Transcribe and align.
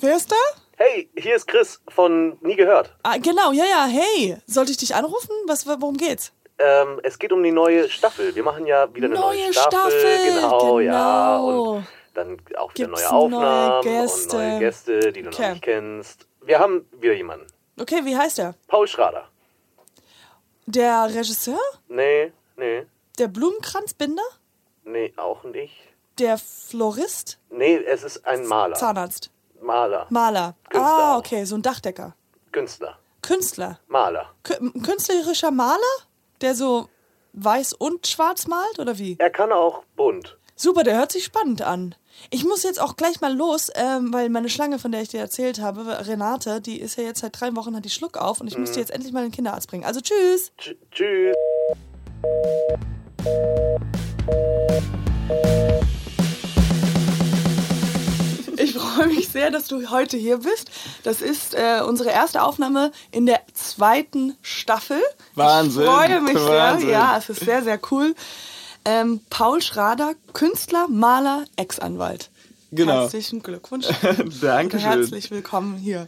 Wer 0.00 0.16
ist 0.16 0.30
da? 0.30 0.36
Hey, 0.76 1.10
hier 1.16 1.34
ist 1.36 1.46
Chris 1.48 1.80
von 1.88 2.38
Nie 2.40 2.54
gehört. 2.54 2.94
Ah, 3.02 3.16
genau, 3.18 3.50
ja, 3.52 3.64
ja, 3.64 3.86
hey. 3.86 4.36
Sollte 4.46 4.70
ich 4.70 4.76
dich 4.76 4.94
anrufen? 4.94 5.30
Was, 5.46 5.66
worum 5.66 5.96
geht's? 5.96 6.32
Ähm, 6.58 7.00
es 7.02 7.18
geht 7.18 7.32
um 7.32 7.42
die 7.42 7.50
neue 7.52 7.88
Staffel. 7.88 8.34
Wir 8.34 8.42
machen 8.42 8.66
ja 8.66 8.92
wieder 8.94 9.06
eine 9.06 9.14
neue, 9.16 9.36
Neue 9.44 9.52
Staffel. 9.52 9.90
Staffel, 10.00 10.34
Genau, 10.34 10.80
ja. 10.80 11.36
genau. 11.36 11.72
Und 11.76 11.86
dann 12.14 12.36
auch 12.56 12.72
wieder 12.74 12.86
Gibt's 12.88 13.02
neue 13.10 13.10
neue 13.30 13.36
Aufnahmen 13.38 13.82
Gäste? 13.82 14.36
und 14.36 14.42
neue 14.42 14.58
Gäste, 14.60 15.12
die 15.12 15.22
du 15.22 15.28
Okay. 15.30 15.42
noch 15.42 15.50
nicht 15.50 15.62
kennst. 15.62 16.26
Wir 16.42 16.58
haben 16.58 16.88
wieder 17.00 17.14
jemanden. 17.14 17.46
Okay, 17.80 18.00
wie 18.04 18.16
heißt 18.16 18.38
der? 18.38 18.54
Paul 18.68 18.86
Schrader. 18.88 19.28
Der 20.66 21.06
Regisseur? 21.14 21.60
Nee, 21.88 22.32
nee, 22.56 22.84
Der 23.18 23.28
Blumenkranzbinder? 23.28 24.22
nee, 24.84 25.12
auch 25.16 25.44
nicht. 25.44 25.74
Der 26.18 26.36
Florist? 26.38 27.38
Nee, 27.50 27.76
es 27.76 28.02
ist 28.02 28.26
ein 28.26 28.46
Maler. 28.46 28.74
Zahnarzt? 28.74 29.30
Maler. 29.60 30.06
Maler? 30.10 30.54
Künstler 30.70 30.88
Ah, 30.90 31.14
auch. 31.14 31.18
okay, 31.18 31.44
so 31.44 31.54
ein 31.56 31.62
Dachdecker. 31.62 32.14
Künstler. 32.52 32.98
Künstler? 33.22 33.78
Maler. 33.88 34.26
Künstlerischer 34.42 35.50
Maler? 35.50 35.78
Der 36.40 36.54
so 36.54 36.88
weiß 37.32 37.74
und 37.74 38.06
schwarz 38.06 38.46
malt 38.46 38.78
oder 38.78 38.98
wie? 38.98 39.16
Er 39.18 39.30
kann 39.30 39.52
auch 39.52 39.82
bunt. 39.96 40.36
Super, 40.56 40.82
der 40.82 40.96
hört 40.98 41.12
sich 41.12 41.24
spannend 41.24 41.62
an. 41.62 41.94
Ich 42.30 42.44
muss 42.44 42.64
jetzt 42.64 42.80
auch 42.80 42.96
gleich 42.96 43.20
mal 43.20 43.32
los, 43.32 43.70
ähm, 43.76 44.12
weil 44.12 44.28
meine 44.28 44.48
Schlange, 44.48 44.78
von 44.80 44.90
der 44.90 45.02
ich 45.02 45.08
dir 45.08 45.20
erzählt 45.20 45.60
habe, 45.60 46.06
Renate, 46.06 46.60
die 46.60 46.80
ist 46.80 46.96
ja 46.96 47.04
jetzt 47.04 47.20
seit 47.20 47.40
drei 47.40 47.54
Wochen, 47.54 47.76
hat 47.76 47.84
die 47.84 47.90
Schluck 47.90 48.16
auf 48.16 48.40
und 48.40 48.48
ich 48.48 48.58
muss 48.58 48.72
die 48.72 48.80
jetzt 48.80 48.90
endlich 48.90 49.12
mal 49.12 49.20
in 49.20 49.26
den 49.26 49.34
Kinderarzt 49.34 49.68
bringen. 49.68 49.84
Also 49.84 50.00
tschüss. 50.00 50.50
Tsch 50.58 50.74
tschüss. 50.90 51.36
Freue 58.98 59.08
mich 59.14 59.28
sehr, 59.28 59.50
dass 59.50 59.68
du 59.68 59.90
heute 59.90 60.16
hier 60.16 60.38
bist. 60.38 60.70
Das 61.04 61.20
ist 61.22 61.54
äh, 61.54 61.80
unsere 61.86 62.10
erste 62.10 62.42
Aufnahme 62.42 62.92
in 63.10 63.26
der 63.26 63.40
zweiten 63.54 64.36
Staffel. 64.42 65.00
Wahnsinn, 65.34 65.82
Ich 65.82 65.88
freue 65.88 66.20
mich 66.20 66.34
Wahnsinn. 66.34 66.88
sehr. 66.88 66.98
Ja, 66.98 67.16
es 67.18 67.28
ist 67.28 67.40
sehr, 67.40 67.62
sehr 67.62 67.78
cool. 67.90 68.14
Ähm, 68.84 69.20
Paul 69.30 69.60
Schrader, 69.62 70.14
Künstler, 70.32 70.88
Maler, 70.88 71.44
Ex-Anwalt. 71.56 72.30
Genau. 72.70 73.02
Herzlichen 73.02 73.42
Glückwunsch. 73.42 73.86
Dankeschön. 74.40 74.90
Herzlich 74.90 75.30
willkommen 75.30 75.76
hier. 75.76 76.06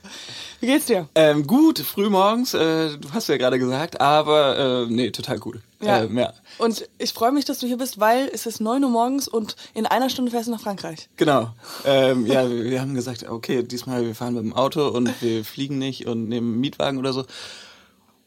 Wie 0.61 0.66
geht's 0.66 0.86
dir? 0.86 1.08
Ähm, 1.14 1.47
gut, 1.47 1.78
früh 1.78 2.11
morgens, 2.11 2.53
äh, 2.53 2.97
du 2.98 3.12
hast 3.12 3.28
ja 3.28 3.39
gerade 3.39 3.58
gesagt, 3.58 4.00
aber 4.00 4.86
äh, 4.86 4.92
nee, 4.92 5.11
total 5.11 5.41
cool. 5.47 5.62
Ja. 5.80 6.03
Ähm, 6.03 6.19
ja. 6.19 6.34
Und 6.58 6.86
ich 6.98 7.14
freue 7.14 7.33
mich, 7.33 7.47
dass 7.47 7.61
du 7.61 7.66
hier 7.66 7.78
bist, 7.78 7.98
weil 7.98 8.28
es 8.33 8.44
ist 8.44 8.61
9 8.61 8.84
Uhr 8.84 8.91
morgens 8.91 9.27
und 9.27 9.56
in 9.72 9.86
einer 9.86 10.11
Stunde 10.11 10.31
fährst 10.31 10.48
du 10.48 10.53
nach 10.53 10.61
Frankreich. 10.61 11.08
Genau. 11.16 11.50
Ähm, 11.86 12.27
ja, 12.27 12.48
wir, 12.48 12.64
wir 12.64 12.81
haben 12.81 12.94
gesagt, 12.94 13.27
okay, 13.27 13.62
diesmal 13.62 14.05
wir 14.05 14.14
fahren 14.14 14.34
mit 14.34 14.42
dem 14.42 14.53
Auto 14.53 14.88
und 14.88 15.22
wir 15.22 15.44
fliegen 15.44 15.78
nicht 15.78 16.06
und 16.06 16.28
nehmen 16.28 16.53
einen 16.53 16.61
Mietwagen 16.61 16.98
oder 16.98 17.14
so. 17.14 17.25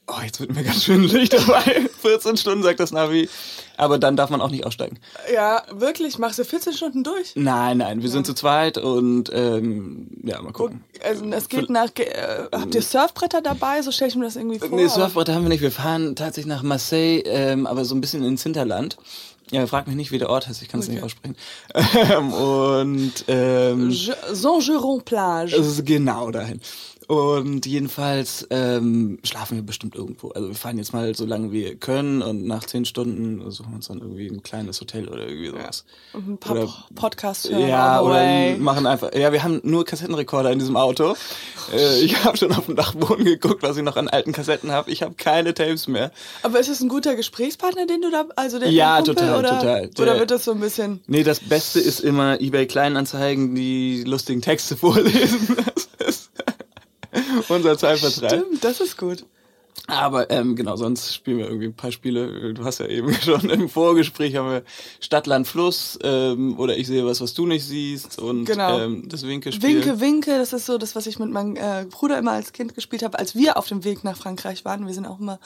Oh, 0.08 0.22
jetzt 0.24 0.40
wird 0.40 0.54
mir 0.54 0.64
ganz 0.64 0.86
schwindelig 0.86 1.30
dabei. 1.30 1.88
14 2.04 2.38
Stunden 2.38 2.64
sagt 2.64 2.80
das 2.80 2.92
Navi. 2.92 3.28
Aber 3.76 3.98
dann 3.98 4.16
darf 4.16 4.30
man 4.30 4.40
auch 4.40 4.52
nicht 4.52 4.66
aussteigen. 4.68 5.00
Ja, 5.34 5.64
wirklich? 5.72 6.20
Machst 6.20 6.38
du 6.38 6.46
14 6.46 6.74
Stunden 6.74 7.04
durch? 7.04 7.32
Nein, 7.36 7.80
nein, 7.80 8.04
wir 8.04 8.10
sind 8.10 8.28
zu 8.28 8.36
zweit 8.36 8.78
und 8.78 9.32
ähm, 9.34 10.10
ja, 10.24 10.40
mal 10.42 10.52
gucken. 10.54 10.84
Also 11.04 11.26
es 11.32 11.50
geht 11.50 11.72
nach. 11.72 11.90
Äh, 11.96 12.50
habt 12.52 12.76
ihr 12.76 12.84
Surfbretter 12.84 13.42
dabei? 13.42 13.82
So 13.82 13.92
stelle 13.92 14.10
ich 14.10 14.16
mir 14.16 14.26
das 14.26 14.36
irgendwie 14.36 14.60
vor. 14.60 14.70
Nee, 14.70 14.88
Surfbretter 14.88 15.34
haben 15.34 15.44
wir 15.44 15.50
nicht. 15.50 15.62
Wir 15.62 15.72
fahren 15.72 16.16
tatsächlich 16.16 16.54
nach 16.54 16.62
Marseille, 16.62 17.22
ähm, 17.26 17.66
aber 17.66 17.84
so 17.84 17.96
ein 17.96 18.02
bisschen 18.02 18.24
ins 18.24 18.44
Hinterland. 18.44 18.98
Ja, 19.52 19.68
frag 19.68 19.88
mich 19.88 19.96
nicht, 19.96 20.12
wie 20.12 20.18
der 20.18 20.30
Ort 20.30 20.48
heißt, 20.48 20.62
ich 20.62 20.70
kann 20.70 20.80
es 20.80 20.88
nicht 20.88 21.04
aussprechen. 21.04 21.36
Ähm, 21.96 22.34
und 22.34 23.14
ähm, 23.28 23.92
Saint-Geron-Plage. 24.32 25.84
genau 25.84 26.32
dahin. 26.32 26.60
Und 27.08 27.66
jedenfalls 27.66 28.48
ähm, 28.50 29.20
schlafen 29.24 29.56
wir 29.58 29.64
bestimmt 29.64 29.96
irgendwo. 29.96 30.30
Also 30.30 30.48
wir 30.50 30.56
fahren 30.56 30.78
jetzt 30.78 30.94
mal 30.94 31.14
so 31.16 31.26
lange 31.26 31.52
wir 31.52 31.76
können 31.76 32.22
und 32.22 32.46
nach 32.46 32.64
zehn 32.66 32.86
Stunden 32.86 33.50
suchen 33.52 33.72
wir 33.72 33.76
uns 33.76 33.88
dann 33.88 34.00
irgendwie 34.00 34.28
ein 34.28 34.42
kleines 34.44 34.80
Hotel 34.82 35.08
oder 35.10 35.28
irgendwie 35.28 35.50
sowas. 35.50 35.86
Ein 36.14 36.38
paar 36.38 36.54
Oder- 36.54 36.66
Po- 36.66 36.94
Podcasts 36.96 37.50
hören. 37.50 37.68
Ja, 37.68 38.02
oder 38.02 38.58
machen 38.58 38.86
einfach. 38.86 39.14
Ja, 39.14 39.32
wir 39.32 39.44
haben 39.44 39.60
nur 39.64 39.86
Kassettenrekorder 39.86 40.52
in 40.52 40.60
diesem 40.60 40.78
Auto. 40.78 41.16
Äh, 41.74 42.00
ich 42.02 42.24
habe 42.24 42.38
schon 42.38 42.52
auf 42.54 42.66
dem 42.68 42.76
Dachboden 42.76 43.26
geguckt, 43.26 43.64
was 43.64 43.78
ich 43.78 43.84
noch 43.84 43.96
an 43.98 44.08
alten 44.08 44.32
Kassetten 44.32 44.72
habe. 44.72 44.92
Ich 44.92 45.04
habe 45.04 45.16
keine 45.16 45.54
Tapes 45.54 45.88
mehr. 45.88 46.12
Aber 46.42 46.60
ist 46.60 46.70
es 46.70 46.82
ein 46.82 46.90
guter 46.90 47.16
Gesprächspartner, 47.16 47.86
den 47.86 48.02
du 48.02 48.12
da. 48.12 48.26
Also 48.36 48.60
der 48.60 48.70
Ja, 48.70 48.98
Kumpel, 48.98 49.16
total, 49.16 49.40
oder, 49.40 49.50
total. 49.60 49.90
Oder 50.00 50.06
Der- 50.06 50.20
wird 50.20 50.32
das 50.32 50.46
so 50.46 50.52
ein 50.52 50.60
bisschen. 50.60 51.02
Nee, 51.08 51.24
das 51.24 51.40
Beste 51.40 51.80
ist 51.80 52.00
immer 52.00 52.40
eBay 52.40 52.66
Kleinanzeigen, 52.68 53.56
die 53.56 54.04
lustigen 54.06 54.42
Texte 54.42 54.76
vorlesen. 54.78 55.58
Das 56.00 56.08
ist 56.10 56.32
unser 57.50 57.78
Zeitvertreib. 57.78 58.32
Stimmt, 58.32 58.64
das 58.64 58.80
ist 58.82 58.98
gut. 58.98 59.26
Aber 59.88 60.30
ähm, 60.32 60.56
genau, 60.56 60.78
sonst 60.78 61.14
spielen 61.14 61.40
wir 61.40 61.46
irgendwie 61.48 61.66
ein 61.66 61.74
paar 61.74 61.92
Spiele. 61.92 62.54
Du 62.54 62.64
hast 62.64 62.80
ja 62.80 62.88
eben 62.88 63.14
schon 63.22 63.50
im 63.50 63.68
Vorgespräch 63.68 64.36
haben 64.38 64.50
wir 64.50 64.64
Stadt, 65.02 65.28
Land, 65.28 65.46
Fluss 65.48 66.00
ähm, 66.04 66.58
oder 66.58 66.78
ich 66.78 66.88
sehe 66.88 67.06
was, 67.06 67.20
was 67.20 67.34
du 67.34 67.46
nicht 67.46 67.66
siehst 67.66 68.18
und 68.18 68.46
Genau. 68.46 68.80
ähm, 68.80 69.10
das 69.10 69.28
Winke-Spiel. 69.28 69.84
Winke, 69.84 70.00
Winke, 70.00 70.38
das 70.38 70.54
ist 70.54 70.68
so 70.68 70.78
das, 70.78 70.96
was 70.96 71.06
ich 71.06 71.20
mit 71.20 71.30
meinem 71.32 71.58
äh, 71.58 71.86
Bruder 71.90 72.18
immer 72.18 72.32
als 72.32 72.54
Kind 72.54 72.76
gespielt 72.76 73.04
habe, 73.04 73.20
als 73.20 73.36
wir 73.36 73.58
auf 73.58 73.68
dem 73.68 73.84
Weg 73.84 74.06
nach 74.06 74.16
Frankreich 74.16 74.64
waren. 74.64 74.88
Wir 74.88 74.94
sind 74.94 75.06
auch 75.06 75.20
immer 75.20 75.40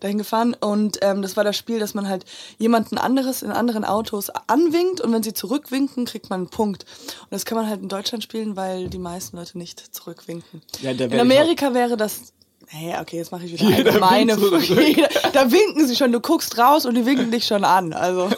dahin 0.00 0.18
gefahren 0.18 0.54
und 0.60 0.98
ähm, 1.00 1.22
das 1.22 1.36
war 1.38 1.44
das 1.44 1.56
Spiel, 1.56 1.78
dass 1.78 1.94
man 1.94 2.08
halt 2.08 2.26
jemanden 2.58 2.98
anderes 2.98 3.42
in 3.42 3.50
anderen 3.50 3.84
Autos 3.84 4.28
anwinkt 4.48 5.00
und 5.00 5.12
wenn 5.12 5.22
sie 5.22 5.32
zurückwinken, 5.32 6.04
kriegt 6.04 6.28
man 6.28 6.40
einen 6.40 6.50
Punkt. 6.50 6.84
Und 7.22 7.32
das 7.32 7.46
kann 7.46 7.56
man 7.56 7.68
halt 7.68 7.80
in 7.80 7.88
Deutschland 7.88 8.22
spielen, 8.22 8.54
weil 8.54 8.88
die 8.90 8.98
meisten 8.98 9.38
Leute 9.38 9.56
nicht 9.56 9.94
zurückwinken. 9.94 10.60
Ja, 10.82 10.90
in 10.90 11.20
Amerika 11.20 11.72
wäre 11.72 11.96
das 11.96 12.34
Hey, 12.70 12.94
okay, 13.00 13.16
jetzt 13.16 13.32
mache 13.32 13.46
ich 13.46 13.52
wieder 13.54 13.64
Jeder 13.64 13.92
allgemeine. 13.92 14.36
Jeder- 14.60 15.08
da 15.32 15.50
winken 15.50 15.86
sie 15.88 15.96
schon, 15.96 16.12
du 16.12 16.20
guckst 16.20 16.58
raus 16.58 16.84
und 16.84 16.94
die 16.94 17.06
winken 17.06 17.30
dich 17.30 17.46
schon 17.46 17.64
an. 17.64 17.94
Also, 17.94 18.28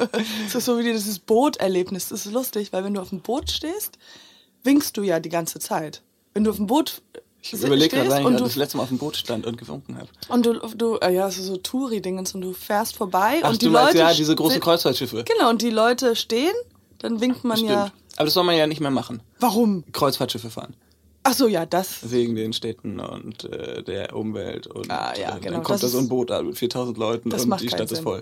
es 0.46 0.54
ist 0.54 0.64
so 0.64 0.78
wie 0.78 0.84
dieses 0.84 1.18
Booterlebnis. 1.18 2.08
Das 2.08 2.24
ist 2.24 2.32
lustig, 2.32 2.72
weil 2.72 2.84
wenn 2.84 2.94
du 2.94 3.00
auf 3.00 3.08
dem 3.08 3.20
Boot 3.20 3.50
stehst, 3.50 3.98
winkst 4.62 4.96
du 4.96 5.02
ja 5.02 5.18
die 5.18 5.28
ganze 5.28 5.58
Zeit. 5.58 6.02
Wenn 6.34 6.44
du 6.44 6.50
auf 6.50 6.56
dem 6.56 6.68
Boot 6.68 7.02
Ich 7.42 7.52
überlege 7.52 7.96
gerade, 7.96 8.10
wann 8.22 8.36
ich 8.36 8.40
das 8.42 8.54
letzte 8.54 8.76
Mal 8.76 8.84
auf 8.84 8.90
dem 8.90 8.98
Boot 8.98 9.16
stand 9.16 9.44
und 9.44 9.58
gewunken 9.58 9.98
habe. 9.98 10.08
und 10.28 10.46
du, 10.46 10.52
du 10.76 10.96
äh, 10.98 11.12
ja, 11.12 11.26
ist 11.26 11.38
so 11.38 11.56
Touri-Dingens 11.56 12.32
und 12.34 12.42
du 12.42 12.52
fährst 12.52 12.94
vorbei 12.94 13.40
Ach, 13.42 13.50
und 13.50 13.60
die 13.60 13.66
du 13.66 13.72
meinst 13.72 13.94
Leute 13.94 13.98
ja 14.06 14.14
diese 14.14 14.36
großen 14.36 14.60
Kreuzfahrtschiffe. 14.60 15.24
Genau, 15.24 15.50
und 15.50 15.62
die 15.62 15.70
Leute 15.70 16.14
stehen, 16.14 16.54
dann 16.98 17.20
winkt 17.20 17.42
man 17.42 17.56
Stimmt. 17.56 17.72
ja. 17.72 17.90
Aber 18.16 18.26
das 18.26 18.34
soll 18.34 18.44
man 18.44 18.56
ja 18.56 18.66
nicht 18.68 18.80
mehr 18.80 18.90
machen. 18.92 19.20
Warum? 19.40 19.82
Kreuzfahrtschiffe 19.92 20.50
fahren. 20.50 20.74
Ach 21.22 21.34
so, 21.34 21.48
ja, 21.48 21.66
das. 21.66 22.10
Wegen 22.10 22.34
den 22.34 22.52
Städten 22.54 22.98
und 22.98 23.44
äh, 23.44 23.82
der 23.82 24.16
Umwelt. 24.16 24.66
Und 24.66 24.90
Ah, 24.90 25.12
ja, 25.20 25.36
äh, 25.36 25.40
genau, 25.40 25.52
dann 25.56 25.62
kommt 25.62 25.74
das 25.74 25.80
da 25.82 25.88
so 25.88 25.98
ein 25.98 26.04
ist- 26.04 26.08
Boot 26.10 26.30
an 26.30 26.46
mit 26.46 26.56
4000 26.58 26.96
Leuten 26.96 27.28
Das 27.30 27.44
und 27.44 27.60
die 27.60 27.68
Stadt 27.68 27.82
ist 27.82 27.96
Sinn. 27.96 28.02
voll. 28.02 28.20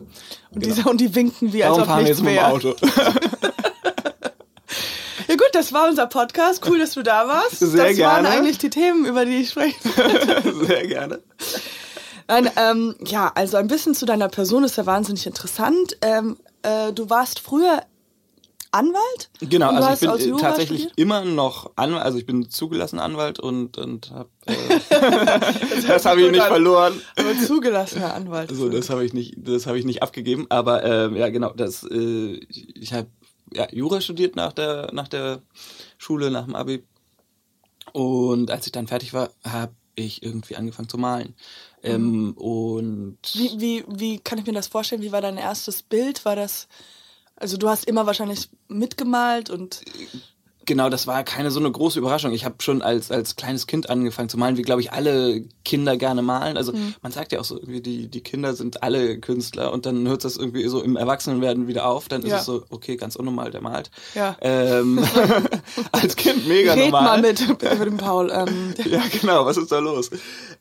Und, 0.50 0.60
Genau. 0.62 0.74
diese, 0.74 0.88
und 0.88 1.00
die 1.00 1.14
winken 1.14 1.52
wie, 1.52 1.62
als 1.62 1.76
Darum 1.76 1.82
ob 1.82 1.88
fahren 1.88 2.00
wir 2.04 2.08
jetzt 2.08 2.22
mit 2.22 2.34
dem. 2.34 2.44
Auto. 2.44 2.74
Ja 5.28 5.34
gut, 5.36 5.48
das 5.52 5.74
war 5.74 5.86
unser 5.88 6.06
Podcast. 6.06 6.66
Cool, 6.66 6.78
dass 6.78 6.94
du 6.94 7.02
da 7.02 7.28
warst. 7.28 7.58
Sehr 7.58 7.68
das 7.68 7.98
waren 7.98 8.22
gerne. 8.22 8.28
eigentlich 8.30 8.56
die 8.56 8.70
Themen, 8.70 9.04
über 9.04 9.26
die 9.26 9.36
ich 9.42 9.50
spreche. 9.50 9.76
Sehr 10.66 10.86
gerne. 10.86 11.20
Nein, 12.28 12.50
ähm, 12.56 12.94
ja, 13.04 13.30
also 13.34 13.58
ein 13.58 13.68
bisschen 13.68 13.94
zu 13.94 14.06
deiner 14.06 14.28
Person 14.28 14.64
ist 14.64 14.76
ja 14.78 14.86
wahnsinnig 14.86 15.26
interessant. 15.26 15.98
Ähm, 16.00 16.38
äh, 16.62 16.94
du 16.94 17.10
warst 17.10 17.40
früher 17.40 17.82
Anwalt? 18.70 19.30
Genau, 19.40 19.70
also 19.70 20.06
ich 20.06 20.24
bin 20.24 20.34
äh, 20.34 20.40
tatsächlich 20.40 20.80
studiert? 20.82 20.98
immer 20.98 21.24
noch 21.24 21.72
Anwalt, 21.76 22.02
also 22.02 22.18
ich 22.18 22.26
bin 22.26 22.48
zugelassener 22.50 23.02
Anwalt 23.02 23.40
und, 23.40 23.78
und 23.78 24.10
hab, 24.10 24.28
äh, 24.46 24.54
das 25.86 26.04
habe 26.04 26.22
ich 26.22 26.30
nicht 26.30 26.42
an. 26.42 26.48
verloren. 26.48 27.00
Aber 27.16 27.38
zugelassener 27.38 28.14
Anwalt. 28.14 28.50
Also 28.50 28.68
das 28.68 28.90
habe 28.90 29.04
ich 29.04 29.12
nicht, 29.14 29.34
das 29.38 29.66
habe 29.66 29.78
ich 29.78 29.84
nicht 29.84 30.02
abgegeben. 30.02 30.46
Aber 30.50 30.84
ähm, 30.84 31.16
ja, 31.16 31.28
genau, 31.28 31.52
das. 31.52 31.84
Äh, 31.84 32.40
ich 32.50 32.92
habe 32.92 33.08
ja, 33.52 33.66
Jura 33.72 34.00
studiert 34.00 34.36
nach 34.36 34.52
der 34.52 34.90
nach 34.92 35.08
der 35.08 35.42
Schule, 35.96 36.30
nach 36.30 36.44
dem 36.44 36.54
Abi. 36.54 36.84
Und 37.92 38.50
als 38.50 38.66
ich 38.66 38.72
dann 38.72 38.86
fertig 38.86 39.14
war, 39.14 39.30
habe 39.44 39.72
ich 39.94 40.22
irgendwie 40.22 40.56
angefangen 40.56 40.88
zu 40.88 40.98
malen. 40.98 41.34
Ähm, 41.82 42.32
und 42.36 43.18
wie, 43.34 43.60
wie, 43.60 43.84
wie 43.88 44.18
kann 44.18 44.38
ich 44.38 44.46
mir 44.46 44.52
das 44.52 44.68
vorstellen? 44.68 45.02
Wie 45.02 45.12
war 45.12 45.20
dein 45.20 45.36
erstes 45.36 45.82
Bild? 45.82 46.24
War 46.24 46.36
das. 46.36 46.68
Also 47.38 47.56
du 47.56 47.68
hast 47.68 47.84
immer 47.84 48.06
wahrscheinlich 48.06 48.50
mitgemalt 48.68 49.48
und 49.48 49.82
genau, 50.68 50.88
das 50.88 51.08
war 51.08 51.24
keine 51.24 51.50
so 51.50 51.58
eine 51.58 51.72
große 51.72 51.98
Überraschung. 51.98 52.32
Ich 52.32 52.44
habe 52.44 52.54
schon 52.60 52.82
als 52.82 53.10
als 53.10 53.34
kleines 53.34 53.66
Kind 53.66 53.90
angefangen 53.90 54.28
zu 54.28 54.36
malen, 54.38 54.56
wie 54.56 54.62
glaube 54.62 54.80
ich 54.82 54.92
alle 54.92 55.42
Kinder 55.64 55.96
gerne 55.96 56.22
malen. 56.22 56.56
Also 56.56 56.72
man 57.02 57.10
sagt 57.10 57.32
ja 57.32 57.40
auch 57.40 57.44
so 57.44 57.56
irgendwie 57.58 57.80
die 57.80 58.06
die 58.08 58.20
Kinder 58.20 58.54
sind 58.54 58.82
alle 58.84 59.18
Künstler 59.18 59.72
und 59.72 59.86
dann 59.86 60.06
hört 60.06 60.22
das 60.24 60.36
irgendwie 60.36 60.68
so 60.68 60.80
im 60.82 60.94
Erwachsenenwerden 60.96 61.66
wieder 61.66 61.86
auf. 61.88 62.06
Dann 62.08 62.22
ist 62.22 62.28
Ja. 62.30 62.38
es 62.38 62.44
so 62.44 62.64
okay, 62.70 62.96
ganz 62.96 63.16
unnormal, 63.16 63.50
der 63.50 63.62
malt. 63.62 63.90
Ja. 64.14 64.36
Ähm, 64.40 65.00
als 65.92 66.14
Kind 66.14 66.46
mega 66.46 66.74
red 66.74 66.84
normal. 66.84 67.02
mal 67.02 67.20
mit, 67.22 67.48
mit 67.48 67.62
dem 67.62 67.96
Paul. 67.96 68.30
Ähm, 68.32 68.74
Ja, 68.88 69.02
genau, 69.20 69.44
was 69.46 69.56
ist 69.56 69.72
da 69.72 69.78
los? 69.80 70.10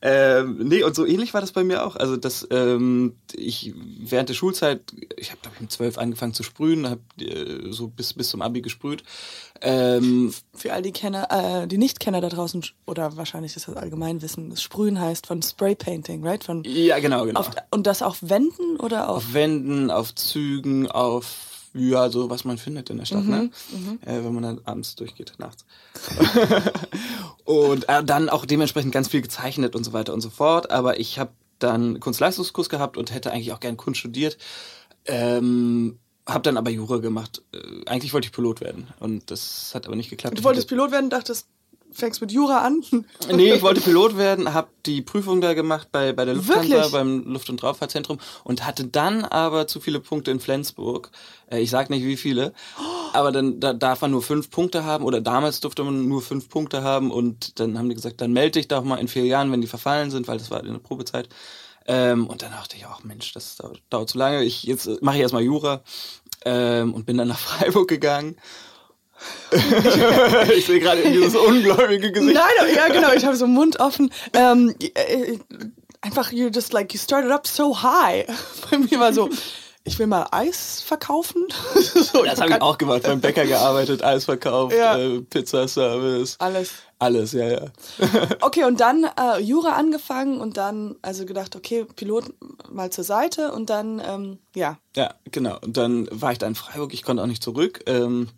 ähm, 0.02 0.58
nee, 0.62 0.82
und 0.82 0.94
so 0.94 1.06
ähnlich 1.06 1.34
war 1.34 1.40
das 1.40 1.52
bei 1.52 1.64
mir 1.64 1.86
auch. 1.86 1.96
Also, 1.96 2.16
dass 2.16 2.46
ähm, 2.50 3.14
ich 3.34 3.74
während 4.00 4.28
der 4.28 4.34
Schulzeit, 4.34 4.80
ich 5.16 5.30
habe, 5.30 5.40
glaube 5.42 5.56
ich, 5.56 5.60
mit 5.60 5.72
zwölf 5.72 5.98
angefangen 5.98 6.34
zu 6.34 6.42
sprühen, 6.42 6.88
habe 6.88 7.00
äh, 7.20 7.70
so 7.72 7.88
bis, 7.88 8.14
bis 8.14 8.28
zum 8.30 8.42
Abi 8.42 8.60
gesprüht. 8.62 9.02
Ähm, 9.60 10.32
Für 10.54 10.72
all 10.72 10.82
die 10.82 10.92
Kenner, 10.92 11.28
äh, 11.62 11.66
die 11.66 11.78
Nicht-Kenner 11.78 12.20
da 12.20 12.28
draußen, 12.28 12.64
oder 12.86 13.16
wahrscheinlich 13.16 13.56
ist 13.56 13.68
das 13.68 13.76
Allgemeinwissen, 13.76 14.50
das 14.50 14.62
Sprühen 14.62 15.00
heißt 15.00 15.26
von 15.26 15.42
Spray 15.42 15.74
Painting, 15.74 16.24
right? 16.24 16.44
Von, 16.44 16.64
ja, 16.64 16.98
genau, 16.98 17.24
genau. 17.24 17.40
auf, 17.40 17.50
und 17.70 17.86
das 17.86 18.02
auf 18.02 18.18
Wänden 18.22 18.76
oder 18.78 19.08
auf? 19.08 19.16
auf 19.16 19.34
Wänden, 19.34 19.90
auf 19.90 20.14
Zügen, 20.14 20.90
auf 20.90 21.46
ja, 21.74 22.08
so 22.08 22.30
was 22.30 22.44
man 22.44 22.58
findet 22.58 22.90
in 22.90 22.96
der 22.96 23.04
Stadt, 23.04 23.24
ne? 23.24 23.50
Äh, 24.04 24.24
wenn 24.24 24.32
man 24.32 24.42
dann 24.42 24.60
abends 24.64 24.96
durchgeht, 24.96 25.34
nachts. 25.38 25.64
und 27.44 27.88
äh, 27.88 28.02
dann 28.02 28.28
auch 28.28 28.46
dementsprechend 28.46 28.92
ganz 28.92 29.08
viel 29.08 29.22
gezeichnet 29.22 29.76
und 29.76 29.84
so 29.84 29.92
weiter 29.92 30.14
und 30.14 30.20
so 30.20 30.30
fort. 30.30 30.70
Aber 30.70 30.98
ich 30.98 31.18
habe 31.18 31.30
dann 31.58 32.00
Kunstleistungskurs 32.00 32.68
gehabt 32.68 32.96
und 32.96 33.12
hätte 33.12 33.32
eigentlich 33.32 33.52
auch 33.52 33.60
gern 33.60 33.76
Kunst 33.76 34.00
studiert. 34.00 34.38
Ähm, 35.04 35.98
habe 36.28 36.42
dann 36.42 36.56
aber 36.56 36.70
Jura 36.70 36.98
gemacht. 36.98 37.42
Äh, 37.52 37.58
eigentlich 37.86 38.12
wollte 38.12 38.26
ich 38.26 38.32
Pilot 38.32 38.60
werden 38.60 38.88
und 39.00 39.30
das 39.30 39.72
hat 39.74 39.86
aber 39.86 39.96
nicht 39.96 40.10
geklappt. 40.10 40.38
Du 40.38 40.44
wolltest 40.44 40.68
Pilot 40.68 40.92
werden, 40.92 41.10
dachtest, 41.10 41.48
fängst 41.90 42.20
mit 42.20 42.32
Jura 42.32 42.58
an? 42.58 42.84
Nee, 43.32 43.54
ich 43.54 43.62
wollte 43.62 43.80
Pilot 43.80 44.16
werden, 44.16 44.52
habe 44.52 44.68
die 44.86 45.02
Prüfung 45.02 45.40
da 45.40 45.54
gemacht 45.54 45.88
bei, 45.90 46.12
bei 46.12 46.24
der 46.24 46.34
Lufthansa, 46.34 46.76
Wirklich? 46.76 46.92
beim 46.92 47.24
Luft- 47.24 47.50
und 47.50 47.62
Raumfahrtzentrum 47.62 48.18
und 48.44 48.66
hatte 48.66 48.84
dann 48.84 49.24
aber 49.24 49.66
zu 49.66 49.80
viele 49.80 50.00
Punkte 50.00 50.30
in 50.30 50.40
Flensburg. 50.40 51.10
Äh, 51.50 51.60
ich 51.60 51.70
sag 51.70 51.90
nicht 51.90 52.04
wie 52.04 52.16
viele, 52.16 52.52
aber 53.12 53.32
dann 53.32 53.60
da 53.60 53.72
darf 53.72 54.02
man 54.02 54.10
nur 54.10 54.22
fünf 54.22 54.50
Punkte 54.50 54.84
haben 54.84 55.04
oder 55.04 55.20
damals 55.20 55.60
durfte 55.60 55.82
man 55.82 56.08
nur 56.08 56.22
fünf 56.22 56.48
Punkte 56.48 56.82
haben 56.82 57.10
und 57.10 57.58
dann 57.58 57.78
haben 57.78 57.88
die 57.88 57.94
gesagt, 57.94 58.20
dann 58.20 58.32
melde 58.32 58.52
dich 58.52 58.68
doch 58.68 58.84
mal 58.84 58.96
in 58.96 59.08
vier 59.08 59.24
Jahren, 59.24 59.50
wenn 59.50 59.60
die 59.60 59.66
verfallen 59.66 60.10
sind, 60.10 60.28
weil 60.28 60.38
das 60.38 60.50
war 60.50 60.62
in 60.64 60.72
der 60.72 60.80
Probezeit. 60.80 61.28
Ähm, 61.88 62.26
und 62.26 62.42
dann 62.42 62.52
dachte 62.52 62.76
ich 62.76 62.84
auch, 62.84 63.02
Mensch, 63.02 63.32
das 63.32 63.56
dauert, 63.56 63.80
dauert 63.88 64.10
zu 64.10 64.18
lange. 64.18 64.44
Ich 64.44 64.62
jetzt 64.62 64.86
äh, 64.86 64.98
mache 65.00 65.16
ich 65.16 65.22
erstmal 65.22 65.42
Jura 65.42 65.82
ähm, 66.44 66.92
und 66.94 67.06
bin 67.06 67.16
dann 67.16 67.28
nach 67.28 67.38
Freiburg 67.38 67.88
gegangen. 67.88 68.36
ich 70.56 70.66
sehe 70.66 70.78
gerade 70.78 71.02
dieses 71.02 71.34
ungläubige 71.34 72.12
Gesicht. 72.12 72.34
Nein, 72.34 72.74
ja 72.76 72.86
genau, 72.88 73.12
ich 73.12 73.24
habe 73.24 73.36
so 73.36 73.48
Mund 73.48 73.80
offen. 73.80 74.12
Ähm, 74.32 74.74
äh, 74.78 75.38
einfach, 76.02 76.30
you 76.30 76.48
just 76.48 76.72
like, 76.72 76.92
you 76.92 77.00
started 77.00 77.32
up 77.32 77.46
so 77.46 77.82
high. 77.82 78.26
Bei 78.70 78.78
mir 78.78 79.00
war 79.00 79.12
so, 79.12 79.28
ich 79.88 79.98
will 79.98 80.06
mal 80.06 80.26
Eis 80.30 80.80
verkaufen. 80.82 81.44
so, 81.74 82.24
Das 82.24 82.40
habe 82.40 82.50
ich 82.50 82.62
auch 82.62 82.78
gemacht, 82.78 83.02
beim 83.02 83.20
Bäcker 83.20 83.44
gearbeitet, 83.46 84.04
Eis 84.04 84.24
verkauft, 84.26 84.76
Ja. 84.76 84.96
äh, 84.96 85.20
Pizzaservice. 85.22 86.36
Alles. 86.38 86.70
Alles, 87.00 87.32
ja, 87.32 87.48
ja. 87.48 87.60
Okay, 88.40 88.64
und 88.64 88.80
dann 88.80 89.04
äh, 89.04 89.40
Jura 89.40 89.72
angefangen 89.72 90.40
und 90.40 90.56
dann 90.56 90.96
also 91.02 91.24
gedacht, 91.26 91.54
okay, 91.56 91.84
Pilot 91.96 92.24
mal 92.70 92.90
zur 92.90 93.04
Seite 93.04 93.52
und 93.52 93.70
dann, 93.70 94.00
ähm, 94.04 94.38
ja. 94.54 94.78
Ja, 94.96 95.14
genau. 95.30 95.58
Und 95.60 95.76
dann 95.76 96.08
war 96.10 96.32
ich 96.32 96.38
da 96.38 96.46
in 96.46 96.54
Freiburg, 96.54 96.92
ich 96.94 97.02
konnte 97.02 97.22
auch 97.22 97.26
nicht 97.26 97.42
zurück, 97.42 97.82
ähm, 97.86 98.28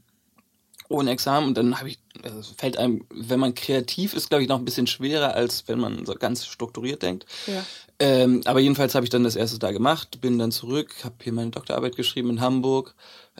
ohne 0.88 1.10
Examen. 1.12 1.46
Und 1.48 1.56
dann 1.58 1.78
habe 1.78 1.88
ich, 1.88 1.99
also 2.22 2.52
fällt 2.56 2.76
einem, 2.76 3.04
wenn 3.10 3.40
man 3.40 3.54
kreativ 3.54 4.14
ist, 4.14 4.28
glaube 4.28 4.42
ich, 4.42 4.48
noch 4.48 4.58
ein 4.58 4.64
bisschen 4.64 4.86
schwerer, 4.86 5.34
als 5.34 5.64
wenn 5.68 5.78
man 5.78 6.04
so 6.06 6.14
ganz 6.14 6.44
strukturiert 6.46 7.02
denkt. 7.02 7.26
Ja. 7.46 7.64
Ähm, 7.98 8.40
aber 8.46 8.60
jedenfalls 8.60 8.94
habe 8.94 9.04
ich 9.04 9.10
dann 9.10 9.24
das 9.24 9.36
erste 9.36 9.58
da 9.58 9.72
gemacht, 9.72 10.20
bin 10.20 10.38
dann 10.38 10.52
zurück, 10.52 10.94
habe 11.04 11.16
hier 11.22 11.32
meine 11.32 11.50
Doktorarbeit 11.50 11.96
geschrieben 11.96 12.30
in 12.30 12.40
Hamburg 12.40 12.94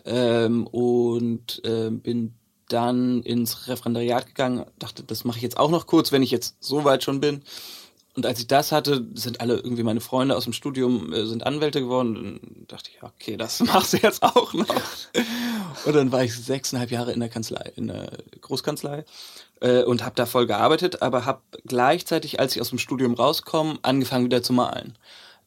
ähm, 0.05 0.67
und 0.67 1.63
ähm, 1.65 2.01
bin 2.01 2.35
dann 2.69 3.23
ins 3.23 3.69
Referendariat 3.69 4.27
gegangen, 4.27 4.65
dachte, 4.79 5.03
das 5.03 5.25
mache 5.25 5.39
ich 5.39 5.43
jetzt 5.43 5.57
auch 5.57 5.71
noch 5.71 5.87
kurz, 5.87 6.13
wenn 6.13 6.23
ich 6.23 6.31
jetzt 6.31 6.57
so 6.61 6.85
weit 6.85 7.03
schon 7.03 7.21
bin. 7.21 7.43
Und 8.15 8.27
als 8.27 8.41
ich 8.41 8.49
das 8.49 8.73
hatte, 8.73 9.07
sind 9.15 9.41
alle 9.41 9.55
irgendwie 9.57 9.85
meine 9.85 10.01
Freunde 10.01 10.37
aus 10.37 10.45
dem 10.45 10.53
Studium 10.53 11.13
äh, 11.13 11.27
sind 11.27 11.47
Anwälte 11.47 11.81
geworden. 11.81 12.15
Dann 12.15 12.41
dachte 12.67 12.91
ich, 12.93 13.03
okay, 13.03 13.37
das 13.37 13.61
machst 13.61 13.93
du 13.93 13.99
jetzt 13.99 14.23
auch 14.23 14.53
noch. 14.53 14.75
Und 15.85 15.95
dann 15.95 16.11
war 16.11 16.25
ich 16.25 16.35
sechseinhalb 16.35 16.91
Jahre 16.91 17.13
in 17.13 17.21
der 17.21 17.29
Kanzlei, 17.29 17.73
in 17.77 17.87
der 17.89 18.11
Großkanzlei 18.41 19.05
äh, 19.61 19.85
und 19.85 20.05
habe 20.05 20.17
da 20.17 20.27
voll 20.27 20.47
gearbeitet, 20.47 21.03
aber 21.03 21.25
habe 21.25 21.43
gleichzeitig, 21.65 22.41
als 22.41 22.57
ich 22.57 22.61
aus 22.61 22.71
dem 22.71 22.79
Studium 22.79 23.15
rauskomme, 23.15 23.79
angefangen 23.83 24.25
wieder 24.25 24.43
zu 24.43 24.53
malen. 24.53 24.99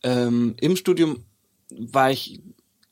Ähm, 0.02 0.56
Im 0.62 0.76
Studium 0.78 1.26
war 1.70 2.12
ich 2.12 2.42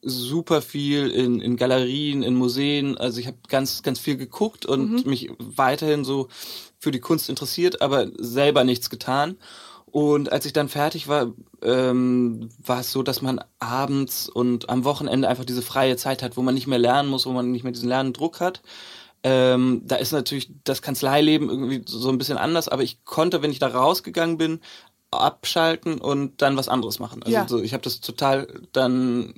super 0.02 0.62
viel 0.62 1.10
in, 1.10 1.40
in 1.40 1.58
Galerien, 1.58 2.24
in 2.24 2.36
Museen. 2.36 2.98
Also 2.98 3.20
ich 3.20 3.28
habe 3.28 3.38
ganz, 3.48 3.84
ganz 3.84 4.00
viel 4.00 4.18
geguckt 4.18 4.66
und 4.66 5.06
mich 5.06 5.30
weiterhin 5.38 6.04
so 6.04 6.28
für 6.80 6.92
die 6.92 7.00
Kunst 7.00 7.30
interessiert, 7.30 7.82
aber 7.82 8.08
selber 8.18 8.64
nichts 8.64 8.90
getan. 8.90 9.38
Und 9.86 10.32
als 10.32 10.46
ich 10.46 10.54
dann 10.54 10.70
fertig 10.70 11.08
war, 11.08 11.34
ähm, 11.62 12.50
war 12.64 12.80
es 12.80 12.92
so, 12.92 13.04
dass 13.04 13.22
man 13.22 13.42
abends 13.60 14.30
und 14.30 14.70
am 14.70 14.86
Wochenende 14.86 15.28
einfach 15.28 15.46
diese 15.46 15.62
freie 15.62 15.98
Zeit 15.98 16.24
hat, 16.24 16.38
wo 16.38 16.42
man 16.42 16.56
nicht 16.56 16.68
mehr 16.68 16.80
lernen 16.80 17.10
muss, 17.10 17.26
wo 17.26 17.32
man 17.32 17.52
nicht 17.52 17.64
mehr 17.64 17.74
diesen 17.74 17.90
Lernendruck 17.90 18.40
hat. 18.40 18.62
Ähm, 19.24 19.82
da 19.86 19.98
ist 19.98 20.14
natürlich 20.14 20.50
das 20.64 20.82
Kanzleileben 20.82 21.50
irgendwie 21.50 21.84
so 21.86 22.10
ein 22.10 22.18
bisschen 22.18 22.38
anders, 22.38 22.70
aber 22.70 22.84
ich 22.84 23.04
konnte, 23.04 23.44
wenn 23.44 23.52
ich 23.52 23.60
da 23.60 23.68
rausgegangen 23.68 24.38
bin, 24.38 24.62
abschalten 25.12 26.00
und 26.00 26.42
dann 26.42 26.56
was 26.56 26.70
anderes 26.70 27.00
machen. 27.00 27.22
Also 27.22 27.38
Ja. 27.38 27.48
so, 27.48 27.62
ich 27.62 27.74
habe 27.74 27.84
das 27.84 28.00
total 28.00 28.48
dann 28.72 29.34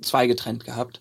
zweigetrennt 0.00 0.64
gehabt. 0.64 1.00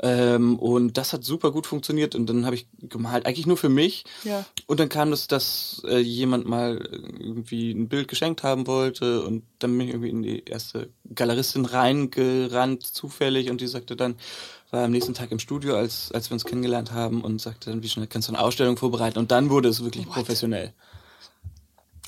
Ähm, 0.00 0.58
und 0.58 0.98
das 0.98 1.12
hat 1.12 1.22
super 1.22 1.52
gut 1.52 1.66
funktioniert 1.66 2.16
und 2.16 2.26
dann 2.26 2.46
habe 2.46 2.56
ich 2.56 2.66
gemalt, 2.82 3.26
eigentlich 3.26 3.46
nur 3.46 3.56
für 3.56 3.68
mich. 3.68 4.04
Ja. 4.24 4.44
Und 4.66 4.80
dann 4.80 4.88
kam 4.88 5.10
das, 5.10 5.28
dass 5.28 5.82
äh, 5.86 5.98
jemand 5.98 6.46
mal 6.46 6.78
irgendwie 7.18 7.70
ein 7.70 7.88
Bild 7.88 8.08
geschenkt 8.08 8.42
haben 8.42 8.66
wollte 8.66 9.22
und 9.22 9.44
dann 9.60 9.78
bin 9.78 9.86
ich 9.86 9.94
irgendwie 9.94 10.10
in 10.10 10.22
die 10.22 10.44
erste 10.44 10.90
Galeristin 11.14 11.64
reingerannt, 11.64 12.82
zufällig, 12.82 13.50
und 13.50 13.60
die 13.60 13.68
sagte 13.68 13.94
dann, 13.94 14.16
war 14.72 14.84
am 14.84 14.90
nächsten 14.90 15.14
Tag 15.14 15.30
im 15.30 15.38
Studio, 15.38 15.76
als, 15.76 16.10
als 16.10 16.28
wir 16.28 16.34
uns 16.34 16.44
kennengelernt 16.44 16.90
haben 16.90 17.22
und 17.22 17.40
sagte 17.40 17.70
dann, 17.70 17.82
wie 17.84 17.88
schnell 17.88 18.08
kannst 18.08 18.28
du 18.28 18.32
eine 18.32 18.42
Ausstellung 18.42 18.76
vorbereiten? 18.76 19.20
Und 19.20 19.30
dann 19.30 19.48
wurde 19.48 19.68
es 19.68 19.84
wirklich 19.84 20.06
professionell. 20.06 20.74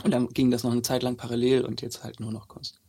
Und 0.03 0.11
dann 0.11 0.29
ging 0.29 0.51
das 0.51 0.65
noch 0.65 0.73
eine 0.73 0.83
Zeit 0.83 1.05
lang 1.05 1.17
parallel 1.17 1.65
und 1.65 1.81
jetzt 1.81 2.03
halt 2.03 2.19
nur 2.19 2.33
noch 2.33 2.49
Kunst. 2.49 2.81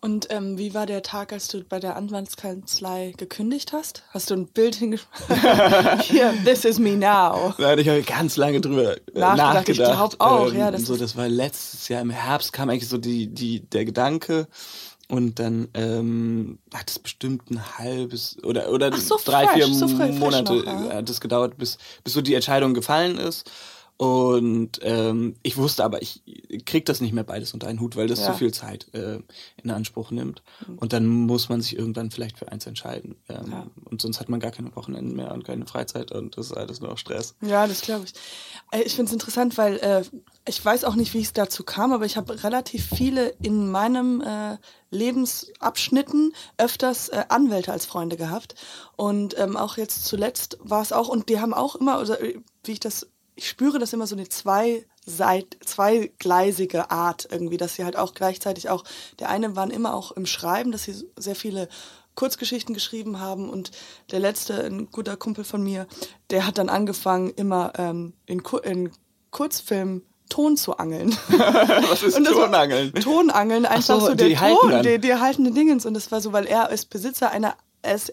Und 0.00 0.28
ähm, 0.30 0.58
wie 0.58 0.74
war 0.74 0.86
der 0.86 1.02
Tag, 1.02 1.32
als 1.32 1.48
du 1.48 1.62
bei 1.64 1.80
der 1.80 1.96
Anwaltskanzlei 1.96 3.14
gekündigt 3.16 3.72
hast? 3.72 4.02
Hast 4.10 4.30
du 4.30 4.34
ein 4.34 4.46
Bild 4.46 4.74
hingeschrieben? 4.76 5.10
Hier, 6.02 6.34
this 6.44 6.64
is 6.64 6.78
me 6.78 6.96
now. 6.96 7.54
Hatte 7.58 7.80
ich 7.80 7.88
habe 7.88 8.02
ganz 8.02 8.36
lange 8.36 8.60
drüber 8.60 8.96
äh, 8.96 9.00
Nachgedacht, 9.14 9.36
nachgedacht. 9.36 9.68
ich 9.68 9.76
glaub 9.76 10.20
auch, 10.20 10.52
ja, 10.52 10.70
das 10.70 10.82
so, 10.82 10.96
das 10.96 11.16
war 11.16 11.28
letztes 11.28 11.88
Jahr 11.88 12.02
im 12.02 12.10
Herbst 12.10 12.52
kam 12.52 12.70
eigentlich 12.70 12.88
so 12.88 12.98
die, 12.98 13.28
die, 13.28 13.60
der 13.60 13.84
Gedanke. 13.84 14.48
Und 15.08 15.38
dann 15.38 15.68
ähm, 15.74 16.58
hat 16.74 16.90
es 16.90 16.98
bestimmt 16.98 17.48
ein 17.50 17.78
halbes 17.78 18.42
oder 18.42 18.72
oder 18.72 18.92
so 18.96 19.16
drei, 19.24 19.46
fresh, 19.46 19.54
vier 19.54 19.66
so 19.72 19.86
Monate 19.86 20.54
noch, 20.54 20.64
ja. 20.64 20.94
hat 20.94 21.08
es 21.08 21.20
gedauert, 21.20 21.56
bis, 21.58 21.78
bis 22.02 22.12
so 22.12 22.22
die 22.22 22.34
Entscheidung 22.34 22.74
gefallen 22.74 23.16
ist. 23.16 23.48
Und 23.98 24.78
ähm, 24.82 25.36
ich 25.42 25.56
wusste 25.56 25.82
aber, 25.82 26.02
ich 26.02 26.22
krieg 26.66 26.84
das 26.84 27.00
nicht 27.00 27.14
mehr 27.14 27.24
beides 27.24 27.54
unter 27.54 27.66
einen 27.66 27.80
Hut, 27.80 27.96
weil 27.96 28.08
das 28.08 28.20
Ja. 28.20 28.28
Mhm. 28.28 28.32
so 28.32 28.38
viel 28.38 28.52
Zeit 28.52 28.92
äh, 28.92 29.20
in 29.62 29.70
Anspruch 29.70 30.10
nimmt. 30.10 30.42
Und 30.76 30.92
dann 30.92 31.06
muss 31.06 31.48
man 31.48 31.62
sich 31.62 31.78
irgendwann 31.78 32.10
vielleicht 32.10 32.38
für 32.38 32.52
eins 32.52 32.66
entscheiden. 32.66 33.16
Ähm, 33.28 33.50
Ja. 33.50 33.66
Und 33.86 34.02
sonst 34.02 34.20
hat 34.20 34.28
man 34.28 34.38
gar 34.40 34.50
keine 34.50 34.74
Wochenenden 34.76 35.16
mehr 35.16 35.32
und 35.32 35.44
keine 35.44 35.66
Freizeit 35.66 36.12
und 36.12 36.36
das 36.36 36.46
ist 36.46 36.52
alles 36.56 36.80
nur 36.80 36.90
noch 36.90 36.98
Stress. 36.98 37.34
Ja, 37.40 37.66
das 37.66 37.80
glaube 37.80 38.04
ich. 38.04 38.12
Äh, 38.70 38.82
Ich 38.84 38.94
finde 38.94 39.08
es 39.08 39.12
interessant, 39.14 39.56
weil 39.56 39.76
äh, 39.78 40.02
ich 40.46 40.62
weiß 40.62 40.84
auch 40.84 40.94
nicht, 40.94 41.14
wie 41.14 41.22
es 41.22 41.32
dazu 41.32 41.64
kam, 41.64 41.92
aber 41.92 42.04
ich 42.04 42.16
habe 42.18 42.42
relativ 42.44 42.86
viele 42.94 43.28
in 43.42 43.70
meinem 43.70 44.20
äh, 44.20 44.58
Lebensabschnitten 44.90 46.32
öfters 46.58 47.08
äh, 47.08 47.24
Anwälte 47.28 47.72
als 47.72 47.86
Freunde 47.86 48.16
gehabt. 48.16 48.54
Und 48.96 49.38
ähm, 49.38 49.56
auch 49.56 49.76
jetzt 49.76 50.04
zuletzt 50.04 50.58
war 50.60 50.82
es 50.82 50.92
auch, 50.92 51.08
und 51.08 51.28
die 51.28 51.40
haben 51.40 51.54
auch 51.54 51.76
immer, 51.76 51.96
also, 51.96 52.14
äh, 52.14 52.38
wie 52.64 52.72
ich 52.72 52.80
das, 52.80 53.06
ich 53.36 53.48
spüre 53.48 53.78
das 53.78 53.92
immer 53.92 54.06
so 54.06 54.16
eine 54.16 54.28
zwei 54.28 54.84
Seit, 55.08 55.58
zweigleisige 55.64 56.90
Art 56.90 57.28
irgendwie, 57.30 57.58
dass 57.58 57.76
sie 57.76 57.84
halt 57.84 57.94
auch 57.96 58.12
gleichzeitig 58.12 58.70
auch, 58.70 58.82
der 59.20 59.28
eine 59.28 59.54
waren 59.54 59.70
immer 59.70 59.94
auch 59.94 60.10
im 60.10 60.26
Schreiben, 60.26 60.72
dass 60.72 60.82
sie 60.82 60.96
sehr 61.16 61.36
viele 61.36 61.68
Kurzgeschichten 62.16 62.74
geschrieben 62.74 63.20
haben 63.20 63.48
und 63.48 63.70
der 64.10 64.18
letzte, 64.18 64.64
ein 64.64 64.90
guter 64.90 65.16
Kumpel 65.16 65.44
von 65.44 65.62
mir, 65.62 65.86
der 66.30 66.44
hat 66.44 66.58
dann 66.58 66.68
angefangen, 66.68 67.30
immer 67.30 67.72
ähm, 67.78 68.14
in, 68.26 68.42
Ku 68.42 68.56
in 68.56 68.90
Kurzfilmen 69.30 70.02
Ton 70.28 70.56
zu 70.56 70.76
angeln. 70.76 71.16
Was 71.28 72.02
ist 72.02 72.16
Tonangeln? 72.16 72.92
Tonangeln, 72.94 73.64
einfach 73.64 74.00
so, 74.00 74.06
so, 74.08 74.14
der 74.16 74.34
Ton, 74.34 74.82
die, 74.82 74.98
die 74.98 75.14
haltende 75.14 75.52
Dingens. 75.52 75.86
Und 75.86 75.94
das 75.94 76.10
war 76.10 76.20
so, 76.20 76.32
weil 76.32 76.46
er 76.46 76.70
ist 76.70 76.90
Besitzer 76.90 77.30
einer, 77.30 77.54
er 77.82 77.94
ist 77.94 78.12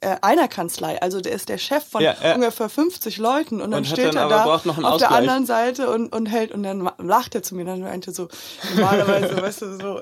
äh, 0.00 0.16
einer 0.22 0.48
Kanzlei, 0.48 1.00
also 1.00 1.20
der 1.20 1.32
ist 1.32 1.48
der 1.48 1.58
Chef 1.58 1.84
von 1.84 2.02
Ja, 2.02 2.14
ja. 2.22 2.34
ungefähr 2.34 2.68
50 2.68 3.18
Leuten 3.18 3.60
und 3.60 3.70
dann 3.70 3.78
Und 3.80 3.86
steht 3.86 4.14
dann 4.14 4.16
er 4.16 4.28
da 4.28 4.44
auf 4.44 4.62
der 4.62 4.72
Ausgleich. 4.84 5.10
anderen 5.10 5.46
Seite 5.46 5.90
und, 5.90 6.12
und 6.14 6.26
hält 6.26 6.52
und 6.52 6.62
dann 6.62 6.90
lacht 6.98 7.34
er 7.34 7.42
zu 7.42 7.54
mir, 7.54 7.64
dann 7.64 7.80
meinte 7.80 8.12
so, 8.12 8.28
normalerweise, 8.74 9.36
weißt 9.42 9.62
du, 9.62 9.76
so 9.78 10.00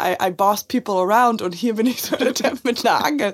I, 0.00 0.14
I 0.28 0.30
boss 0.30 0.62
people 0.64 0.94
around 0.96 1.40
und 1.40 1.54
hier 1.54 1.74
bin 1.74 1.86
ich 1.86 2.02
so 2.02 2.16
der 2.16 2.34
Typ 2.34 2.64
mit 2.64 2.84
einer 2.86 3.02
Angel. 3.04 3.32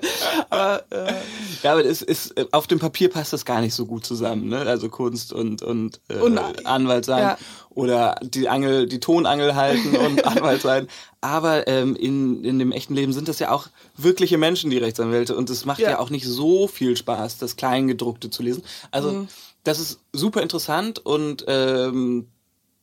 Aber, 0.49 0.83
äh, 0.91 1.13
Ja, 1.61 1.73
aber 1.73 1.83
es 1.85 2.01
ist, 2.01 2.33
auf 2.53 2.67
dem 2.67 2.79
Papier 2.79 3.09
passt 3.09 3.33
das 3.33 3.43
gar 3.43 3.59
nicht 3.59 3.73
so 3.73 3.85
gut 3.85 4.05
zusammen, 4.05 4.47
ne? 4.47 4.59
Also 4.59 4.87
Kunst 4.87 5.33
und, 5.33 5.61
und, 5.61 5.99
äh, 6.07 6.15
Und- 6.19 6.37
Anwalt 6.65 7.03
sein. 7.05 7.21
ja. 7.21 7.37
Oder 7.69 8.15
die 8.21 8.47
Angel, 8.49 8.87
die 8.87 8.99
Tonangel 8.99 9.55
halten 9.55 9.95
und 9.97 10.25
Anwalt 10.25 10.61
sein. 10.61 10.87
Aber 11.21 11.67
ähm, 11.67 11.95
in, 11.95 12.43
in 12.45 12.59
dem 12.59 12.71
echten 12.71 12.93
Leben 12.95 13.11
sind 13.13 13.27
das 13.27 13.39
ja 13.39 13.51
auch 13.51 13.67
wirkliche 13.97 14.37
Menschen, 14.37 14.69
die 14.69 14.77
Rechtsanwälte. 14.77 15.35
Und 15.35 15.49
es 15.49 15.65
macht 15.65 15.79
ja. 15.79 15.91
Ja. 15.91 15.99
auch 15.99 16.09
nicht 16.11 16.25
so 16.25 16.67
viel 16.67 16.95
Spaß, 16.95 17.39
das 17.39 17.55
Kleingedruckte 17.57 18.29
zu 18.29 18.41
lesen. 18.43 18.63
Also 18.91 19.27
das 19.63 19.79
ist 19.79 19.99
super 20.13 20.41
interessant 20.41 20.99
und 21.05 21.43
ähm, 21.47 22.27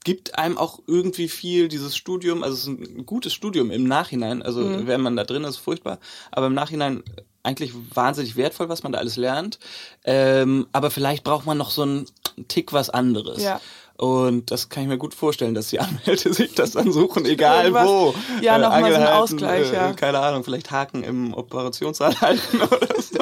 gibt 0.05 0.39
einem 0.39 0.57
auch 0.59 0.81
irgendwie 0.87 1.29
viel 1.29 1.69
dieses 1.69 1.97
Studium, 1.97 2.43
also 2.43 2.55
es 2.55 2.61
ist 2.63 2.69
ein 2.69 3.07
gutes 3.07 3.33
Studium 3.33 3.71
im 3.71 3.85
Nachhinein, 3.85 4.43
also 4.43 4.87
wenn 4.87 5.01
man 5.01 5.17
da 5.17 5.25
drin 5.25 5.45
ist, 5.45 5.59
furchtbar, 5.59 5.99
aber 6.31 6.47
im 6.47 6.55
Nachhinein 6.55 7.03
eigentlich 7.43 7.73
wahnsinnig 7.95 8.37
wertvoll, 8.37 8.69
was 8.69 8.83
man 8.83 8.93
da 8.93 8.99
alles 8.99 9.17
lernt. 9.17 9.59
Ähm, 10.05 10.67
aber 10.73 10.91
vielleicht 10.91 11.25
braucht 11.25 11.47
man 11.47 11.57
noch 11.57 11.71
so 11.71 11.83
einen 11.83 12.07
Tick 12.49 12.73
was 12.75 12.91
anderes. 12.91 13.43
Ja. 13.43 13.61
Und 13.97 14.51
das 14.51 14.69
kann 14.71 14.83
ich 14.85 14.89
mir 14.89 14.99
gut 14.99 15.15
vorstellen, 15.15 15.55
dass 15.55 15.69
die 15.69 15.81
Anwälte 15.81 16.33
sich 16.35 16.55
das 16.55 16.73
dann 16.73 16.93
suchen, 16.93 17.25
egal 17.27 17.67
Irgendwas- 17.67 17.87
wo. 17.87 18.15
ja, 18.43 18.59
noch 18.59 18.71
mal 18.71 18.91
so 18.93 18.99
halten, 18.99 19.13
Ausgleich, 19.13 19.71
äh, 19.71 19.75
ja. 19.75 19.93
Keine 19.95 20.19
Ahnung, 20.21 20.45
vielleicht 20.45 20.71
Haken 20.71 21.03
im 21.03 21.33
Operationssaal 21.35 22.15
halten 22.21 22.61
oder 22.63 22.89
so. 23.01 23.19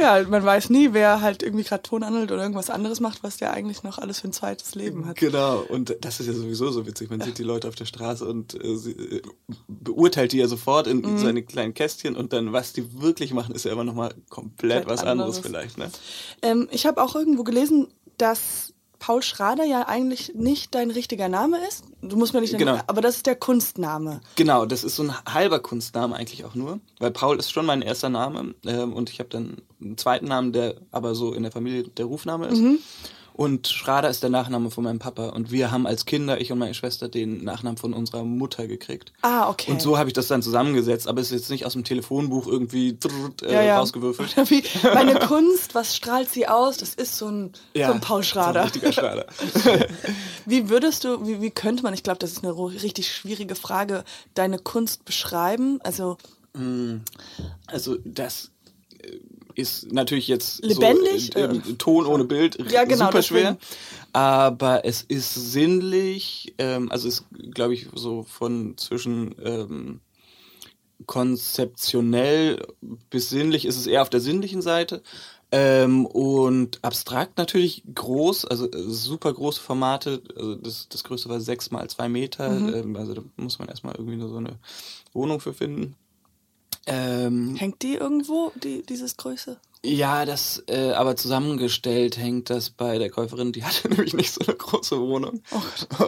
Ja, 0.00 0.22
man 0.28 0.44
weiß 0.44 0.70
nie, 0.70 0.92
wer 0.92 1.20
halt 1.20 1.42
irgendwie 1.42 1.64
gerade 1.64 1.82
Tonhandelt 1.82 2.32
oder 2.32 2.42
irgendwas 2.42 2.70
anderes 2.70 3.00
macht, 3.00 3.22
was 3.22 3.36
der 3.36 3.52
eigentlich 3.52 3.82
noch 3.82 3.98
alles 3.98 4.20
für 4.20 4.28
ein 4.28 4.32
zweites 4.32 4.74
Leben 4.74 5.06
hat. 5.06 5.16
Genau, 5.16 5.58
und 5.60 5.96
das 6.00 6.20
ist 6.20 6.26
ja 6.26 6.32
sowieso 6.32 6.70
so 6.70 6.86
witzig. 6.86 7.10
Man 7.10 7.20
sieht 7.20 7.38
die 7.38 7.42
Leute 7.42 7.68
auf 7.68 7.74
der 7.74 7.84
Straße 7.84 8.24
und 8.26 8.54
äh, 8.62 8.76
sie, 8.76 8.92
äh, 8.92 9.22
beurteilt 9.68 10.32
die 10.32 10.38
ja 10.38 10.48
sofort 10.48 10.86
in 10.86 11.00
Mhm. 11.00 11.18
seine 11.18 11.42
kleinen 11.42 11.74
Kästchen 11.74 12.16
und 12.16 12.32
dann, 12.32 12.52
was 12.52 12.72
die 12.72 13.00
wirklich 13.00 13.32
machen, 13.34 13.54
ist 13.54 13.64
ja 13.64 13.72
immer 13.72 13.84
nochmal 13.84 14.14
komplett 14.28 14.84
Komplett 14.84 14.86
was 14.86 15.00
anderes, 15.04 15.36
anderes. 15.44 15.72
vielleicht. 15.74 15.78
Ne? 15.78 15.90
Ähm, 16.42 16.68
ich 16.70 16.86
habe 16.86 17.02
auch 17.02 17.14
irgendwo 17.14 17.44
gelesen, 17.44 17.88
dass 18.18 18.72
Paul 19.00 19.22
Schrader 19.22 19.64
ja 19.64 19.88
eigentlich 19.88 20.34
nicht 20.34 20.74
dein 20.74 20.90
richtiger 20.92 21.28
Name 21.28 21.56
ist. 21.66 21.84
Du 22.02 22.16
musst 22.16 22.34
mir 22.34 22.40
nicht, 22.42 22.56
Genau. 22.56 22.78
aber 22.86 23.00
das 23.00 23.16
ist 23.16 23.26
der 23.26 23.34
Kunstname. 23.34 24.20
Genau, 24.36 24.66
das 24.66 24.84
ist 24.84 24.94
so 24.94 25.02
ein 25.02 25.12
halber 25.26 25.58
Kunstname 25.58 26.14
eigentlich 26.14 26.44
auch 26.44 26.54
nur, 26.54 26.78
weil 27.00 27.10
Paul 27.10 27.38
ist 27.38 27.50
schon 27.50 27.66
mein 27.66 27.82
erster 27.82 28.10
Name 28.10 28.54
ähm, 28.64 28.92
und 28.92 29.10
ich 29.10 29.18
habe 29.18 29.30
dann 29.30 29.62
einen 29.80 29.96
zweiten 29.98 30.26
Namen, 30.26 30.52
der 30.52 30.76
aber 30.92 31.14
so 31.14 31.32
in 31.32 31.42
der 31.42 31.50
Familie 31.50 31.84
der 31.84 32.04
Rufname 32.04 32.46
ist. 32.48 32.58
Mhm. 32.60 32.78
Und 33.40 33.68
Schrader 33.68 34.10
ist 34.10 34.22
der 34.22 34.28
Nachname 34.28 34.70
von 34.70 34.84
meinem 34.84 34.98
Papa 34.98 35.30
und 35.30 35.50
wir 35.50 35.70
haben 35.70 35.86
als 35.86 36.04
Kinder, 36.04 36.42
ich 36.42 36.52
und 36.52 36.58
meine 36.58 36.74
Schwester, 36.74 37.08
den 37.08 37.42
Nachnamen 37.42 37.78
von 37.78 37.94
unserer 37.94 38.22
Mutter 38.22 38.66
gekriegt. 38.66 39.14
Ah, 39.22 39.48
okay. 39.48 39.70
Und 39.70 39.80
so 39.80 39.96
habe 39.96 40.10
ich 40.10 40.12
das 40.12 40.28
dann 40.28 40.42
zusammengesetzt, 40.42 41.08
aber 41.08 41.22
es 41.22 41.28
ist 41.28 41.40
jetzt 41.40 41.50
nicht 41.50 41.64
aus 41.64 41.72
dem 41.72 41.82
Telefonbuch 41.82 42.46
irgendwie 42.46 42.98
äh, 43.42 43.50
ja, 43.50 43.62
ja. 43.62 43.78
rausgewürfelt. 43.78 44.36
Wie, 44.50 44.62
meine 44.92 45.18
Kunst, 45.26 45.74
was 45.74 45.96
strahlt 45.96 46.28
sie 46.28 46.48
aus? 46.48 46.76
Das 46.76 46.92
ist 46.92 47.16
so 47.16 47.28
ein, 47.28 47.52
so 47.74 47.80
ein 47.80 48.02
Paul 48.02 48.22
Schrader. 48.22 48.52
So 48.52 48.58
ein 48.58 48.64
richtiger 48.64 48.92
Schrader. 48.92 49.26
Wie 50.44 50.68
würdest 50.68 51.04
du, 51.04 51.26
wie, 51.26 51.40
wie 51.40 51.50
könnte 51.50 51.82
man, 51.82 51.94
ich 51.94 52.02
glaube, 52.02 52.18
das 52.18 52.32
ist 52.32 52.44
eine 52.44 52.54
richtig 52.54 53.10
schwierige 53.10 53.54
Frage, 53.54 54.04
deine 54.34 54.58
Kunst 54.58 55.06
beschreiben? 55.06 55.80
Also 55.82 56.18
Also 57.68 57.96
das 58.04 58.50
äh, 59.02 59.16
ist 59.54 59.92
natürlich 59.92 60.28
jetzt 60.28 60.64
Lebendig? 60.64 61.30
so, 61.32 61.38
äh, 61.38 61.56
äh, 61.56 61.74
Ton 61.78 62.06
ohne 62.06 62.24
Bild 62.24 62.58
Ja, 62.70 62.84
genau, 62.84 63.06
super 63.06 63.22
schwer, 63.22 63.58
aber 64.12 64.84
es 64.84 65.02
ist 65.02 65.34
sinnlich, 65.34 66.54
ähm, 66.58 66.90
also 66.90 67.08
ist 67.08 67.24
glaube 67.52 67.74
ich 67.74 67.88
so 67.94 68.22
von 68.22 68.76
zwischen 68.76 69.34
ähm, 69.42 70.00
konzeptionell 71.06 72.66
bis 73.10 73.30
sinnlich 73.30 73.64
ist 73.64 73.76
es 73.76 73.86
eher 73.86 74.02
auf 74.02 74.10
der 74.10 74.20
sinnlichen 74.20 74.62
Seite. 74.62 75.02
Ähm, 75.52 76.06
und 76.06 76.78
abstrakt 76.84 77.36
natürlich 77.36 77.82
groß, 77.92 78.44
also 78.44 78.70
äh, 78.70 78.82
super 78.86 79.32
große 79.32 79.60
Formate. 79.60 80.22
Also 80.36 80.54
das, 80.54 80.88
das 80.88 81.02
größte 81.02 81.28
war 81.28 81.40
sechs 81.40 81.72
mal 81.72 81.88
zwei 81.90 82.08
Meter. 82.08 82.50
Mhm. 82.50 82.74
Ähm, 82.74 82.96
also 82.96 83.14
da 83.14 83.22
muss 83.36 83.58
man 83.58 83.68
erstmal 83.68 83.96
irgendwie 83.96 84.16
nur 84.16 84.28
so 84.28 84.36
eine 84.36 84.58
Wohnung 85.12 85.40
für 85.40 85.52
finden. 85.52 85.96
Ähm, 86.86 87.56
hängt 87.56 87.82
die 87.82 87.94
irgendwo, 87.94 88.52
die, 88.56 88.82
dieses 88.82 89.16
Größe? 89.16 89.58
Ja, 89.84 90.26
das 90.26 90.62
äh, 90.68 90.92
aber 90.92 91.16
zusammengestellt 91.16 92.18
hängt 92.18 92.50
das 92.50 92.70
bei 92.70 92.98
der 92.98 93.08
Käuferin. 93.10 93.52
Die 93.52 93.64
hatte 93.64 93.88
nämlich 93.88 94.12
nicht 94.14 94.32
so 94.32 94.40
eine 94.46 94.56
große 94.56 95.00
Wohnung. 95.00 95.40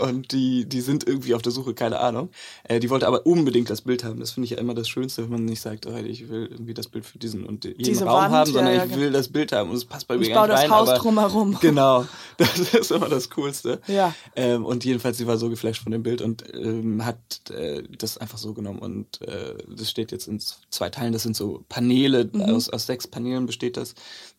und 0.02 0.32
die, 0.32 0.66
die 0.66 0.80
sind 0.80 1.06
irgendwie 1.06 1.34
auf 1.34 1.42
der 1.42 1.52
Suche, 1.52 1.72
keine 1.72 1.98
Ahnung. 2.00 2.30
Äh, 2.64 2.80
die 2.80 2.90
wollte 2.90 3.06
aber 3.06 3.24
unbedingt 3.26 3.70
das 3.70 3.82
Bild 3.82 4.04
haben. 4.04 4.20
Das 4.20 4.32
finde 4.32 4.44
ich 4.44 4.50
ja 4.50 4.58
immer 4.58 4.74
das 4.74 4.88
Schönste, 4.88 5.22
wenn 5.24 5.30
man 5.30 5.44
nicht 5.46 5.60
sagt, 5.60 5.86
oh, 5.86 5.96
ich 5.96 6.28
will 6.28 6.48
irgendwie 6.50 6.74
das 6.74 6.88
Bild 6.88 7.06
für 7.06 7.18
diesen 7.18 7.44
und 7.44 7.64
jeden 7.64 7.82
Diese 7.82 8.04
Raum 8.04 8.22
Wand, 8.24 8.32
haben, 8.34 8.46
ja, 8.48 8.52
sondern 8.52 8.74
ja, 8.74 8.84
ich 8.84 8.90
genau. 8.90 9.02
will 9.02 9.12
das 9.12 9.28
Bild 9.28 9.52
haben. 9.52 9.70
Und 9.70 9.76
es 9.76 9.84
passt 9.84 10.06
bei 10.06 10.16
mir 10.16 10.22
Ich 10.22 10.28
gar 10.28 10.46
baue 10.46 10.48
nicht 10.48 10.64
das 10.64 10.70
rein. 10.70 10.70
Haus 10.78 10.88
aber 10.90 10.98
drumherum. 10.98 11.58
Genau, 11.62 12.06
das 12.38 12.58
ist 12.58 12.90
immer 12.90 13.08
das 13.08 13.30
Coolste. 13.30 13.80
Ja. 13.86 14.14
Ähm, 14.36 14.64
und 14.66 14.84
jedenfalls, 14.84 15.16
sie 15.18 15.26
war 15.26 15.38
so 15.38 15.48
geflasht 15.48 15.82
von 15.82 15.92
dem 15.92 16.02
Bild 16.02 16.20
und 16.20 16.44
ähm, 16.54 17.04
hat 17.06 17.18
äh, 17.50 17.82
das 17.96 18.18
einfach 18.18 18.38
so 18.38 18.52
genommen. 18.52 18.80
Und 18.80 19.22
äh, 19.22 19.54
das 19.68 19.88
steht 19.88 20.12
jetzt 20.12 20.28
in 20.28 20.40
zwei 20.70 20.90
Teilen. 20.90 21.12
Das 21.12 21.22
sind 21.22 21.36
so 21.36 21.64
Paneele, 21.68 22.28
Mhm. 22.32 22.42
aus, 22.42 22.68
aus 22.68 22.86
sechs 22.86 23.06
Paneelen 23.06 23.46
besteht 23.46 23.61
das. 23.70 23.94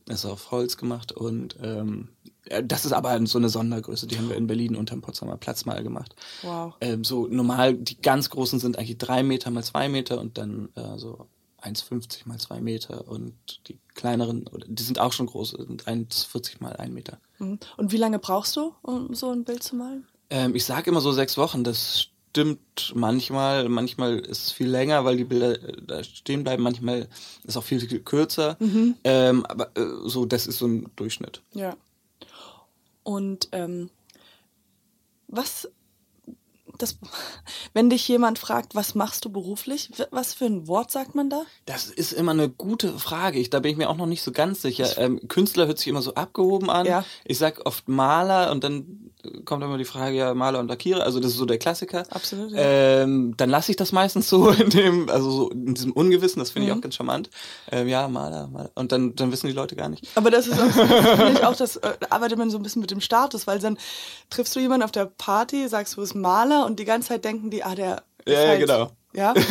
Das 0.06 0.20
ist 0.20 0.26
auf 0.26 0.52
Holz 0.52 0.76
gemacht. 0.76 1.14
Und 1.14 1.56
ähm, 1.62 2.10
äh, 2.46 2.64
das 2.64 2.86
ist 2.86 2.92
aber 2.92 3.26
so 3.26 3.38
eine 3.38 3.50
Sondergröße. 3.50 4.08
Die 4.08 4.18
haben 4.18 4.30
wir 4.30 4.36
in 4.36 4.48
Berlin 4.48 4.76
unterm 4.76 5.02
Potsdamer 5.02 5.38
Platz 5.38 5.66
mal 5.66 5.82
gemacht. 5.84 6.16
Wow. 6.42 6.74
Ähm, 6.82 7.04
so 7.04 7.28
normal, 7.28 7.76
die 7.76 8.02
ganz 8.02 8.30
großen 8.30 8.60
sind 8.60 8.78
eigentlich 8.78 8.98
drei 8.98 9.24
Meter 9.24 9.50
mal 9.52 9.64
zwei 9.64 9.88
Meter 9.88 10.20
und 10.20 10.38
dann 10.38 10.70
äh, 10.76 10.98
so 10.98 11.28
1,50 11.62 12.28
mal 12.28 12.40
zwei 12.40 12.60
Meter. 12.60 13.08
Und 13.08 13.34
die 13.68 13.80
kleineren, 13.96 14.48
oder 14.48 14.66
die 14.68 14.84
sind 14.84 15.00
auch 15.00 15.14
schon 15.14 15.28
groß, 15.28 15.52
sind 15.52 15.86
1,40 15.86 16.56
mal 16.60 16.76
ein 16.76 16.94
Meter. 16.94 17.20
Mhm. 17.40 17.60
Und 17.78 17.92
wie 17.92 17.98
lange 17.98 18.20
brauchst 18.20 18.56
du, 18.56 18.74
um 18.82 19.14
so 19.14 19.30
ein 19.32 19.46
Bild 19.46 19.64
zu 19.64 19.76
malen? 19.76 20.06
Ähm, 20.30 20.56
ich 20.56 20.66
sage 20.66 20.90
immer 20.90 21.02
so 21.02 21.12
sechs 21.12 21.38
Wochen. 21.38 21.64
Das 21.64 22.08
stimmt 22.34 22.94
manchmal. 22.96 23.70
Manchmal 23.70 24.18
ist 24.18 24.46
es 24.46 24.52
viel 24.52 24.68
länger, 24.68 25.06
weil 25.06 25.18
die 25.18 25.24
Bilder 25.24 25.52
äh, 25.52 25.78
da 25.86 26.04
stehen 26.04 26.44
bleiben. 26.44 26.64
Manchmal 26.64 27.08
ist 27.44 27.56
auch 27.56 27.64
viel, 27.64 27.80
viel 27.80 28.00
kürzer. 28.00 28.58
Ähm, 29.04 29.46
aber 29.46 29.70
äh, 29.78 29.86
so, 30.06 30.26
das 30.26 30.48
ist 30.48 30.58
so 30.58 30.66
ein 30.66 30.90
Durchschnitt. 30.96 31.44
Ja. 31.54 31.78
Und 33.04 33.50
ähm, 33.52 33.92
was, 35.28 35.70
das, 36.78 36.98
wenn 37.74 37.90
dich 37.90 38.08
jemand 38.08 38.40
fragt, 38.40 38.76
was 38.76 38.96
machst 38.96 39.26
du 39.26 39.30
beruflich, 39.30 39.92
was 40.12 40.34
für 40.34 40.46
ein 40.46 40.68
Wort 40.68 40.92
sagt 40.92 41.16
man 41.16 41.30
da? 41.30 41.44
Das 41.66 41.88
ist 41.88 42.14
immer 42.14 42.32
eine 42.32 42.50
gute 42.50 42.98
Frage. 43.00 43.40
Ich, 43.40 43.50
da 43.50 43.60
bin 43.60 43.72
ich 43.72 43.78
mir 43.78 43.90
auch 43.90 43.98
noch 43.98 44.06
nicht 44.06 44.24
so 44.24 44.32
ganz 44.32 44.62
sicher. 44.62 44.98
Ähm, 44.98 45.20
Künstler 45.28 45.68
hört 45.68 45.78
sich 45.78 45.88
immer 45.88 46.02
so 46.02 46.16
abgehoben 46.16 46.70
an. 46.70 46.86
Ja. 46.86 47.06
Ich 47.26 47.38
sag 47.38 47.66
oft 47.66 47.88
Maler 47.88 48.52
und 48.52 48.64
dann 48.64 49.12
äh, 49.24 49.42
kommt 49.42 49.64
immer 49.64 49.78
die 49.78 49.86
Frage, 49.86 50.16
ja, 50.16 50.34
Maler 50.34 50.60
und 50.60 50.68
Lackierer. 50.68 51.04
Also 51.04 51.20
das 51.20 51.32
ist 51.32 51.38
so 51.38 51.46
der 51.46 51.58
Klassiker. 51.60 52.06
Absolut, 52.10 52.52
ja. 52.52 52.58
Ähm, 53.04 53.36
dann 53.38 53.50
lasse 53.50 53.72
ich 53.72 53.78
das 53.78 53.92
meistens 53.92 54.28
so 54.30 54.50
in 54.52 54.70
dem, 54.70 55.10
also 55.10 55.30
so 55.32 55.50
in 55.50 55.74
diesem 55.76 55.92
Ungewissen. 55.94 56.40
Das 56.40 56.50
finde 56.52 56.68
ich 56.68 56.74
Mhm. 56.74 56.80
auch 56.80 56.82
ganz 56.82 56.96
charmant. 56.96 57.30
Ähm, 57.72 57.88
ja, 57.88 58.08
Maler, 58.08 58.48
Maler. 58.48 58.72
Und 58.76 58.92
dann, 58.92 59.16
dann 59.16 59.32
wissen 59.32 59.48
die 59.48 59.54
Leute 59.54 59.76
gar 59.76 59.90
nicht. 59.90 60.08
Aber 60.16 60.32
das 60.32 60.48
ist 60.48 60.60
auch, 60.60 60.66
das 60.76 61.32
ich 61.34 61.44
auch, 61.46 61.56
das 61.56 61.76
äh, 61.78 61.94
arbeitet 62.10 62.38
man 62.38 62.50
so 62.50 62.58
ein 62.58 62.64
bisschen 62.64 62.82
mit 62.82 62.92
dem 62.92 63.02
Status, 63.02 63.48
weil 63.48 63.60
dann 63.60 63.78
triffst 64.30 64.56
du 64.56 64.60
jemanden 64.60 64.84
auf 64.84 64.92
der 64.92 65.06
Party, 65.06 65.68
sagst 65.68 65.96
du 65.98 66.02
bist 66.02 66.16
Maler 66.16 66.63
und 66.66 66.80
die 66.80 66.86
ganze 66.86 67.10
Zeit 67.10 67.26
denken 67.26 67.50
die, 67.50 67.64
ah, 67.64 67.76
der 67.76 68.04
ist 68.26 68.34
Ja, 68.34 68.42
ja, 68.42 68.48
halt, 68.50 68.60
genau. 68.62 68.92
Ja? 69.14 69.34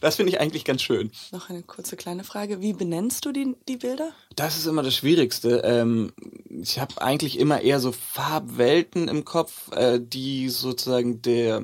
Das 0.00 0.16
finde 0.16 0.32
ich 0.32 0.40
eigentlich 0.40 0.64
ganz 0.64 0.82
schön. 0.82 1.10
Noch 1.32 1.50
eine 1.50 1.62
kurze 1.62 1.96
kleine 1.96 2.22
Frage. 2.24 2.60
Wie 2.60 2.72
benennst 2.72 3.24
du 3.24 3.32
die, 3.32 3.56
die 3.68 3.76
Bilder? 3.76 4.10
Das 4.36 4.56
ist 4.56 4.66
immer 4.66 4.82
das 4.82 4.94
Schwierigste. 4.94 5.62
Ähm, 5.64 6.12
ich 6.48 6.78
habe 6.78 7.00
eigentlich 7.00 7.38
immer 7.38 7.60
eher 7.60 7.80
so 7.80 7.92
Farbwelten 7.92 9.08
im 9.08 9.24
Kopf, 9.24 9.70
äh, 9.72 10.00
die 10.00 10.48
sozusagen 10.48 11.22
der, 11.22 11.62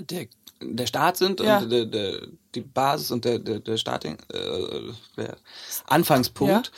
der, 0.00 0.26
der 0.60 0.86
Start 0.86 1.16
sind 1.16 1.40
Ja. 1.40 1.58
und 1.58 1.70
der, 1.70 1.86
der, 1.86 2.20
die 2.54 2.60
Basis 2.60 3.10
und 3.10 3.24
der, 3.24 3.38
der, 3.38 3.60
der 3.60 3.76
Starting, 3.76 4.18
äh, 4.32 4.92
der 5.16 5.36
Anfangspunkt. 5.86 6.72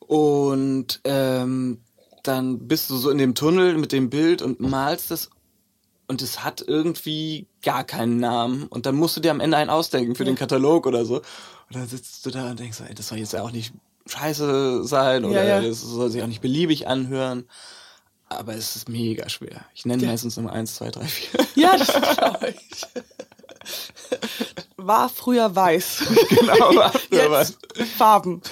Und 0.00 1.00
ähm, 1.04 1.80
dann 2.22 2.68
bist 2.68 2.90
du 2.90 2.96
so 2.96 3.10
in 3.10 3.18
dem 3.18 3.34
Tunnel 3.34 3.78
mit 3.78 3.92
dem 3.92 4.10
Bild 4.10 4.42
und 4.42 4.60
malst 4.60 5.10
das 5.10 5.30
und 6.08 6.22
es 6.22 6.44
hat 6.44 6.62
irgendwie 6.66 7.46
gar 7.62 7.84
keinen 7.84 8.18
Namen. 8.18 8.64
Und 8.68 8.86
dann 8.86 8.94
musst 8.96 9.16
du 9.16 9.20
dir 9.20 9.30
am 9.30 9.40
Ende 9.40 9.56
einen 9.56 9.70
ausdenken 9.70 10.14
für 10.14 10.24
den 10.24 10.34
Katalog 10.36 10.86
oder 10.86 11.04
so. 11.04 11.16
Und 11.16 11.24
dann 11.76 11.88
sitzt 11.88 12.24
du 12.26 12.30
da 12.30 12.50
und 12.50 12.60
denkst, 12.60 12.78
ey, 12.86 12.94
das 12.94 13.08
soll 13.08 13.18
jetzt 13.18 13.32
ja 13.32 13.42
auch 13.42 13.50
nicht 13.52 13.72
scheiße 14.06 14.84
sein 14.84 15.24
oder 15.24 15.44
Ja, 15.44 15.60
ja. 15.60 15.68
das 15.68 15.80
soll 15.80 16.10
sich 16.10 16.22
auch 16.22 16.26
nicht 16.26 16.40
beliebig 16.42 16.86
anhören. 16.88 17.46
Aber 18.28 18.54
es 18.54 18.76
ist 18.76 18.88
mega 18.88 19.28
schwer. 19.28 19.64
Ich 19.74 19.84
nenne 19.86 20.02
Ja. 20.02 20.08
meistens 20.10 20.36
Nummer 20.36 20.52
eins, 20.52 20.74
zwei, 20.76 20.90
drei, 20.90 21.04
vier. 21.06 21.40
Ja, 21.54 21.76
das 21.76 21.88
glaube 22.16 22.48
ich. 22.50 22.82
War 24.76 25.08
früher 25.08 25.54
weiß. 25.54 26.02
genau, 26.28 26.74
was, 26.74 26.94
Jetzt 27.10 27.30
was. 27.30 27.58
Farben. 27.96 28.42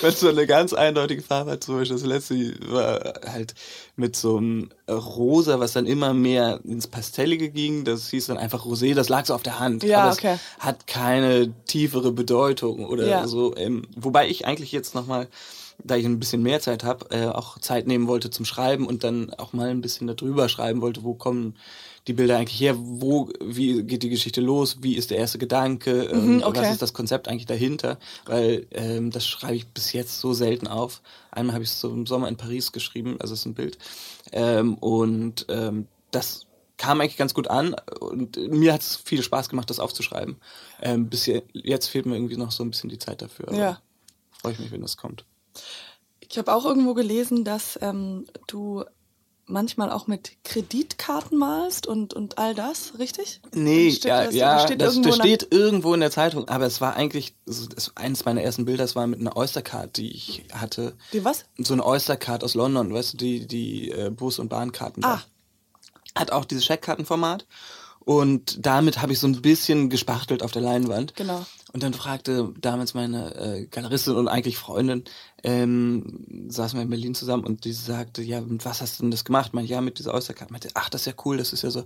Wenn 0.00 0.12
so 0.12 0.28
eine 0.28 0.46
ganz 0.46 0.72
eindeutige 0.72 1.22
Farbe 1.22 1.52
hat, 1.52 1.64
zum 1.64 1.76
Beispiel 1.78 1.96
das 1.96 2.06
letzte 2.06 2.54
war 2.70 3.14
halt 3.26 3.54
mit 3.96 4.16
so 4.16 4.36
einem 4.38 4.70
Rosa, 4.88 5.60
was 5.60 5.72
dann 5.72 5.86
immer 5.86 6.14
mehr 6.14 6.60
ins 6.64 6.86
Pastellige 6.86 7.50
ging. 7.50 7.84
Das 7.84 8.08
hieß 8.10 8.26
dann 8.26 8.38
einfach 8.38 8.64
Rosé, 8.66 8.94
das 8.94 9.08
lag 9.08 9.24
so 9.26 9.34
auf 9.34 9.42
der 9.42 9.58
Hand. 9.58 9.82
Ja, 9.84 10.02
aber 10.02 10.12
okay. 10.12 10.34
es 10.58 10.64
hat 10.64 10.86
keine 10.86 11.52
tiefere 11.66 12.12
Bedeutung 12.12 12.84
oder 12.86 13.06
Ja. 13.06 13.26
so. 13.28 13.54
Ähm, 13.56 13.86
wobei 13.96 14.28
ich 14.28 14.46
eigentlich 14.46 14.72
jetzt 14.72 14.94
nochmal, 14.94 15.28
da 15.82 15.96
ich 15.96 16.04
ein 16.04 16.18
bisschen 16.18 16.42
mehr 16.42 16.60
Zeit 16.60 16.84
habe, 16.84 17.10
äh, 17.10 17.26
auch 17.26 17.58
Zeit 17.58 17.86
nehmen 17.86 18.06
wollte 18.06 18.30
zum 18.30 18.44
Schreiben 18.44 18.86
und 18.86 19.04
dann 19.04 19.32
auch 19.34 19.52
mal 19.52 19.68
ein 19.68 19.80
bisschen 19.80 20.06
darüber 20.06 20.48
schreiben 20.48 20.80
wollte, 20.80 21.02
wo 21.02 21.14
kommen 21.14 21.56
die 22.06 22.12
Bilder 22.12 22.36
eigentlich 22.36 22.60
her, 22.60 22.74
wo, 22.78 23.30
wie 23.42 23.82
geht 23.82 24.02
die 24.02 24.10
Geschichte 24.10 24.40
los, 24.40 24.78
wie 24.82 24.94
ist 24.94 25.10
der 25.10 25.18
erste 25.18 25.38
Gedanke, 25.38 26.04
ähm, 26.04 26.36
Mhm, 26.36 26.42
okay. 26.42 26.60
was 26.60 26.70
ist 26.72 26.82
das 26.82 26.92
Konzept 26.92 27.28
eigentlich 27.28 27.46
dahinter, 27.46 27.98
weil 28.26 28.66
ähm, 28.72 29.10
das 29.10 29.26
schreibe 29.26 29.56
ich 29.56 29.66
bis 29.68 29.92
jetzt 29.92 30.20
so 30.20 30.32
selten 30.34 30.66
auf. 30.66 31.00
Einmal 31.30 31.54
habe 31.54 31.64
ich 31.64 31.70
es 31.70 31.80
so 31.80 31.90
im 31.90 32.06
Sommer 32.06 32.28
in 32.28 32.36
Paris 32.36 32.72
geschrieben, 32.72 33.16
also 33.20 33.32
es 33.34 33.40
ist 33.40 33.46
ein 33.46 33.54
Bild 33.54 33.78
ähm, 34.32 34.74
und 34.74 35.46
ähm, 35.48 35.86
das 36.10 36.46
kam 36.76 37.00
eigentlich 37.00 37.16
ganz 37.16 37.34
gut 37.34 37.48
an 37.48 37.74
und 38.00 38.36
mir 38.36 38.72
hat 38.74 38.82
es 38.82 38.96
viel 38.96 39.22
Spaß 39.22 39.48
gemacht, 39.48 39.70
das 39.70 39.78
aufzuschreiben. 39.80 40.36
Ähm, 40.82 41.08
bis 41.08 41.24
je, 41.26 41.42
jetzt 41.52 41.86
fehlt 41.86 42.04
mir 42.04 42.16
irgendwie 42.16 42.36
noch 42.36 42.50
so 42.52 42.64
ein 42.64 42.70
bisschen 42.70 42.90
die 42.90 42.98
Zeit 42.98 43.22
dafür. 43.22 43.48
aber 43.48 43.56
Ja. 43.56 43.80
Freue 44.30 44.52
ich 44.52 44.58
mich, 44.58 44.72
wenn 44.72 44.82
das 44.82 44.96
kommt. 44.96 45.24
Ich 46.20 46.38
habe 46.38 46.52
auch 46.54 46.64
irgendwo 46.64 46.94
gelesen, 46.94 47.44
dass 47.44 47.78
ähm, 47.82 48.26
du 48.46 48.84
manchmal 49.46 49.92
auch 49.92 50.06
mit 50.06 50.32
Kreditkarten 50.42 51.36
malst 51.38 51.86
und, 51.86 52.14
und 52.14 52.38
all 52.38 52.54
das, 52.54 52.98
richtig? 52.98 53.40
Nee, 53.54 53.90
Steht 53.90 54.04
ja, 54.06 54.24
das- 54.24 54.34
ja, 54.34 54.58
steht 54.60 54.80
das, 54.80 54.94
irgendwo 54.94 55.08
das 55.10 55.18
steht 55.18 55.48
irgendwo 55.52 55.92
in 55.94 56.00
der 56.00 56.10
Zeitung, 56.10 56.48
aber 56.48 56.64
es 56.64 56.80
war 56.80 56.94
eigentlich, 56.96 57.34
das, 57.44 57.92
eines 57.94 58.24
meiner 58.24 58.42
ersten 58.42 58.64
Bilder, 58.64 58.84
das 58.84 58.96
war 58.96 59.06
mit 59.06 59.20
einer 59.20 59.36
Oystercard, 59.36 59.96
die 59.98 60.10
ich 60.12 60.44
hatte. 60.52 60.94
Die 61.12 61.24
was? 61.24 61.44
So 61.58 61.74
eine 61.74 61.84
Oystercard 61.84 62.42
aus 62.42 62.54
London, 62.54 62.92
weißt 62.94 63.12
du, 63.12 63.16
die, 63.18 63.46
die 63.46 63.90
äh, 63.90 64.08
Bus- 64.10 64.38
und 64.38 64.48
Bahnkarten. 64.48 65.02
da. 65.02 65.14
Ah. 65.16 65.22
Hat 66.18 66.32
auch 66.32 66.44
dieses 66.46 66.64
Scheckkartenformat. 66.64 67.44
Und 68.04 68.66
damit 68.66 69.00
habe 69.00 69.12
ich 69.12 69.18
so 69.18 69.26
ein 69.26 69.40
bisschen 69.40 69.88
gespachtelt 69.88 70.42
auf 70.42 70.52
der 70.52 70.62
Leinwand. 70.62 71.16
Genau. 71.16 71.44
Und 71.72 71.82
dann 71.82 71.94
fragte 71.94 72.52
damals 72.60 72.94
meine 72.94 73.34
äh, 73.34 73.66
Galeristin 73.66 74.14
und 74.14 74.28
eigentlich 74.28 74.58
Freundin, 74.58 75.04
ähm, 75.42 76.46
saßen 76.48 76.78
wir 76.78 76.82
in 76.82 76.90
Berlin 76.90 77.14
zusammen 77.14 77.44
und 77.44 77.64
die 77.64 77.72
sagte, 77.72 78.22
ja, 78.22 78.40
mit 78.40 78.64
was 78.64 78.80
hast 78.80 78.98
du 78.98 79.02
denn 79.02 79.10
das 79.10 79.24
gemacht? 79.24 79.54
Meinte, 79.54 79.72
ja, 79.72 79.80
mit 79.80 79.98
dieser 79.98 80.14
Oysterkarte. 80.14 80.52
Meinte, 80.52 80.68
ach, 80.74 80.90
das 80.90 81.02
ist 81.02 81.06
ja 81.06 81.14
cool, 81.24 81.38
das 81.38 81.52
ist 81.52 81.62
ja 81.62 81.70
so 81.70 81.84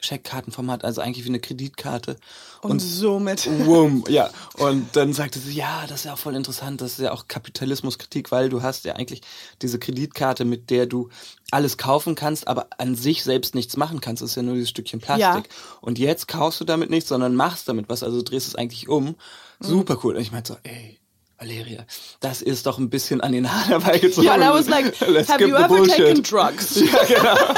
Scheckkartenformat, 0.00 0.84
also 0.84 1.00
eigentlich 1.00 1.24
wie 1.24 1.28
eine 1.28 1.40
Kreditkarte. 1.40 2.16
Und, 2.60 2.80
somit. 2.80 3.48
Wumm, 3.66 4.04
ja. 4.08 4.30
Und 4.54 4.96
dann 4.96 5.12
sagte 5.12 5.38
sie, 5.38 5.52
ja, 5.52 5.86
das 5.88 6.00
ist 6.00 6.04
ja 6.04 6.14
auch 6.14 6.18
voll 6.18 6.36
interessant, 6.36 6.80
das 6.80 6.92
ist 6.92 7.00
ja 7.00 7.12
auch 7.12 7.28
Kapitalismuskritik, 7.28 8.30
weil 8.30 8.48
du 8.48 8.62
hast 8.62 8.84
ja 8.84 8.94
eigentlich 8.94 9.22
diese 9.62 9.78
Kreditkarte, 9.78 10.44
mit 10.44 10.70
der 10.70 10.86
du 10.86 11.08
alles 11.50 11.78
kaufen 11.78 12.14
kannst, 12.14 12.48
aber 12.48 12.68
an 12.78 12.94
sich 12.94 13.24
selbst 13.24 13.54
nichts 13.54 13.76
machen 13.76 14.00
kannst. 14.00 14.22
Das 14.22 14.30
ist 14.30 14.36
ja 14.36 14.42
nur 14.42 14.54
dieses 14.54 14.70
Stückchen 14.70 15.00
Plastik. 15.00 15.46
Ja. 15.46 15.78
Und 15.80 15.98
jetzt 15.98 16.28
kaufst 16.28 16.60
du 16.60 16.64
damit 16.64 16.90
nichts, 16.90 17.08
sondern 17.08 17.34
machst 17.34 17.68
damit 17.68 17.88
was, 17.88 18.02
also 18.02 18.22
drehst 18.22 18.48
es 18.48 18.54
eigentlich 18.54 18.88
um. 18.88 19.16
Super 19.60 19.98
cool. 20.04 20.16
Und 20.16 20.22
ich 20.22 20.32
meinte 20.32 20.54
so, 20.54 20.58
ey, 20.62 21.00
Valeria, 21.40 21.86
das 22.20 22.42
ist 22.42 22.66
doch 22.66 22.78
ein 22.78 22.90
bisschen 22.90 23.20
an 23.20 23.32
den 23.32 23.50
Haaren 23.50 23.68
herbeigezogen. 23.68 24.24
Ja, 24.24 24.34
and 24.34 24.44
I 24.44 24.48
was 24.48 24.68
like, 24.68 24.94
have 25.28 25.42
you 25.42 25.56
ever 25.56 25.68
bullshit. 25.68 25.96
taken 25.96 26.22
drugs? 26.22 26.76
Ja, 26.80 27.04
genau. 27.04 27.54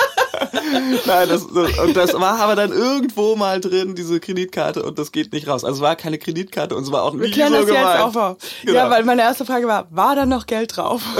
Nein, 1.07 1.29
das, 1.29 1.47
das, 1.47 1.79
und 1.79 1.97
das 1.97 2.15
war 2.15 2.41
aber 2.41 2.57
dann 2.57 2.73
irgendwo 2.73 3.37
mal 3.37 3.61
drin, 3.61 3.95
diese 3.95 4.21
Kreditkarte, 4.21 4.83
und 4.83 4.99
das 4.99 5.13
geht 5.13 5.33
nicht 5.33 5.47
raus. 5.49 5.65
Also 5.65 5.77
es 5.77 5.81
war 5.83 5.97
keine 5.97 6.19
Kreditkarte 6.19 6.75
und 6.77 6.85
es 6.85 6.93
war 6.93 7.03
auch 7.03 7.15
Wir 7.15 7.27
nie 7.27 7.31
klären 7.31 7.53
so 7.53 7.59
das 7.59 7.67
gemeint. 7.67 7.87
jetzt 7.89 8.01
auch 8.03 8.17
auf. 8.17 8.37
Genau. 8.65 8.75
Ja, 8.79 8.91
weil 8.91 9.05
meine 9.05 9.23
erste 9.23 9.45
Frage 9.45 9.67
war, 9.67 9.87
war 9.91 10.17
da 10.17 10.27
noch 10.27 10.47
Geld 10.47 10.77
drauf? 10.77 11.03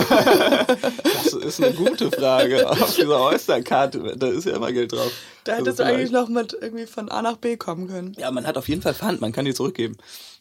Das 1.25 1.33
ist 1.59 1.63
eine 1.63 1.73
gute 1.73 2.11
Frage. 2.11 2.69
Auf 2.69 2.95
dieser 2.95 3.21
Oysterkarte, 3.21 4.15
da 4.17 4.27
ist 4.29 4.45
ja 4.45 4.55
immer 4.57 4.71
Geld 4.71 4.93
drauf. 4.93 5.11
Da 5.45 5.53
Also 5.53 5.65
hättest 5.65 5.79
du 5.81 5.85
eigentlich 5.85 6.11
noch 6.11 6.29
mit 6.29 6.57
irgendwie 6.61 6.87
von 6.87 7.09
A 7.11 7.23
nach 7.23 7.37
B 7.37 7.57
kommen 7.57 7.89
können. 7.89 8.15
Ja, 8.19 8.31
man 8.31 8.47
hat 8.47 8.59
auf 8.59 8.69
jeden 8.69 8.83
Fall 8.83 8.95
Pfand, 8.95 9.21
man 9.21 9.33
kann 9.33 9.45
die 9.45 9.55
zurückgeben. 9.55 9.97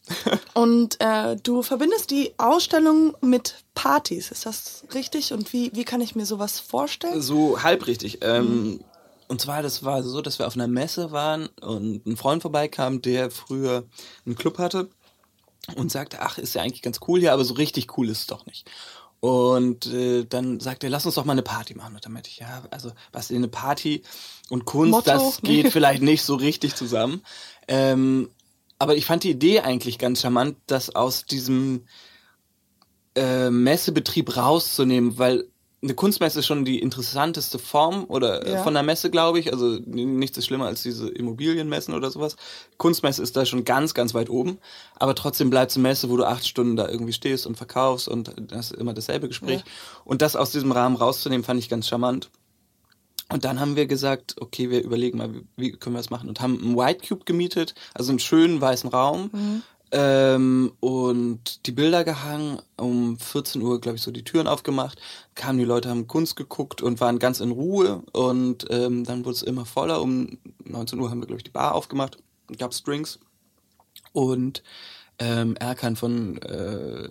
Und 0.54 1.00
äh, 1.00 1.38
du 1.38 1.62
verbindest 1.64 2.12
die 2.12 2.34
Ausstellung 2.38 3.16
mit 3.22 3.56
Partys, 3.76 4.32
ist 4.32 4.46
das 4.46 4.84
richtig? 4.94 5.34
Und 5.34 5.54
wie, 5.54 5.72
wie 5.74 5.86
kann 5.86 6.02
ich 6.02 6.16
mir 6.16 6.26
sowas 6.26 6.60
vorstellen? 6.60 7.22
So 7.22 7.62
halb 7.62 7.88
richtig. 7.88 8.20
Ähm, 8.22 8.82
und 9.28 9.40
zwar, 9.40 9.62
das 9.62 9.84
war 9.84 10.04
so, 10.04 10.22
dass 10.22 10.40
wir 10.40 10.48
auf 10.48 10.56
einer 10.56 10.68
Messe 10.68 11.12
waren 11.12 11.48
und 11.62 12.06
ein 12.06 12.18
Freund 12.18 12.42
vorbeikam, 12.42 13.02
der 13.02 13.32
früher 13.32 13.86
einen 14.26 14.36
Club 14.36 14.58
hatte 14.58 14.90
und 15.76 15.92
sagte, 15.92 16.22
ach, 16.22 16.38
ist 16.38 16.56
ja 16.56 16.62
eigentlich 16.62 16.82
ganz 16.82 17.00
cool 17.08 17.20
hier, 17.20 17.34
aber 17.34 17.46
so 17.46 17.54
richtig 17.54 17.98
cool 17.98 18.10
ist 18.10 18.22
es 18.22 18.28
doch 18.28 18.46
nicht. 18.46 18.70
Und 19.22 19.86
äh, 19.86 20.26
dann 20.26 20.60
sagte 20.60 20.88
er, 20.88 20.90
lass 20.90 21.06
uns 21.06 21.16
doch 21.16 21.26
mal 21.26 21.34
eine 21.34 21.44
Party 21.44 21.76
machen. 21.76 21.94
Und 21.96 22.04
dann 22.04 22.12
meinte 22.12 22.30
ich, 22.30 22.40
ja, 22.40 22.64
also 22.72 22.92
was 23.12 23.30
in 23.30 23.38
eine 23.38 23.48
Party 23.48 24.02
und 24.50 24.66
Kunst, 24.66 24.92
Motto, 24.92 25.12
das 25.12 25.42
geht 25.42 25.68
vielleicht 25.72 26.02
nicht 26.02 26.24
so 26.24 26.36
richtig 26.36 26.76
zusammen. 26.76 27.22
Ähm, 27.68 28.32
aber 28.82 28.96
ich 28.96 29.06
fand 29.06 29.24
die 29.24 29.30
Idee 29.30 29.60
eigentlich 29.62 30.00
ganz 30.00 30.22
charmant, 30.22 30.58
das 30.66 30.96
aus 30.96 31.26
diesem 31.26 31.86
äh, 33.16 33.50
Messebetrieb 33.50 34.36
rauszunehmen, 34.36 35.18
weil 35.18 35.46
eine 35.84 35.96
Kunstmesse 35.96 36.40
ist 36.40 36.46
schon 36.46 36.64
die 36.64 36.80
interessanteste 36.80 37.58
Form 37.58 38.06
oder 38.08 38.46
äh, 38.46 38.52
Ja. 38.54 38.64
von 38.64 38.74
der 38.74 38.84
Messe, 38.84 39.10
glaube 39.10 39.40
ich. 39.40 39.52
Also 39.52 39.80
nichts 39.86 40.38
ist 40.38 40.46
schlimmer 40.46 40.68
als 40.68 40.84
diese 40.84 41.10
Immobilienmessen 41.10 41.94
oder 41.96 42.12
sowas. 42.12 42.36
Kunstmesse 42.78 43.24
ist 43.24 43.36
da 43.36 43.46
schon 43.46 43.66
ganz, 43.66 43.94
ganz 43.96 44.14
weit 44.14 44.30
oben. 44.30 44.60
Aber 44.96 45.16
trotzdem 45.16 45.50
bleibt 45.50 45.72
es 45.72 45.78
eine 45.78 45.88
Messe, 45.88 46.10
wo 46.10 46.18
du 46.18 46.24
acht 46.26 46.48
Stunden 46.48 46.76
da 46.76 46.88
irgendwie 46.88 47.14
stehst 47.14 47.48
und 47.48 47.58
verkaufst 47.58 48.08
und 48.08 48.32
das 48.52 48.72
ist 48.72 48.80
immer 48.80 48.94
dasselbe 48.94 49.28
Gespräch. 49.28 49.60
Ja. 49.60 49.66
Und 50.06 50.22
das 50.22 50.36
aus 50.36 50.52
diesem 50.52 50.72
Rahmen 50.72 50.96
rauszunehmen, 50.96 51.44
fand 51.44 51.60
ich 51.60 51.70
ganz 51.70 51.88
charmant. 51.88 52.30
Und 53.32 53.46
dann 53.46 53.60
haben 53.60 53.76
wir 53.76 53.86
gesagt, 53.88 54.36
okay, 54.42 54.70
wir 54.70 54.84
überlegen 54.84 55.18
mal, 55.18 55.30
wie- 55.56 55.72
können 55.72 55.96
wir 55.96 56.00
das 56.00 56.10
machen? 56.10 56.28
Und 56.30 56.42
haben 56.42 56.60
einen 56.62 56.76
White 56.78 57.08
Cube 57.08 57.26
gemietet, 57.26 57.74
also 57.94 58.12
einen 58.12 58.20
schönen 58.20 58.60
weißen 58.62 58.90
Raum. 58.90 59.64
Ähm, 59.94 60.72
und 60.80 61.66
die 61.66 61.74
Bilder 61.74 62.06
gehangen, 62.06 62.60
um 62.78 63.20
14 63.20 63.62
Uhr, 63.62 63.82
glaube 63.82 63.98
ich, 63.98 64.02
so 64.02 64.12
die 64.12 64.24
Türen 64.24 64.48
aufgemacht, 64.48 65.02
kamen 65.36 65.60
die 65.60 65.66
Leute, 65.66 65.90
haben 65.90 66.08
Kunst 66.08 66.38
geguckt 66.38 66.82
und 66.82 67.02
waren 67.02 67.20
ganz 67.20 67.42
in 67.42 67.52
Ruhe 67.52 68.02
und 68.14 68.66
ähm, 68.70 69.04
dann 69.04 69.26
wurde 69.26 69.36
es 69.36 69.44
immer 69.44 69.66
voller. 69.66 70.02
Um 70.02 70.38
19 70.64 70.98
Uhr 70.98 71.10
haben 71.10 71.20
wir, 71.20 71.28
glaube 71.28 71.40
ich, 71.40 71.44
die 71.44 71.52
Bar 71.52 71.76
aufgemacht, 71.76 72.18
gab 72.58 72.72
Drinks 72.72 73.20
und 74.14 74.64
ähm, 75.22 75.56
Erkan 75.58 75.96
von 75.96 76.42
äh, 76.42 77.08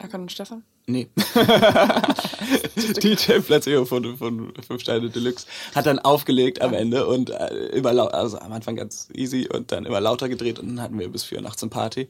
Erkan 0.00 0.22
und 0.22 0.32
Stefan? 0.32 0.64
Nee. 0.86 1.08
DJ 3.02 3.38
Platzeo 3.40 3.84
von, 3.84 4.16
von 4.16 4.52
Fünf 4.66 4.82
Sterne 4.82 5.08
Deluxe 5.08 5.46
hat 5.74 5.86
dann 5.86 6.00
aufgelegt 6.00 6.60
am 6.62 6.74
Ende 6.74 7.06
und 7.06 7.30
äh, 7.30 7.54
immer 7.68 7.92
laut, 7.92 8.12
also 8.12 8.38
am 8.40 8.52
Anfang 8.52 8.74
ganz 8.74 9.08
easy 9.14 9.48
und 9.48 9.70
dann 9.70 9.86
immer 9.86 10.00
lauter 10.00 10.28
gedreht 10.28 10.58
und 10.58 10.68
dann 10.68 10.82
hatten 10.82 10.98
wir 10.98 11.08
bis 11.08 11.24
vier 11.24 11.40
nachts 11.40 11.62
eine 11.62 11.70
Party. 11.70 12.08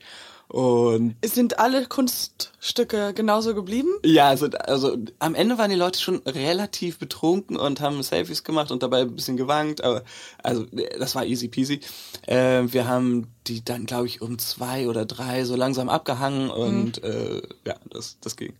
Und 0.49 1.17
sind 1.23 1.59
alle 1.59 1.85
Kunststücke 1.87 3.13
genauso 3.13 3.55
geblieben? 3.55 3.91
ja, 4.03 4.29
also, 4.29 4.47
also 4.47 4.97
am 5.19 5.35
Ende 5.35 5.59
waren 5.59 5.71
die 5.71 5.77
Leute 5.77 6.01
schon 6.01 6.23
relativ 6.25 6.99
betrunken 6.99 7.57
und 7.57 7.81
haben 7.83 8.03
Selfies 8.03 8.45
gemacht 8.45 8.71
und 8.71 8.83
dabei 8.83 9.03
ein 9.03 9.15
bisschen 9.15 9.37
gewankt, 9.37 9.85
aber 9.85 10.05
also 10.43 10.65
das 10.99 11.15
war 11.15 11.27
easy 11.27 11.49
peasy. 11.49 11.81
Äh, 12.27 12.63
wir 12.67 12.89
haben 12.89 13.27
die 13.47 13.63
dann, 13.63 13.85
glaube 13.85 14.07
ich, 14.07 14.23
um 14.23 14.39
zwei 14.39 14.89
oder 14.89 15.05
drei 15.05 15.45
so 15.45 15.55
langsam 15.55 15.91
abgehangen 15.91 16.49
und 16.49 17.03
äh, 17.05 17.43
ja, 17.67 17.75
das, 17.91 18.17
das 18.21 18.37
ging. 18.37 18.55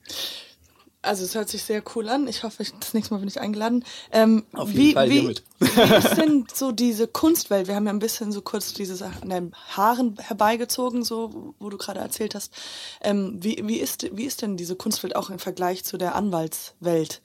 Also 1.01 1.25
es 1.25 1.35
hört 1.37 1.49
sich 1.49 1.63
sehr 1.63 1.83
cool 1.95 2.09
an. 2.09 2.27
Ich 2.27 2.43
hoffe, 2.43 2.63
ich, 2.63 2.73
das 2.73 2.93
nächste 2.93 3.15
Mal 3.15 3.21
bin 3.21 3.29
ich 3.29 3.41
eingeladen. 3.41 3.85
Ähm, 4.11 4.45
Auf 4.53 4.71
jeden 4.71 4.81
wie, 4.81 4.93
Fall 4.95 5.09
wie, 5.09 5.21
hier 5.21 5.29
mit. 5.29 5.45
wie 5.61 5.95
ist 5.95 6.17
denn 6.17 6.47
so 6.53 6.73
diese 6.73 7.07
Kunstwelt? 7.07 7.69
Wir 7.69 7.77
haben 7.77 7.87
ja 7.87 7.93
ein 7.93 8.01
bisschen 8.01 8.33
so 8.33 8.43
kurz 8.43 8.75
diese 8.75 8.97
Sache 8.97 9.23
an 9.23 9.29
deinen 9.29 9.55
Haaren 9.77 10.17
herbeigezogen, 10.19 11.05
so 11.05 11.55
wo 11.61 11.71
du 11.71 11.79
gerade 11.79 12.01
erzählt 12.01 12.35
hast. 12.35 12.53
Ähm, 13.01 13.39
wie, 13.41 13.63
wie, 13.65 13.77
ist, 13.77 14.09
wie 14.17 14.25
ist 14.25 14.43
denn 14.43 14.57
diese 14.57 14.75
Kunstwelt 14.75 15.15
auch 15.15 15.31
im 15.31 15.39
Vergleich 15.39 15.85
zu 15.85 15.99
der 15.99 16.17
Anwaltswelt, 16.17 17.23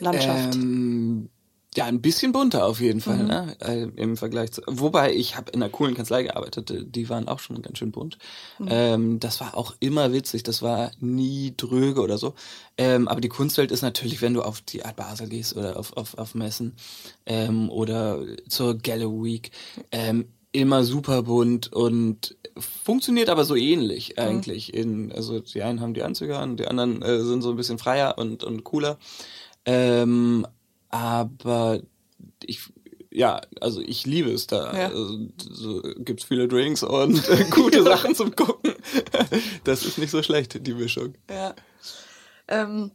Landschaft? 0.00 0.56
Ähm, 0.56 1.30
ja, 1.76 1.86
ein 1.86 2.00
bisschen 2.00 2.32
bunter 2.32 2.66
auf 2.66 2.80
jeden 2.80 3.00
Fall, 3.00 3.18
Mhm. 3.18 3.26
ne? 3.26 3.56
Äh, 3.60 3.82
Im 3.96 4.16
Vergleich 4.16 4.52
zu. 4.52 4.62
Wobei, 4.66 5.12
ich 5.14 5.36
habe 5.36 5.50
in 5.50 5.62
einer 5.62 5.70
coolen 5.70 5.94
Kanzlei 5.94 6.22
gearbeitet, 6.24 6.70
äh, 6.70 6.84
die 6.84 7.08
waren 7.08 7.26
auch 7.28 7.40
schon 7.40 7.62
ganz 7.62 7.78
schön 7.78 7.90
bunt. 7.90 8.18
Mhm. 8.58 8.68
Ähm, 8.70 9.20
das 9.20 9.40
war 9.40 9.56
auch 9.56 9.74
immer 9.80 10.12
witzig, 10.12 10.42
das 10.44 10.62
war 10.62 10.92
nie 11.00 11.52
dröge 11.56 12.00
oder 12.00 12.16
so. 12.18 12.34
Ähm, 12.78 13.08
aber 13.08 13.20
die 13.20 13.28
Kunstwelt 13.28 13.72
ist 13.72 13.82
natürlich, 13.82 14.22
wenn 14.22 14.34
du 14.34 14.42
auf 14.42 14.60
die 14.60 14.84
Art 14.84 14.96
Basel 14.96 15.28
gehst 15.28 15.56
oder 15.56 15.78
auf, 15.78 15.96
auf, 15.96 16.16
auf 16.18 16.34
Messen 16.34 16.74
ähm, 17.26 17.70
oder 17.70 18.20
zur 18.48 18.78
Gallo 18.78 19.22
Week, 19.24 19.50
ähm, 19.90 20.26
immer 20.52 20.84
super 20.84 21.24
bunt 21.24 21.72
und 21.72 22.36
funktioniert 22.56 23.28
aber 23.28 23.44
so 23.44 23.56
ähnlich 23.56 24.18
eigentlich. 24.20 24.72
In, 24.72 25.10
also 25.10 25.40
die 25.40 25.62
einen 25.62 25.80
haben 25.80 25.94
die 25.94 26.04
Anzüge 26.04 26.38
an, 26.38 26.56
die 26.56 26.68
anderen 26.68 27.02
äh, 27.02 27.20
sind 27.24 27.42
so 27.42 27.50
ein 27.50 27.56
bisschen 27.56 27.78
freier 27.78 28.16
und, 28.18 28.44
und 28.44 28.62
cooler. 28.62 28.96
Ähm, 29.64 30.46
aber 30.94 31.80
ich, 32.44 32.60
ja, 33.10 33.40
also 33.60 33.80
ich 33.80 34.06
liebe 34.06 34.30
es 34.30 34.46
da. 34.46 34.72
Ja. 34.72 34.86
Also, 34.90 35.26
so, 35.50 35.82
gibt's 35.98 36.22
viele 36.22 36.46
Drinks 36.46 36.84
und 36.84 37.28
äh, 37.28 37.44
gute 37.50 37.82
Sachen 37.82 38.14
zum 38.14 38.34
Gucken. 38.36 38.74
Das 39.64 39.84
ist 39.84 39.98
nicht 39.98 40.10
so 40.10 40.22
schlecht, 40.22 40.64
die 40.64 40.74
Mischung. 40.74 41.14
Ja. 41.28 41.54
Ähm, 42.46 42.92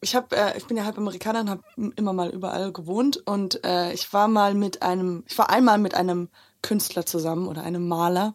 ich 0.00 0.14
hab, 0.14 0.32
äh, 0.32 0.56
ich 0.56 0.66
bin 0.66 0.78
ja 0.78 0.84
halb 0.84 0.96
Amerikaner 0.96 1.40
und 1.40 1.50
habe 1.50 1.62
immer 1.96 2.14
mal 2.14 2.30
überall 2.30 2.72
gewohnt 2.72 3.18
und 3.26 3.62
äh, 3.66 3.92
ich 3.92 4.10
war 4.14 4.28
mal 4.28 4.54
mit 4.54 4.80
einem, 4.80 5.24
ich 5.28 5.36
war 5.36 5.50
einmal 5.50 5.76
mit 5.76 5.94
einem 5.94 6.30
Künstler 6.62 7.04
zusammen 7.04 7.48
oder 7.48 7.64
einem 7.64 7.86
Maler. 7.86 8.34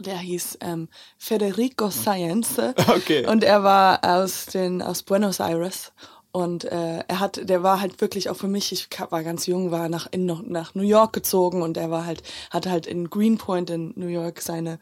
Der 0.00 0.16
hieß 0.16 0.58
ähm, 0.60 0.88
Federico 1.18 1.90
Science 1.90 2.58
Okay. 2.88 3.26
und 3.26 3.44
er 3.44 3.62
war 3.62 4.00
aus 4.02 4.46
den 4.46 4.80
aus 4.80 5.02
Buenos 5.02 5.40
Aires 5.40 5.92
und 6.34 6.64
äh, 6.64 7.04
er 7.06 7.20
hat, 7.20 7.48
der 7.48 7.62
war 7.62 7.80
halt 7.80 8.00
wirklich 8.00 8.28
auch 8.28 8.34
für 8.34 8.48
mich. 8.48 8.72
Ich 8.72 8.88
war 9.08 9.22
ganz 9.22 9.46
jung, 9.46 9.70
war 9.70 9.88
nach 9.88 10.08
in 10.10 10.26
nach 10.26 10.74
New 10.74 10.82
York 10.82 11.12
gezogen 11.12 11.62
und 11.62 11.76
er 11.76 11.92
war 11.92 12.06
halt 12.06 12.24
hatte 12.50 12.72
halt 12.72 12.88
in 12.88 13.08
Greenpoint 13.08 13.70
in 13.70 13.92
New 13.94 14.08
York 14.08 14.40
seine 14.40 14.80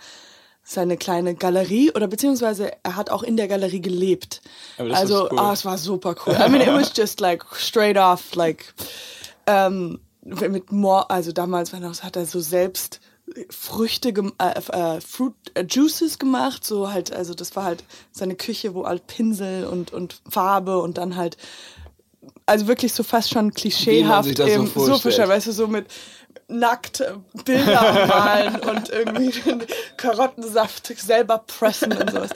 seine 0.65 0.97
kleine 0.97 1.35
Galerie 1.35 1.93
oder 1.93 2.07
beziehungsweise 2.07 2.73
er 2.83 2.97
hat 2.97 3.11
auch 3.11 3.23
in 3.23 3.37
der 3.37 3.49
Galerie 3.49 3.83
gelebt. 3.83 4.41
Also, 4.79 5.29
cool. 5.31 5.38
ah, 5.38 5.53
es 5.53 5.67
war 5.67 5.77
super 5.77 6.15
cool. 6.25 6.33
I 6.35 6.49
mean, 6.49 6.62
it 6.62 6.69
was 6.69 6.91
just 6.97 7.21
like 7.21 7.45
straight 7.53 7.99
off, 7.99 8.35
like 8.35 8.73
ähm, 9.47 10.01
mit 10.23 10.73
more, 10.73 11.11
also 11.11 11.33
damals 11.33 11.71
war 11.75 11.81
noch, 11.81 12.03
hat 12.03 12.17
er 12.17 12.25
so 12.25 12.41
selbst 12.41 13.01
Früchte, 13.51 14.09
äh, 14.11 14.59
äh, 14.97 15.01
Fruit 15.01 15.35
äh, 15.55 15.64
Juices 15.68 16.18
gemacht, 16.18 16.64
so 16.64 16.92
halt, 16.92 17.12
also 17.12 17.35
das 17.35 17.55
war 17.57 17.64
halt 17.64 17.85
seine 18.12 18.35
Küche, 18.35 18.75
wo 18.75 18.87
halt 18.87 19.07
Pinsel 19.07 19.66
und 19.66 19.92
und 19.92 20.21
Farbe 20.29 20.79
und 20.79 20.99
dann 20.99 21.16
halt 21.16 21.37
also 22.47 22.66
wirklich 22.66 22.92
so 22.92 23.03
fast 23.03 23.31
schon 23.31 23.53
klischeehaft 23.55 24.38
das 24.38 24.47
so 24.53 24.61
im- 24.61 24.66
vorstellt. 24.66 25.03
vorstellt, 25.03 25.29
weißt 25.29 25.47
du, 25.49 25.53
so 25.53 25.66
mit 25.68 25.87
nackt 26.49 27.01
äh, 27.01 27.12
Bilder 27.45 28.07
malen 28.07 28.57
und 28.61 28.90
irgendwie 28.90 29.33
Karottensaft 29.97 30.92
selber 30.99 31.38
pressen 31.47 31.92
und 31.92 32.11
sowas. 32.11 32.31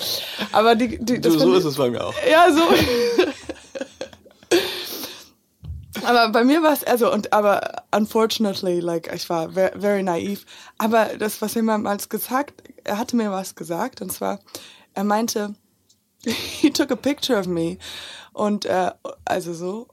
Aber 0.52 0.74
die, 0.74 0.98
die 0.98 1.20
das 1.20 1.34
so 1.34 1.40
fand 1.40 1.56
ist 1.56 1.64
es 1.64 1.76
bei 1.76 1.90
mir 1.90 2.04
auch. 2.06 2.14
ja, 2.30 2.50
so. 2.52 2.62
aber 6.06 6.30
bei 6.30 6.44
mir 6.44 6.62
war 6.62 6.72
es, 6.72 6.84
also, 6.84 7.12
und, 7.12 7.32
aber 7.32 7.82
unfortunately, 7.94 8.80
like, 8.80 9.12
ich 9.12 9.28
war 9.28 9.50
very, 9.50 10.02
naiv. 10.02 10.44
Aber 10.78 11.16
das, 11.18 11.42
was 11.42 11.56
er 11.56 11.62
mir 11.62 11.72
damals 11.72 12.08
gesagt, 12.08 12.62
er 12.84 12.98
hatte 12.98 13.16
mir 13.16 13.30
was 13.30 13.54
gesagt, 13.54 14.00
und 14.00 14.12
zwar, 14.12 14.40
er 14.94 15.04
meinte, 15.04 15.54
he 16.24 16.70
took 16.70 16.90
a 16.90 16.96
picture 16.96 17.38
of 17.38 17.46
me, 17.46 17.78
und, 18.32 18.64
äh, 18.66 18.90
also 19.24 19.52
so, 19.54 19.88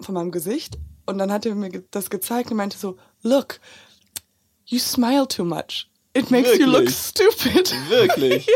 von 0.00 0.14
meinem 0.14 0.30
Gesicht, 0.30 0.78
und 1.06 1.18
dann 1.18 1.32
hat 1.32 1.46
er 1.46 1.54
mir 1.54 1.70
das 1.90 2.10
gezeigt 2.10 2.50
und 2.50 2.56
meinte 2.56 2.78
so, 2.78 2.96
look, 3.22 3.60
you 4.66 4.78
smile 4.78 5.26
too 5.26 5.44
much. 5.44 5.88
It 6.14 6.30
makes 6.30 6.58
you 6.58 6.66
look 6.66 6.86
Wirklich? 6.86 6.96
stupid. 6.96 7.74
Wirklich. 7.88 8.48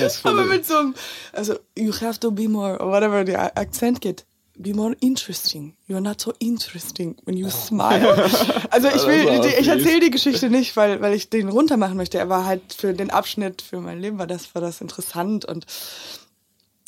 Ist 0.00 0.26
Aber 0.26 0.44
mit 0.44 0.66
so 0.66 0.76
einem, 0.76 0.94
also, 1.32 1.58
you 1.76 1.92
have 2.00 2.18
to 2.20 2.30
be 2.30 2.48
more, 2.48 2.78
or 2.80 2.90
whatever 2.90 3.24
der 3.24 3.56
Akzent 3.56 4.00
geht. 4.00 4.26
Be 4.60 4.74
more 4.74 4.96
interesting. 5.00 5.76
You're 5.86 6.00
not 6.00 6.20
so 6.20 6.32
interesting 6.40 7.16
when 7.24 7.36
you 7.36 7.48
smile. 7.68 8.24
Also 8.70 8.88
ich 8.88 8.94
Das 8.94 9.06
will, 9.06 9.40
die, 9.40 9.54
ich 9.60 9.68
erzähle 9.68 10.00
die 10.00 10.10
Geschichte 10.10 10.50
nicht, 10.50 10.76
weil, 10.76 11.00
weil 11.00 11.14
ich 11.14 11.30
den 11.30 11.48
runter 11.48 11.76
machen 11.76 11.96
möchte. 11.96 12.18
Er 12.18 12.28
war 12.28 12.44
halt 12.44 12.72
für 12.72 12.92
den 12.92 13.10
Abschnitt, 13.10 13.62
für 13.62 13.80
mein 13.80 14.00
Leben 14.00 14.18
war 14.18 14.26
das, 14.26 14.54
war 14.56 14.60
das 14.62 14.80
interessant 14.80 15.44
und, 15.44 15.64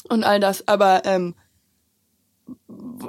und 0.09 0.25
all 0.25 0.41
das. 0.41 0.67
Aber 0.67 1.03
ähm, 1.05 1.35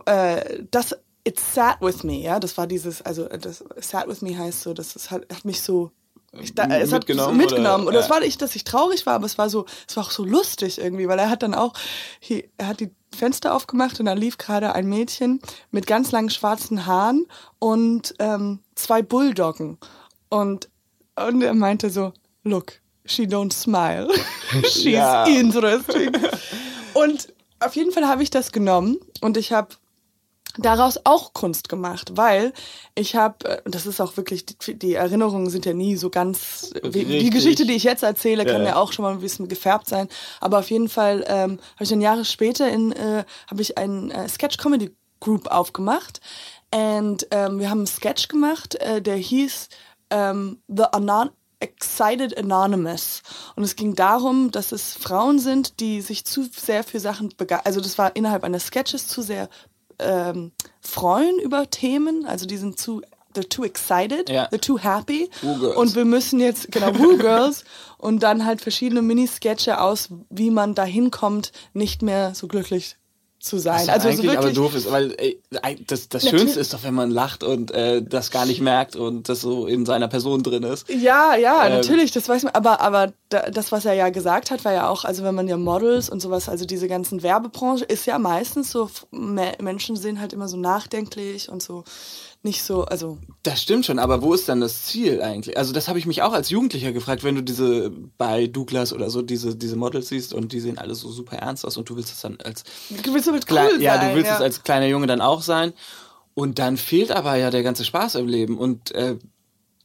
äh, 0.06 0.64
das, 0.70 0.96
it 1.24 1.40
sat 1.40 1.82
with 1.82 2.04
me, 2.04 2.20
ja, 2.22 2.40
das 2.40 2.58
war 2.58 2.68
dieses, 2.68 3.02
also 3.02 3.28
das 3.28 3.64
sat 3.80 4.08
with 4.08 4.22
me 4.22 4.38
heißt 4.38 4.62
so, 4.62 4.74
das 4.74 4.96
ist, 4.96 5.12
hat, 5.12 5.24
hat 5.34 5.46
mich 5.46 5.62
so 5.62 5.92
ich, 6.40 6.56
da, 6.56 6.64
es 6.66 6.94
hat 6.94 7.06
so 7.08 7.14
Mitgenommen 7.14 7.38
mitgenommen. 7.38 7.84
oder- 7.84 7.88
Und 7.88 7.94
das 7.96 8.08
ja. 8.08 8.14
war 8.14 8.20
nicht, 8.22 8.42
dass 8.42 8.56
ich 8.56 8.64
traurig 8.64 9.06
war, 9.06 9.16
aber 9.16 9.26
es 9.26 9.38
war 9.38 9.50
so, 9.50 9.66
es 9.88 9.98
war 9.98 10.04
auch 10.06 10.12
so 10.12 10.24
lustig 10.24 10.78
irgendwie, 10.80 11.08
weil 11.08 11.20
er 11.20 11.30
hat 11.30 11.44
dann 11.44 11.54
auch, 11.54 11.74
he, 12.20 12.50
er 12.58 12.68
hat 12.68 12.80
die 12.80 12.92
Fenster 13.16 13.54
aufgemacht 13.54 14.00
und 14.00 14.06
da 14.06 14.14
lief 14.14 14.38
gerade 14.38 14.74
ein 14.74 14.88
Mädchen 14.88 15.40
mit 15.72 15.86
ganz 15.88 16.12
langen 16.12 16.30
schwarzen 16.30 16.86
Haaren 16.86 17.26
und 17.60 18.14
ähm, 18.20 18.60
zwei 18.76 19.02
Bulldoggen. 19.02 19.78
Und, 20.30 20.70
und 21.16 21.42
er 21.42 21.54
meinte 21.54 21.90
so, 21.90 22.14
look, 22.44 22.74
she 23.06 23.24
don't 23.24 23.54
smile. 23.54 24.08
She's 24.64 24.86
Ja. 24.86 25.26
interesting. 25.26 26.12
und 26.94 27.34
auf 27.60 27.76
jeden 27.76 27.92
Fall 27.92 28.08
habe 28.08 28.24
ich 28.24 28.30
das 28.30 28.52
genommen 28.52 28.98
und 29.22 29.38
ich 29.38 29.52
habe 29.52 29.76
daraus 30.58 31.00
auch 31.04 31.34
Kunst 31.34 31.70
gemacht, 31.70 32.18
weil 32.18 32.54
ich 32.96 33.16
habe, 33.16 33.62
das 33.66 33.86
ist 33.86 34.02
auch 34.02 34.18
wirklich, 34.18 34.46
die, 34.46 34.74
die 34.78 34.94
Erinnerungen 34.94 35.50
sind 35.50 35.66
ja 35.66 35.74
nie 35.74 35.96
so 35.96 36.10
ganz, 36.10 36.74
wie, 36.84 37.06
die. 37.06 37.30
Geschichte, 37.30 37.66
die 37.66 37.74
ich 37.74 37.84
jetzt 37.84 38.04
erzähle, 38.04 38.46
kann 38.46 38.62
Ja. 38.62 38.70
ja 38.70 38.76
auch 38.76 38.92
schon 38.92 39.04
mal 39.04 39.14
ein 39.14 39.22
bisschen 39.22 39.48
gefärbt 39.48 39.88
sein, 39.88 40.08
aber 40.40 40.60
auf 40.60 40.70
jeden 40.70 40.90
Fall 40.90 41.24
ähm, 41.28 41.60
habe 41.76 41.84
ich 41.84 41.90
dann 41.90 42.02
Jahre 42.02 42.26
später 42.26 42.70
in, 42.70 42.92
äh, 42.92 43.24
habe 43.50 43.62
ich 43.62 43.78
ein 43.78 44.12
äh, 44.12 44.28
Sketch-Comedy-Group 44.28 45.48
aufgemacht 45.48 46.20
und 46.74 47.28
ähm, 47.32 47.60
wir 47.60 47.70
haben 47.70 47.80
einen 47.80 47.88
Sketch 47.88 48.28
gemacht, 48.28 48.76
äh, 48.76 49.02
der 49.02 49.16
hieß 49.16 49.70
ähm, 50.10 50.62
The 50.68 50.86
Anon 50.92 51.30
Excited 51.62 52.38
Anonymous. 52.38 53.22
Und 53.56 53.64
es 53.64 53.76
ging 53.76 53.96
darum, 53.96 54.52
dass 54.52 54.72
es 54.72 54.96
Frauen 54.96 55.40
sind, 55.40 55.80
die 55.80 56.02
sich 56.02 56.26
zu 56.26 56.44
sehr 56.44 56.84
für 56.84 57.00
Sachen 57.00 57.30
begeistern. 57.38 57.68
Also 57.68 57.82
das 57.82 57.98
war 57.98 58.16
innerhalb 58.16 58.44
eines 58.44 58.66
Sketches 58.68 59.08
zu 59.08 59.22
sehr 59.22 59.48
ähm, 60.02 60.52
freuen 60.82 61.40
über 61.40 61.70
Themen. 61.70 62.26
Also 62.26 62.46
die 62.46 62.58
sind 62.58 62.80
zu, 62.80 63.02
they're 63.36 63.48
too 63.50 63.64
excited, 63.64 64.30
Ja. 64.30 64.48
they're 64.50 64.60
too 64.62 64.78
happy. 64.80 65.30
Und 65.42 65.96
wir 65.96 66.06
müssen 66.06 66.40
jetzt, 66.40 66.72
genau, 66.72 66.98
Woo 67.00 67.18
Girls. 67.18 67.64
und 67.98 68.22
dann 68.24 68.46
halt 68.46 68.62
verschiedene 68.62 69.02
Minisketche 69.02 69.80
aus, 69.80 70.10
wie 70.30 70.50
man 70.52 70.76
dahin 70.76 71.12
kommt, 71.12 71.52
nicht 71.74 72.02
mehr 72.02 72.34
so 72.36 72.48
glücklich 72.48 72.98
zu 73.42 73.58
sein. 73.58 73.88
Was 73.88 73.90
also 73.90 74.04
so 74.04 74.14
eigentlich 74.14 74.32
aber 74.32 74.42
wirklich. 74.44 74.56
doof 74.56 74.76
ist, 74.76 74.92
weil 74.92 75.16
ey, 75.18 75.42
das, 75.88 76.10
das. 76.10 76.30
Schönste 76.30 76.60
ist 76.60 76.74
doch, 76.74 76.84
wenn 76.84 76.94
man 76.94 77.10
lacht 77.10 77.44
und 77.44 77.72
äh, 77.72 78.04
das 78.04 78.30
gar 78.30 78.46
nicht 78.46 78.62
merkt 78.62 78.96
und 78.96 79.30
das 79.30 79.42
so 79.42 79.66
in 79.66 79.86
seiner 79.86 80.08
Person 80.08 80.44
drin 80.44 80.64
ist. 80.64 80.88
Ja, 80.90 81.36
ja, 81.36 81.66
Ähm, 81.66 81.74
natürlich, 81.74 82.12
das 82.12 82.30
weiß 82.30 82.44
man. 82.44 82.54
Aber, 82.54 82.82
aber 82.82 83.14
da, 83.30 83.50
das, 83.50 83.72
was 83.72 83.86
er 83.86 83.94
ja 83.94 84.10
gesagt 84.10 84.52
hat, 84.52 84.64
war 84.64 84.74
ja 84.74 84.88
auch, 84.88 85.06
also 85.06 85.24
wenn 85.24 85.34
man 85.34 85.48
ja 85.48 85.58
Models 85.58 86.10
und 86.10 86.22
sowas, 86.22 86.50
also 86.50 86.66
diese 86.66 86.88
ganzen 86.88 87.24
Werbebranche 87.24 87.84
ist 87.84 88.06
ja 88.06 88.20
meistens 88.20 88.72
so, 88.72 88.90
Menschen 89.12 89.96
sind 89.96 90.20
halt 90.20 90.34
immer 90.34 90.48
so 90.48 90.58
nachdenklich 90.58 91.50
und 91.50 91.64
so 91.64 91.84
nicht 92.44 92.64
so, 92.64 92.86
also 92.86 93.20
Das 93.44 93.62
stimmt 93.62 93.86
schon, 93.86 94.00
aber 94.00 94.24
wo 94.24 94.34
ist 94.34 94.50
dann 94.50 94.62
das 94.62 94.84
Ziel 94.84 95.22
eigentlich? 95.22 95.58
Also 95.58 95.74
das 95.74 95.88
habe 95.88 96.00
ich 96.00 96.08
mich 96.08 96.24
auch 96.24 96.34
als 96.34 96.50
Jugendlicher 96.50 96.92
gefragt, 96.92 97.24
wenn 97.24 97.36
du 97.36 97.44
diese 97.44 97.92
bei 98.18 98.48
Douglas 98.48 98.94
oder 98.94 99.10
so 99.12 99.22
diese 99.22 99.56
diese 99.56 99.76
Models 99.76 100.08
siehst 100.10 100.34
und 100.34 100.52
die 100.52 100.60
sehen 100.60 100.80
alle 100.80 100.96
so 100.96 101.10
super 101.12 101.38
ernst 101.38 101.66
aus 101.66 101.78
und 101.78 101.88
du 101.88 101.96
willst 101.96 102.12
es 102.12 102.22
dann 102.22 102.38
als 102.44 102.64
du 102.90 103.14
willst 103.14 103.28
damit 103.28 103.46
cool 103.52 103.70
sein. 103.72 103.82
ja, 103.82 103.98
du 103.98 104.16
willst 104.16 104.30
ja. 104.30 104.36
es 104.36 104.42
als 104.42 104.64
kleiner 104.64 104.88
Junge 104.88 105.06
dann 105.06 105.22
auch 105.22 105.44
sein 105.44 105.74
und 106.34 106.58
dann 106.58 106.78
fehlt 106.78 107.12
aber 107.12 107.36
ja 107.36 107.52
der 107.52 107.62
ganze 107.62 107.86
Spaß 107.86 108.16
im 108.16 108.28
Leben 108.28 108.58
und 108.58 108.92
äh, 108.96 109.18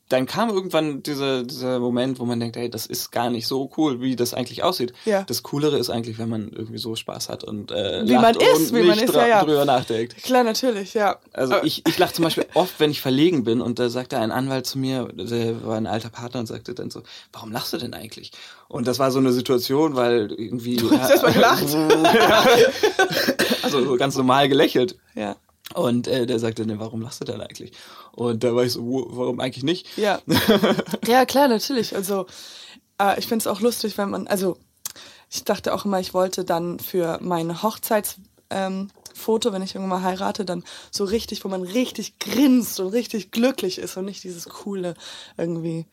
dann 0.09 0.27
kam 0.27 0.51
irgendwann 0.51 1.03
dieser, 1.03 1.42
dieser 1.42 1.81
Moment, 1.81 2.21
wo 2.21 2.25
man 2.25 2.38
denkt, 2.38 2.57
hey, 2.57 2.71
das 2.71 2.87
ist 2.87 3.11
gar 3.11 3.29
nicht 3.29 3.47
so 3.49 3.71
cool, 3.77 4.01
wie 4.01 4.14
das 4.14 4.35
eigentlich 4.35 4.62
aussieht. 4.62 4.92
Ja. 5.05 5.25
Das 5.25 5.42
Coolere 5.42 5.79
ist 5.79 5.90
eigentlich, 5.90 6.19
wenn 6.19 6.29
man 6.29 6.49
irgendwie 6.51 6.79
so 6.79 6.95
Spaß 6.95 7.29
hat 7.29 7.42
und 7.42 7.73
äh, 7.73 8.07
Wie 8.07 8.14
man 8.14 8.37
ist, 8.37 8.73
wie 8.73 8.83
man 8.83 8.99
ist, 8.99 9.12
ja, 9.14 9.27
ja. 9.27 9.45
drüber 9.45 9.64
nachdenkt. 9.64 10.23
Klar, 10.23 10.45
natürlich, 10.45 10.95
ja. 10.95 11.16
Also 11.33 11.55
Aber- 11.55 11.64
ich, 11.64 11.83
ich 11.88 11.99
lache 11.99 12.14
zum 12.14 12.25
Beispiel 12.25 12.47
oft, 12.55 12.79
wenn 12.79 12.90
ich 12.92 13.01
verlegen 13.01 13.42
bin 13.42 13.61
und 13.61 13.81
da 13.81 13.88
sagte 13.88 14.19
ein 14.19 14.31
Anwalt 14.31 14.66
zu 14.66 14.79
mir, 14.79 15.09
der 15.12 15.64
war 15.64 15.77
ein 15.77 15.88
alter 15.88 16.11
Partner 16.11 16.38
und 16.40 16.47
sagte 16.47 16.73
dann 16.75 16.90
so, 16.90 17.03
warum 17.33 17.51
lachst 17.51 17.73
du 17.73 17.79
denn 17.79 17.92
eigentlich? 17.92 18.31
Und 18.69 18.87
das 18.87 18.99
war 19.01 19.11
so 19.11 19.19
eine 19.19 19.33
Situation, 19.33 19.97
weil 19.97 20.31
irgendwie... 20.33 20.77
Du 20.77 20.90
hast 20.90 21.11
erst 21.11 21.23
mal 21.25 21.33
gelacht. 21.33 21.64
also 23.62 23.85
so 23.85 23.97
ganz 23.97 24.16
normal 24.16 24.49
gelächelt. 24.49 24.97
ja. 25.14 25.37
Und 25.76 26.08
äh, 26.08 26.26
der 26.26 26.38
sagte, 26.38 26.64
ne, 26.66 26.78
warum 26.78 27.02
lachst 27.02 27.20
du 27.20 27.24
denn 27.24 27.40
eigentlich? 27.40 27.72
Und 28.12 28.42
da 28.44 28.54
war 28.54 28.64
ich 28.64 28.72
so, 28.72 28.84
wo- 28.84 29.06
warum 29.10 29.40
eigentlich 29.40 29.64
nicht? 29.64 29.86
Ja. 29.98 30.20
ja, 31.06 31.26
klar, 31.26 31.48
natürlich. 31.48 31.94
Also, 31.94 32.26
äh, 33.00 33.18
ich 33.18 33.26
finde 33.26 33.42
es 33.42 33.46
auch 33.46 33.60
lustig, 33.60 33.98
wenn 33.98 34.10
man, 34.10 34.26
also, 34.26 34.56
ich 35.30 35.44
dachte 35.44 35.74
auch 35.74 35.84
immer, 35.84 36.00
ich 36.00 36.14
wollte 36.14 36.44
dann 36.44 36.78
für 36.78 37.18
mein 37.20 37.62
Hochzeitsfoto, 37.62 38.26
ähm, 38.50 38.88
Foto, 39.12 39.52
wenn 39.52 39.62
ich 39.62 39.74
irgendwann 39.74 40.02
mal 40.02 40.06
heirate, 40.08 40.44
dann 40.44 40.62
so 40.90 41.04
richtig, 41.04 41.42
wo 41.44 41.48
man 41.48 41.62
richtig 41.62 42.18
grinst 42.18 42.78
und 42.80 42.88
richtig 42.88 43.30
glücklich 43.30 43.78
ist 43.78 43.96
und 43.96 44.04
nicht 44.04 44.22
dieses 44.22 44.46
coole 44.48 44.94
irgendwie, 45.38 45.86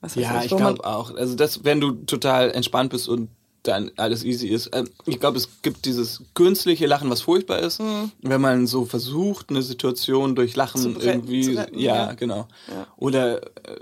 was 0.00 0.16
Ja, 0.16 0.38
ich, 0.40 0.46
ich 0.50 0.56
glaube 0.56 0.84
auch. 0.84 1.14
Also 1.14 1.34
das, 1.36 1.64
wenn 1.64 1.80
du 1.80 1.92
total 1.92 2.50
entspannt 2.50 2.90
bist 2.90 3.08
und 3.08 3.28
dann 3.64 3.90
alles 3.96 4.24
easy 4.24 4.48
ist. 4.48 4.70
Ähm, 4.72 4.88
ich 5.06 5.18
glaube, 5.18 5.38
es 5.38 5.48
gibt 5.62 5.84
dieses 5.84 6.22
künstliche 6.34 6.86
Lachen, 6.86 7.10
was 7.10 7.22
furchtbar 7.22 7.58
ist, 7.58 7.80
wenn 8.22 8.40
man 8.40 8.66
so 8.66 8.84
versucht, 8.84 9.50
eine 9.50 9.62
Situation 9.62 10.36
durch 10.36 10.54
Lachen 10.54 10.94
Mhm. 10.94 11.00
Irgendwie, 11.00 11.54
retten, 11.56 11.78
ja, 11.78 11.96
ja. 11.96 12.12
genau. 12.12 12.46
Ja. 12.68 12.86
Oder 12.96 13.42
äh, 13.42 13.80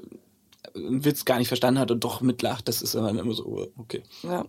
einen 0.75 1.05
Witz 1.05 1.25
gar 1.25 1.39
nicht 1.39 1.49
verstanden 1.49 1.81
hat 1.81 1.91
und 1.91 2.03
doch 2.03 2.21
mitlacht, 2.21 2.69
das 2.69 2.81
ist 2.81 2.95
dann 2.95 3.19
immer 3.19 3.35
so, 3.35 3.45
oh, 3.45 3.67
okay. 3.79 4.03
Ja. 4.23 4.45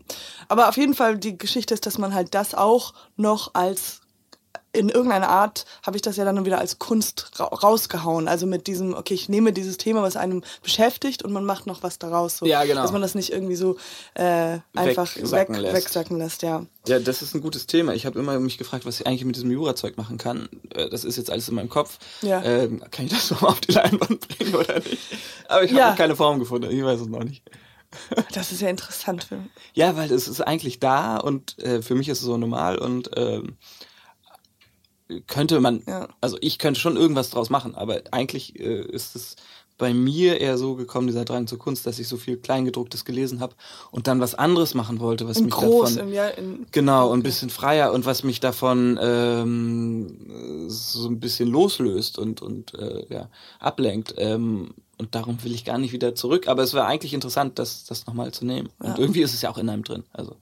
Aber 0.48 0.69
auf 0.69 0.78
jeden 0.78 0.93
Fall, 0.93 1.17
die 1.17 1.38
Geschichte 1.38 1.74
ist, 1.74 1.86
dass 1.86 1.98
man 1.98 2.13
halt 2.13 2.34
das 2.34 2.54
auch 2.54 2.93
noch 3.17 3.54
als 3.56 4.02
in 4.73 4.89
irgendeiner 4.89 5.29
Art 5.29 5.65
habe 5.86 5.95
ich 5.97 6.01
das 6.01 6.17
ja 6.17 6.25
dann 6.25 6.43
wieder 6.45 6.57
als 6.57 6.79
Kunst 6.79 7.39
ra 7.39 7.45
rausgehauen. 7.45 8.27
Also 8.27 8.47
mit 8.47 8.65
diesem, 8.67 8.93
okay, 8.95 9.13
ich 9.13 9.29
nehme 9.29 9.53
dieses 9.53 9.77
Thema, 9.77 10.01
was 10.01 10.15
einem 10.17 10.43
beschäftigt 10.63 11.23
und 11.23 11.31
man 11.31 11.45
macht 11.45 11.67
noch 11.67 11.83
was 11.83 11.99
daraus. 11.99 12.38
So, 12.38 12.45
Ja, 12.47 12.63
genau. 12.65 12.81
Dass 12.81 12.91
man 12.91 13.01
das 13.01 13.13
nicht 13.15 13.31
irgendwie 13.31 13.55
so 13.55 13.77
äh, 14.15 14.57
einfach 14.75 15.15
Wegsacken 15.15 15.31
weg, 15.31 15.62
lässt. 15.62 15.75
wegsacken 15.75 16.17
lässt, 16.17 16.41
ja. 16.41 16.65
Ja, 16.88 16.99
das 16.99 17.21
ist 17.21 17.33
ein 17.36 17.41
gutes 17.41 17.67
Thema. 17.67 17.93
Ich 17.93 18.05
habe 18.05 18.17
immer 18.19 18.39
mich 18.39 18.57
gefragt, 18.57 18.86
was 18.86 18.99
ich 18.99 19.07
eigentlich 19.07 19.23
mit 19.25 19.36
diesem 19.36 19.51
Jura-Zeug 19.51 19.95
machen 19.95 20.17
kann. 20.17 20.49
Äh, 20.73 20.89
Das 20.89 21.03
ist 21.05 21.17
jetzt 21.17 21.29
alles 21.29 21.47
in 21.47 21.55
meinem 21.55 21.69
Kopf. 21.69 21.99
Ja. 22.21 22.41
Ähm, 22.43 22.83
kann 22.91 23.05
ich 23.05 23.12
das 23.13 23.29
nochmal 23.31 23.51
auf 23.51 23.62
die 23.62 23.71
Leinwand 23.73 24.27
bringen 24.27 24.55
oder 24.55 24.79
nicht? 24.79 24.97
Aber 25.47 25.63
ich 25.63 25.69
habe 25.71 25.79
Ja. 25.79 25.89
noch 25.91 25.97
keine 25.97 26.15
Form 26.15 26.39
gefunden. 26.39 26.71
Ich 26.71 26.83
weiß 26.83 26.99
es 27.01 27.07
noch 27.07 27.23
nicht. 27.23 27.43
Das 28.33 28.51
ist 28.51 28.59
ja 28.59 28.69
interessant 28.69 29.23
für 29.23 29.36
mich. 29.36 29.51
Ja, 29.75 29.95
weil 29.95 30.12
es 30.12 30.27
ist 30.27 30.41
eigentlich 30.41 30.79
da 30.79 31.17
und 31.17 31.59
äh, 31.59 31.83
für 31.83 31.93
mich 31.93 32.09
ist 32.09 32.19
es 32.21 32.25
so 32.25 32.38
normal 32.38 32.79
und 32.79 33.12
ähm, 33.15 33.55
könnte 35.27 35.59
man, 35.59 35.83
Ja. 35.87 36.07
also 36.21 36.37
ich 36.41 36.59
könnte 36.59 36.79
schon 36.79 36.97
irgendwas 36.97 37.29
draus 37.29 37.49
machen, 37.49 37.75
aber 37.75 38.01
eigentlich 38.11 38.59
äh, 38.59 38.81
ist 38.81 39.15
es 39.15 39.35
bei 39.79 39.91
mir 39.93 40.39
eher 40.39 40.57
so 40.59 40.75
gekommen, 40.75 41.07
dieser 41.07 41.25
Drang 41.25 41.47
zur 41.47 41.57
Kunst, 41.57 41.85
dass 41.87 41.97
ich 41.97 42.07
so 42.07 42.15
viel 42.15 42.37
Kleingedrucktes 42.37 43.05
gelesen 43.05 43.39
habe 43.39 43.55
und 43.91 44.05
dann 44.07 44.19
was 44.19 44.35
anderes 44.35 44.75
machen 44.75 44.99
wollte, 44.99 45.27
was 45.27 45.37
In 45.37 45.45
mich 45.45 45.53
groß, 45.53 45.95
davon... 45.95 46.09
in, 46.09 46.13
ja, 46.13 46.27
in, 46.27 46.67
Genau, 46.71 47.09
und 47.11 47.19
ein 47.19 47.23
bisschen 47.23 47.49
freier 47.49 47.91
und 47.91 48.05
was 48.05 48.23
mich 48.23 48.39
davon 48.39 48.99
ähm, 49.01 50.69
so 50.69 51.07
ein 51.07 51.19
bisschen 51.19 51.49
loslöst 51.49 52.17
und, 52.17 52.41
und 52.41 52.73
äh, 52.75 53.05
ja, 53.09 53.29
ablenkt. 53.59 54.13
Ähm, 54.17 54.73
und 54.99 55.15
darum 55.15 55.43
will 55.43 55.53
ich 55.53 55.65
gar 55.65 55.79
nicht 55.79 55.91
wieder 55.91 56.13
zurück. 56.15 56.47
Aber 56.47 56.61
es 56.63 56.73
war 56.75 56.85
eigentlich 56.85 57.13
interessant, 57.13 57.57
das, 57.59 57.83
das 57.85 58.05
nochmal 58.05 58.31
zu 58.31 58.45
nehmen. 58.45 58.69
Und 58.79 58.89
Ja. 58.89 58.97
irgendwie 58.99 59.21
ist 59.23 59.33
es 59.33 59.41
ja 59.41 59.49
auch 59.49 59.57
in 59.57 59.69
einem 59.69 59.83
drin. 59.83 60.03
Also, 60.13 60.35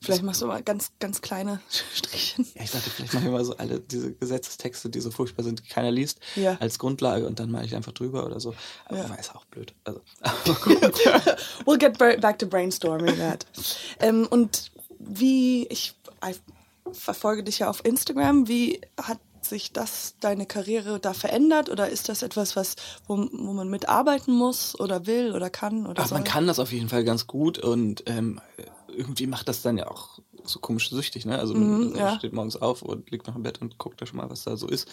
vielleicht 0.00 0.22
machst 0.22 0.40
du 0.42 0.46
mal 0.46 0.62
ganz, 0.62 0.92
ganz 1.00 1.20
kleine 1.20 1.60
Strichchen. 1.94 2.46
ja, 2.54 2.62
ich 2.62 2.70
dachte, 2.70 2.90
vielleicht 2.90 3.14
mache 3.14 3.24
ich 3.26 3.30
mal 3.30 3.44
so 3.44 3.56
alle 3.56 3.80
diese 3.80 4.12
Gesetzestexte, 4.14 4.90
die 4.90 5.00
so 5.00 5.10
furchtbar 5.10 5.42
sind, 5.42 5.62
die 5.64 5.68
keiner 5.68 5.90
liest, 5.90 6.18
Ja. 6.36 6.56
als 6.60 6.78
Grundlage 6.78 7.26
und 7.26 7.38
dann 7.40 7.50
mache 7.50 7.64
ich 7.64 7.74
einfach 7.76 7.92
drüber 7.92 8.24
oder 8.26 8.40
so. 8.40 8.54
Aber 8.86 8.98
Ja. 8.98 9.14
ist 9.14 9.34
auch 9.34 9.44
blöd. 9.46 9.74
Also. 9.84 10.00
We'll 11.64 11.78
get 11.78 11.98
back 11.98 12.38
to 12.38 12.46
brainstorming 12.46 13.16
that. 13.18 13.46
ähm, 14.00 14.26
und 14.30 14.70
wie, 14.98 15.66
ich, 15.68 15.94
ich 16.28 16.40
verfolge 16.92 17.42
dich 17.44 17.60
ja 17.60 17.68
auf 17.70 17.84
Instagram, 17.84 18.48
wie 18.48 18.80
hat 19.00 19.18
sich 19.48 19.72
das, 19.72 20.14
deine 20.20 20.46
Karriere 20.46 21.00
da 21.00 21.12
verändert 21.14 21.68
oder 21.68 21.88
ist 21.88 22.08
das 22.08 22.22
etwas, 22.22 22.56
was, 22.56 22.76
wo, 23.06 23.16
wo 23.32 23.52
man 23.52 23.68
mitarbeiten 23.68 24.32
muss 24.34 24.78
oder 24.78 25.06
will 25.06 25.32
oder 25.34 25.50
kann 25.50 25.86
oder 25.86 26.02
Ach, 26.02 26.08
soll? 26.08 26.18
man 26.18 26.24
kann 26.24 26.46
das 26.46 26.58
auf 26.58 26.72
jeden 26.72 26.88
Fall 26.88 27.04
ganz 27.04 27.26
gut 27.26 27.58
und 27.58 28.02
ähm, 28.06 28.40
irgendwie 28.88 29.26
macht 29.26 29.48
das 29.48 29.62
dann 29.62 29.78
ja 29.78 29.88
auch 29.90 30.18
so 30.44 30.58
komisch 30.60 30.90
süchtig, 30.90 31.26
ne? 31.26 31.38
Also 31.38 31.54
man 31.54 31.80
Mhm, 31.90 31.96
ja. 31.96 32.18
steht 32.18 32.32
morgens 32.32 32.56
auf 32.56 32.82
und 32.82 33.10
liegt 33.10 33.26
noch 33.26 33.36
im 33.36 33.42
Bett 33.42 33.60
und 33.60 33.78
guckt 33.78 34.00
da 34.00 34.06
schon 34.06 34.16
mal, 34.16 34.30
was 34.30 34.44
da 34.44 34.56
so 34.56 34.66
ist. 34.66 34.88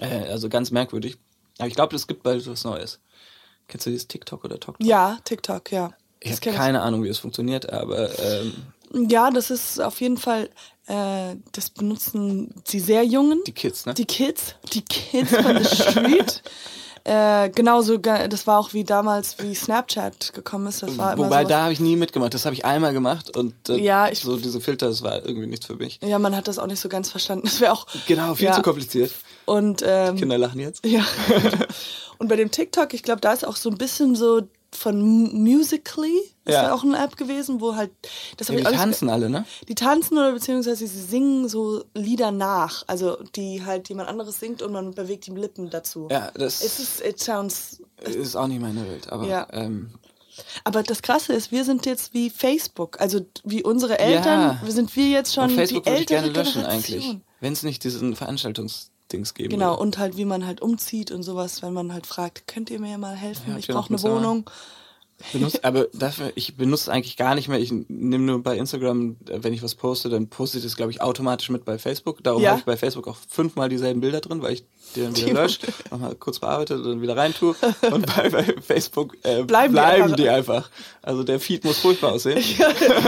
Äh, 0.00 0.24
also 0.28 0.48
ganz 0.48 0.70
merkwürdig. 0.70 1.16
Aber 1.58 1.68
ich 1.68 1.74
glaube, 1.74 1.94
es 1.96 2.06
gibt 2.06 2.22
bald 2.22 2.46
was 2.46 2.64
Neues. 2.64 3.00
Kennst 3.68 3.86
du 3.86 3.90
dieses 3.90 4.08
TikTok 4.08 4.44
oder 4.44 4.56
TikTok? 4.60 4.76
Ja, 4.84 5.18
TikTok, 5.24 5.72
ja. 5.72 5.92
Ich 6.20 6.32
habe 6.32 6.40
keine 6.40 6.82
Ahnung, 6.82 7.04
wie 7.04 7.08
es 7.08 7.18
funktioniert, 7.18 7.72
aber 7.72 8.18
ähm, 8.18 8.54
Ja, 8.96 9.30
das 9.30 9.50
ist 9.50 9.80
auf 9.80 10.00
jeden 10.00 10.16
Fall, 10.16 10.48
äh, 10.86 11.36
das 11.52 11.70
benutzen 11.70 12.54
die 12.68 12.80
sehr 12.80 13.04
Jungen. 13.04 13.42
die 13.46 13.52
Kids, 13.52 13.86
ne? 13.86 13.94
Die 13.94 14.04
Kids, 14.06 14.54
die 14.72 14.82
Kids 14.82 15.30
von 15.36 15.62
the 15.62 15.74
Street. 15.76 16.42
äh, 17.04 17.50
genauso, 17.50 17.98
ge- 18.00 18.28
das 18.28 18.46
war 18.46 18.58
auch 18.58 18.72
wie 18.72 18.84
damals, 18.84 19.36
wie 19.38 19.54
Snapchat 19.54 20.32
gekommen 20.32 20.66
ist. 20.68 20.82
Das 20.82 20.96
war 20.98 21.16
Wobei, 21.18 21.44
da 21.44 21.62
habe 21.62 21.72
ich 21.72 21.80
nie 21.80 21.96
mitgemacht. 21.96 22.34
Das 22.34 22.44
habe 22.46 22.54
ich 22.54 22.64
einmal 22.64 22.92
gemacht 22.92 23.36
und 23.36 23.54
äh, 23.68 23.76
Ja, 23.78 24.08
ich- 24.08 24.20
so 24.20 24.36
diese 24.36 24.60
Filter, 24.60 24.88
das 24.88 25.02
war 25.02 25.24
irgendwie 25.24 25.46
nichts 25.46 25.66
für 25.66 25.76
mich. 25.76 25.98
Ja, 26.02 26.18
man 26.18 26.34
hat 26.34 26.48
das 26.48 26.58
auch 26.58 26.66
nicht 26.66 26.80
so 26.80 26.88
ganz 26.88 27.10
verstanden. 27.10 27.44
Das 27.46 27.60
wäre 27.60 27.72
auch. 27.72 27.86
Genau, 28.06 28.34
viel 28.34 28.46
ja. 28.46 28.52
zu 28.52 28.62
kompliziert. 28.62 29.12
Und, 29.44 29.82
ähm, 29.86 30.16
Kinder 30.16 30.38
lachen 30.38 30.60
jetzt. 30.60 30.84
ja. 30.84 31.04
Und 32.18 32.28
bei 32.28 32.36
dem 32.36 32.50
TikTok, 32.50 32.94
ich 32.94 33.02
glaube, 33.02 33.20
da 33.20 33.32
ist 33.34 33.46
auch 33.46 33.56
so 33.56 33.68
ein 33.68 33.76
bisschen 33.76 34.16
so 34.16 34.40
von 34.76 35.00
Musically, 35.42 36.16
ist 36.44 36.52
Ja. 36.54 36.72
auch 36.74 36.84
eine 36.84 36.96
App 37.02 37.16
gewesen, 37.16 37.60
wo 37.60 37.74
halt. 37.74 37.90
Das 38.36 38.48
Ja, 38.48 38.56
die 38.56 38.62
tanzen 38.62 39.08
alle, 39.10 39.28
ne? 39.30 39.44
Die 39.68 39.74
tanzen 39.74 40.16
oder 40.16 40.32
beziehungsweise 40.32 40.86
sie 40.86 41.00
singen 41.00 41.48
so 41.48 41.84
Lieder 41.94 42.30
nach. 42.30 42.84
Also 42.86 43.16
die 43.34 43.64
halt 43.64 43.88
jemand 43.88 44.08
anderes 44.08 44.38
singt 44.38 44.62
und 44.62 44.72
man 44.72 44.92
bewegt 44.94 45.26
die 45.26 45.32
Lippen 45.32 45.70
dazu. 45.70 46.08
Ja, 46.10 46.30
das 46.34 46.62
Es 46.62 46.78
ist, 46.78 47.00
it 47.04 47.18
sounds. 47.20 47.82
ist 48.04 48.36
auch 48.36 48.46
nicht 48.46 48.60
meine 48.60 48.86
Welt. 48.88 49.10
Aber 49.10 49.26
Ja. 49.26 49.46
ähm, 49.52 49.90
Aber 50.64 50.82
das 50.82 51.00
Krasse 51.00 51.32
ist, 51.32 51.50
wir 51.50 51.64
sind 51.64 51.86
jetzt 51.86 52.12
wie 52.12 52.28
Facebook. 52.28 53.00
Also 53.00 53.20
wie 53.44 53.62
unsere 53.64 53.98
Eltern, 53.98 54.40
Ja. 54.40 54.60
wir 54.62 54.72
sind 54.72 54.94
wir 54.94 55.08
jetzt 55.08 55.32
schon 55.32 55.44
Und 55.44 55.50
Facebook 55.56 55.84
die 55.84 55.90
würde 55.90 56.02
ich 56.02 56.10
ältere 56.10 56.30
gerne 56.30 56.38
löschen 56.38 56.60
Generation. 56.62 57.00
eigentlich. 57.00 57.20
Wenn 57.40 57.52
es 57.54 57.62
nicht 57.62 57.82
diesen 57.84 58.14
Veranstaltungsdings 59.06 59.34
geben 59.34 59.50
Genau, 59.50 59.70
würde. 59.72 59.82
und 59.82 59.98
halt 59.98 60.16
wie 60.16 60.24
man 60.24 60.46
halt 60.46 60.60
umzieht 60.60 61.10
und 61.10 61.22
sowas, 61.22 61.62
wenn 61.62 61.72
man 61.72 61.92
halt 61.92 62.06
fragt, 62.06 62.46
könnt 62.46 62.70
ihr 62.70 62.80
mir 62.80 62.98
mal 62.98 63.14
helfen? 63.14 63.52
Ja, 63.52 63.58
ich 63.58 63.68
brauche 63.68 63.92
eine? 63.92 64.02
Wohnung. 64.02 64.50
Benutzt, 65.32 65.64
aber 65.64 65.86
dafür, 65.94 66.30
ich 66.34 66.56
benutze 66.56 66.84
es 66.84 66.88
eigentlich 66.90 67.16
gar 67.16 67.34
nicht 67.34 67.48
mehr. 67.48 67.58
Ich 67.58 67.72
nehme 67.72 68.24
nur 68.24 68.42
bei 68.42 68.56
Instagram, 68.58 69.16
wenn 69.24 69.52
ich 69.54 69.62
was 69.62 69.74
poste, 69.74 70.08
dann 70.10 70.28
poste 70.28 70.58
ich 70.58 70.64
das, 70.64 70.76
glaube 70.76 70.90
ich, 70.90 71.00
automatisch 71.00 71.48
mit 71.48 71.64
bei 71.64 71.78
Facebook. 71.78 72.22
Darum 72.22 72.42
Ja. 72.42 72.50
habe 72.50 72.60
ich 72.60 72.66
bei 72.66 72.76
Facebook 72.76 73.08
auch 73.08 73.16
fünfmal 73.28 73.68
dieselben 73.70 74.00
Bilder 74.00 74.20
drin, 74.20 74.42
weil 74.42 74.52
ich 74.52 74.64
die 74.94 75.00
dann 75.02 75.16
wieder 75.16 75.26
Die- 75.26 75.32
lösche, 75.32 75.58
nochmal 75.90 76.14
kurz 76.16 76.38
bearbeite 76.38 76.76
und 76.76 76.84
dann 76.84 77.00
wieder 77.02 77.16
reintue. 77.16 77.56
Und 77.90 78.06
bei, 78.14 78.28
bei 78.28 78.44
Facebook 78.60 79.16
äh, 79.22 79.42
Bleiben 79.44 79.72
die 79.72 79.80
bleiben 79.80 80.02
einfach. 80.02 80.16
die 80.16 80.28
einfach. 80.28 80.70
Also 81.02 81.22
der 81.24 81.40
Feed 81.40 81.64
muss 81.64 81.78
furchtbar 81.78 82.12
aussehen. 82.12 82.42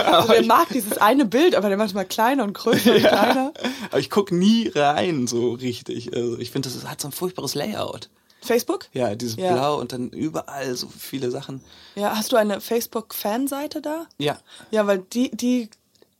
Also 0.03 0.33
der 0.33 0.45
mag 0.45 0.67
dieses 0.73 0.97
eine 0.97 1.25
Bild, 1.25 1.53
aber 1.55 1.69
der 1.69 1.77
macht 1.77 1.93
mal 1.93 2.05
kleiner 2.05 2.43
und 2.43 2.53
größer 2.53 2.93
und 2.95 2.99
kleiner. 3.01 3.53
Aber 3.91 3.99
ich 3.99 4.09
gucke 4.09 4.35
nie 4.35 4.69
rein 4.73 5.27
so 5.27 5.53
richtig. 5.53 6.13
Also 6.15 6.37
ich 6.39 6.51
finde, 6.51 6.69
das 6.69 6.85
hat 6.87 6.99
so 7.01 7.07
ein 7.07 7.11
furchtbares 7.11 7.53
Layout. 7.55 8.09
Facebook? 8.41 8.87
Ja, 8.93 9.15
dieses 9.15 9.35
Ja. 9.37 9.53
Blau 9.53 9.79
und 9.79 9.91
dann 9.91 10.09
überall 10.09 10.75
so 10.75 10.87
viele 10.87 11.31
Sachen. 11.31 11.61
Ja, 11.95 12.15
hast 12.15 12.31
du 12.31 12.35
eine 12.37 12.61
Facebook-Fanseite 12.61 13.81
da? 13.81 14.05
Ja, 14.17 14.39
Ja, 14.71 14.87
weil 14.87 14.99
die, 14.99 15.31
die, 15.35 15.69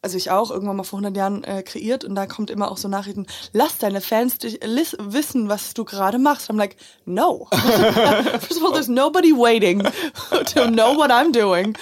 also 0.01 0.17
ich 0.17 0.31
auch, 0.31 0.51
irgendwann 0.51 0.75
mal 0.77 0.83
vor 0.83 0.99
100 0.99 1.15
Jahren 1.17 1.43
äh, 1.43 1.61
kreiert 1.63 2.03
und 2.05 2.15
da 2.15 2.25
kommt 2.25 2.49
immer 2.49 2.71
auch 2.71 2.77
so 2.77 2.87
Nachrichten, 2.87 3.25
lass 3.53 3.77
deine 3.77 4.01
Fans 4.01 4.37
dich, 4.37 4.59
lis- 4.63 4.95
wissen, 4.99 5.49
was 5.49 5.73
du 5.73 5.85
gerade 5.85 6.17
machst. 6.19 6.49
I'm 6.49 6.57
like, 6.57 6.75
no. 7.05 7.47
First 7.51 8.57
of 8.57 8.63
all, 8.63 8.71
there's 8.73 8.87
nobody 8.87 9.31
waiting 9.33 9.83
to 10.53 10.67
know 10.67 10.95
what 10.97 11.11
I'm 11.11 11.31
doing. 11.31 11.77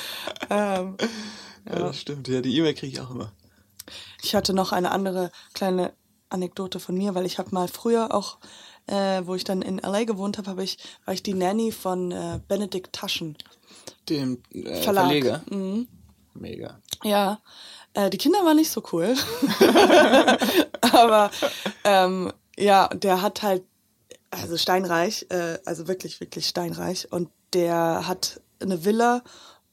Ähm, 0.50 0.98
ja. 1.70 1.80
das 1.80 2.00
stimmt. 2.00 2.28
Ja, 2.28 2.42
die 2.42 2.56
E-Mail 2.58 2.74
kriege 2.74 2.94
ich 2.94 3.02
auch 3.02 3.12
immer. 3.12 3.32
ich 4.24 4.36
hatte 4.36 4.54
noch 4.54 4.72
eine 4.72 4.92
andere 4.92 5.32
kleine 5.54 5.94
Anekdote 6.30 6.80
von 6.80 6.96
mir, 6.98 7.16
weil 7.16 7.26
ich 7.26 7.40
habe 7.40 7.50
mal 7.54 7.68
früher 7.68 8.14
auch, 8.14 8.38
äh, 8.88 9.22
wo 9.26 9.36
ich 9.36 9.44
dann 9.44 9.62
in 9.62 9.78
LA 9.78 10.06
gewohnt 10.06 10.38
habe, 10.38 10.50
hab 10.50 10.60
ich, 10.60 10.78
war 11.06 11.14
ich 11.14 11.24
die 11.24 11.34
Nanny 11.34 11.72
von 11.72 12.12
äh, 12.12 12.40
Benedikt 12.48 12.94
Taschen. 12.94 13.38
Dem 14.10 14.42
äh, 14.52 14.82
Verlag. 14.82 15.06
Verleger. 15.06 15.42
Mhm. 15.50 15.88
Mega. 16.34 16.80
Ja, 17.04 17.40
äh, 17.94 18.10
die 18.10 18.18
Kinder 18.18 18.40
waren 18.40 18.58
nicht 18.58 18.72
so 18.72 18.84
cool. 18.92 19.16
Aber 20.82 21.32
ähm, 21.84 22.32
ja, 22.58 22.88
der 22.90 23.22
hat 23.22 23.42
halt, 23.42 23.64
also 24.30 24.58
steinreich, 24.58 25.26
äh, 25.30 25.58
also 25.66 25.88
wirklich, 25.88 26.20
wirklich 26.20 26.48
steinreich. 26.48 27.12
Und 27.12 27.30
der 27.54 28.08
hat 28.08 28.42
eine 28.60 28.86
Villa 28.86 29.24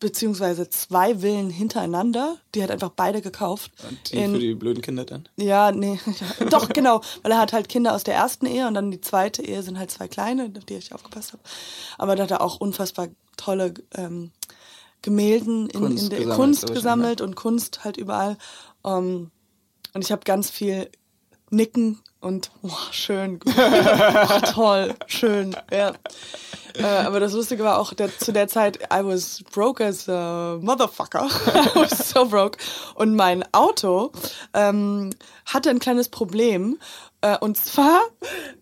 beziehungsweise 0.05 0.69
zwei 0.69 1.21
Villen 1.21 1.49
hintereinander. 1.51 2.37
Die 2.55 2.63
hat 2.63 2.71
einfach 2.71 2.91
beide 2.91 3.23
gekauft. 3.23 3.73
Und 3.89 4.13
die 4.13 4.17
In- 4.19 4.33
für 4.33 4.39
die 4.39 4.55
blöden 4.55 4.83
Kinder 4.83 5.05
dann? 5.05 5.29
ja, 5.37 5.73
nee, 5.73 5.99
ja, 6.41 6.47
doch, 6.47 6.69
genau, 6.69 7.01
weil 7.23 7.33
er 7.33 7.39
hat 7.39 7.53
halt 7.55 7.69
Kinder 7.69 7.95
aus 7.95 8.05
der 8.05 8.15
ersten 8.15 8.47
Ehe 8.47 8.69
und 8.69 8.75
dann 8.75 8.91
die 8.91 9.01
zweite 9.01 9.43
Ehe 9.43 9.63
sind 9.63 9.79
halt 9.79 9.91
zwei 9.91 10.07
kleine, 10.07 10.53
auf 10.57 10.65
die 10.65 10.75
ich 10.75 10.93
aufgepasst 10.95 11.33
habe. 11.33 11.43
Aber 11.99 12.15
da 12.17 12.25
hat 12.25 12.31
er 12.31 12.43
auch 12.43 12.61
unfassbar 12.61 13.09
tolle 13.37 13.75
ähm, 13.95 14.31
Gemälden 15.03 15.69
in, 15.71 15.81
Kunst 15.81 16.05
in 16.05 16.11
der 16.11 16.19
gesammelt, 16.21 16.37
Kunst 16.39 16.67
gesammelt 16.73 17.21
und 17.21 17.35
Kunst 17.37 17.85
halt 17.85 17.97
überall. 17.97 18.37
Ähm, 18.85 19.31
und 19.95 20.05
ich 20.05 20.13
habe 20.13 20.23
ganz 20.25 20.51
viel 20.51 20.91
Nicken 21.51 22.01
und 22.21 22.51
boah, 22.63 22.89
schön, 22.91 23.39
oh, 23.47 24.41
toll, 24.53 24.95
schön, 25.07 25.55
ja. 25.71 25.93
Äh, 26.77 26.85
aber 26.85 27.21
das 27.21 27.33
Lustige 27.33 27.63
war 27.63 27.79
auch, 27.79 27.93
der, 27.95 28.17
zu 28.19 28.33
der 28.33 28.49
Zeit, 28.49 28.79
I 28.93 29.05
was 29.05 29.43
broke 29.53 29.85
as 29.85 30.09
a 30.09 30.59
motherfucker. 30.61 31.27
I 31.47 31.75
was 31.75 32.11
so 32.11 32.27
broke. 32.27 32.59
Und 32.95 33.15
mein 33.15 33.45
Auto 33.53 34.11
ähm, 34.55 35.11
hatte 35.47 35.71
ein 35.71 35.79
kleines 35.79 36.09
Problem. 36.09 36.79
Äh, 37.21 37.39
und 37.39 37.57
zwar 37.57 38.01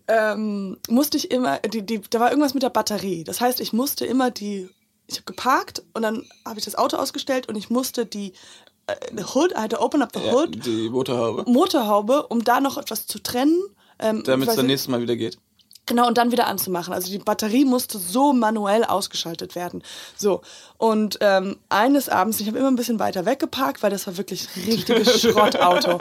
ähm, 0.07 0.77
musste 0.89 1.17
ich 1.17 1.31
immer, 1.31 1.59
die, 1.59 1.85
die, 1.85 2.01
da 2.01 2.19
war 2.19 2.29
irgendwas 2.29 2.53
mit 2.53 2.63
der 2.63 2.69
Batterie. 2.69 3.23
Das 3.23 3.41
heißt, 3.41 3.59
ich 3.61 3.73
musste 3.73 4.05
immer 4.05 4.29
die, 4.29 4.69
ich 5.07 5.15
habe 5.15 5.25
geparkt 5.25 5.83
und 5.93 6.03
dann 6.03 6.23
habe 6.45 6.59
ich 6.59 6.65
das 6.65 6.75
Auto 6.75 6.97
ausgestellt 6.97 7.47
und 7.49 7.55
ich 7.55 7.69
musste 7.69 8.05
die 8.05 8.33
the 9.15 9.23
Hood, 9.23 9.53
I 9.53 9.61
had 9.61 9.71
to 9.71 9.79
open 9.79 10.01
up 10.01 10.09
the 10.13 10.19
Ja, 10.19 10.31
Hood, 10.33 10.65
die 10.65 10.89
Motorhaube. 10.89 11.43
Motorhaube, 11.49 12.27
um 12.27 12.43
da 12.43 12.59
noch 12.59 12.77
etwas 12.77 13.07
zu 13.07 13.19
trennen. 13.19 13.59
Ähm, 13.99 14.23
Damit 14.25 14.49
es 14.49 14.55
dann 14.55 14.65
nächstes 14.65 14.89
Mal 14.89 15.01
wieder 15.01 15.15
geht. 15.15 15.37
Genau, 15.85 16.07
und 16.07 16.17
dann 16.17 16.31
wieder 16.31 16.47
anzumachen. 16.47 16.93
Also 16.93 17.11
die 17.11 17.19
Batterie 17.19 17.65
musste 17.65 17.97
so 17.97 18.31
manuell 18.31 18.85
ausgeschaltet 18.85 19.53
werden. 19.55 19.83
So. 20.15 20.41
Und 20.77 21.17
ähm, 21.19 21.57
eines 21.67 22.07
Abends, 22.07 22.39
ich 22.39 22.47
habe 22.47 22.57
immer 22.57 22.69
ein 22.69 22.77
bisschen 22.77 22.99
weiter 22.99 23.25
weggeparkt, 23.25 23.83
weil 23.83 23.91
das 23.91 24.07
war 24.07 24.15
wirklich 24.17 24.47
ein 24.55 24.63
richtiges 24.63 25.21
Schrottauto. 25.21 25.99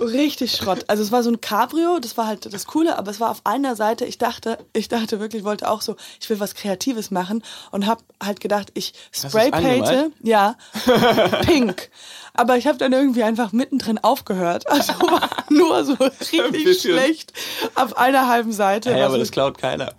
Richtig 0.00 0.52
Schrott. 0.52 0.84
Also 0.88 1.02
es 1.02 1.12
war 1.12 1.22
so 1.22 1.30
ein 1.30 1.40
Cabrio, 1.40 1.98
das 1.98 2.16
war 2.16 2.26
halt 2.26 2.52
das 2.52 2.66
Coole, 2.66 2.98
aber 2.98 3.10
es 3.10 3.20
war 3.20 3.30
auf 3.30 3.42
einer 3.44 3.76
Seite, 3.76 4.04
ich 4.04 4.18
dachte, 4.18 4.58
ich 4.72 4.88
dachte 4.88 5.20
wirklich, 5.20 5.40
ich 5.40 5.46
wollte 5.46 5.68
auch 5.70 5.82
so, 5.82 5.96
ich 6.20 6.28
will 6.30 6.40
was 6.40 6.54
Kreatives 6.54 7.10
machen 7.10 7.42
und 7.70 7.86
habe 7.86 8.02
halt 8.22 8.40
gedacht, 8.40 8.70
ich 8.74 8.94
spraypainte, 9.12 10.12
ja, 10.22 10.56
pink. 11.42 11.90
Aber 12.38 12.56
ich 12.56 12.68
habe 12.68 12.78
dann 12.78 12.92
irgendwie 12.92 13.24
einfach 13.24 13.52
mittendrin 13.52 13.98
aufgehört. 13.98 14.68
Also 14.70 14.92
war 15.00 15.28
nur 15.50 15.84
so 15.84 15.94
richtig 15.94 16.80
schlecht 16.80 17.32
auf 17.74 17.96
einer 17.96 18.28
halben 18.28 18.52
Seite. 18.52 18.94
Hey, 18.94 19.02
aber 19.02 19.14
so- 19.14 19.18
das 19.18 19.32
klaut 19.32 19.58
keiner. 19.58 19.92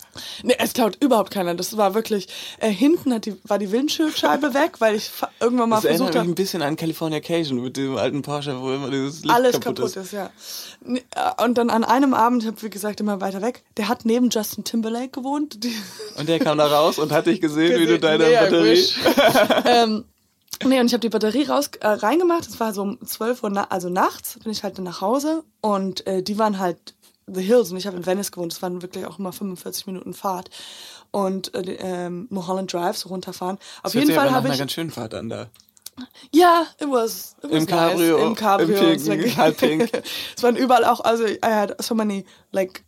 Nee, 0.43 0.56
es 0.58 0.71
klaut 0.73 0.97
überhaupt 1.04 1.32
keiner. 1.32 1.54
Das 1.54 1.75
war 1.75 1.93
wirklich, 1.95 2.28
äh, 2.60 2.69
hinten 2.69 3.13
hat 3.13 3.25
die, 3.25 3.36
war 3.43 3.60
die 3.60 3.71
Windschutzscheibe 3.71 4.54
weg, 4.54 4.73
weil 4.80 4.95
ich 4.95 5.12
irgendwann 5.41 5.69
mal 5.69 5.75
Das 5.82 5.86
versucht 5.86 6.15
habe, 6.15 6.30
ein 6.30 6.36
bisschen 6.36 6.62
an 6.62 6.78
California 6.78 7.19
Cation 7.19 7.62
mit 7.62 7.75
dem 7.75 7.97
alten 7.97 8.21
Porsche, 8.21 8.60
wo 8.62 8.71
immer 8.73 8.89
dieses 8.89 9.21
Licht 9.23 9.34
alles 9.36 9.60
kaputt, 9.60 9.75
kaputt 9.75 9.95
ist. 9.97 9.97
ist, 9.97 10.12
ja. 10.13 10.30
Äh, 10.86 11.43
Und 11.43 11.58
dann 11.58 11.69
an 11.69 11.84
einem 11.84 12.13
Abend, 12.13 12.43
ich 12.43 12.47
habe 12.47 12.62
wie 12.62 12.69
gesagt 12.69 13.02
immer 13.02 13.19
weiter 13.19 13.41
weg, 13.41 13.63
der 13.75 13.89
hat 13.89 14.06
neben 14.06 14.30
Justin 14.30 14.63
Timberlake 14.63 15.10
gewohnt. 15.10 15.60
Und 16.17 16.30
der 16.30 16.39
kam 16.39 16.58
da 16.58 16.67
raus 16.67 16.99
und 16.99 17.12
hat 17.12 17.25
dich 17.25 17.41
gesehen, 17.41 17.73
wie 17.80 17.86
du 17.86 17.97
Gesehen- 17.97 18.02
deine 18.02 18.23
Nee, 18.23 18.36
Batterie... 18.36 18.86
ähm, 19.65 20.06
nee, 20.65 20.79
und 20.79 20.88
ich 20.88 20.93
habe 20.93 21.01
die 21.01 21.09
Batterie 21.09 21.45
raus 21.45 21.69
äh, 21.79 21.88
reingemacht. 21.88 22.47
Es 22.47 22.59
war 22.59 22.73
so 22.73 22.81
um 22.81 23.05
12 23.05 23.43
Uhr, 23.43 23.49
na 23.49 23.65
also 23.69 23.89
nachts, 23.89 24.38
bin 24.39 24.51
ich 24.51 24.63
halt 24.63 24.77
dann 24.77 24.85
nach 24.85 25.01
Hause 25.01 25.43
und 25.62 26.05
äh, 26.07 26.21
die 26.23 26.38
waren 26.38 26.59
halt 26.59 26.95
The 27.31 27.41
Hills 27.41 27.71
und 27.71 27.77
ich 27.77 27.88
habe 27.88 27.97
in 27.97 28.05
Venice 28.05 28.31
gewohnt. 28.31 28.53
Es 28.53 28.62
waren 28.62 28.81
wirklich 28.81 29.05
auch 29.05 29.19
immer 29.19 29.31
45 29.31 29.88
Minuten 29.88 30.13
Fahrt 30.13 30.49
und 31.12 31.53
äh, 31.53 31.77
ähm, 31.79 32.27
Mulholland 32.29 32.71
Drive 32.71 32.97
so 32.97 33.09
runterfahren. 33.09 33.57
Auf 33.83 33.93
Das 33.93 33.93
jeden 33.93 34.13
Fall 34.13 34.31
habe 34.31 34.49
ich 34.49 34.57
ganz 34.57 34.71
schönen 34.71 34.91
Fahrt 34.91 35.13
an 35.13 35.29
da. 35.29 35.47
ja, 36.31 36.65
it 36.79 36.88
was, 36.89 37.35
it 37.43 37.51
was 37.51 37.59
Im 37.59 37.65
Cabrio, 37.65 38.17
nice. 38.17 38.27
Im 38.27 38.35
Cabrio. 38.35 38.77
im 38.77 39.03
Pinken, 39.03 39.38
halb 39.38 39.57
pink. 39.57 39.89
es 40.38 40.43
waren 40.43 40.55
überall 40.55 40.85
auch, 40.85 41.01
also 41.01 41.25
I 41.25 41.38
had 41.43 41.81
so 41.83 41.93
many, 41.93 42.25
like, 42.51 42.83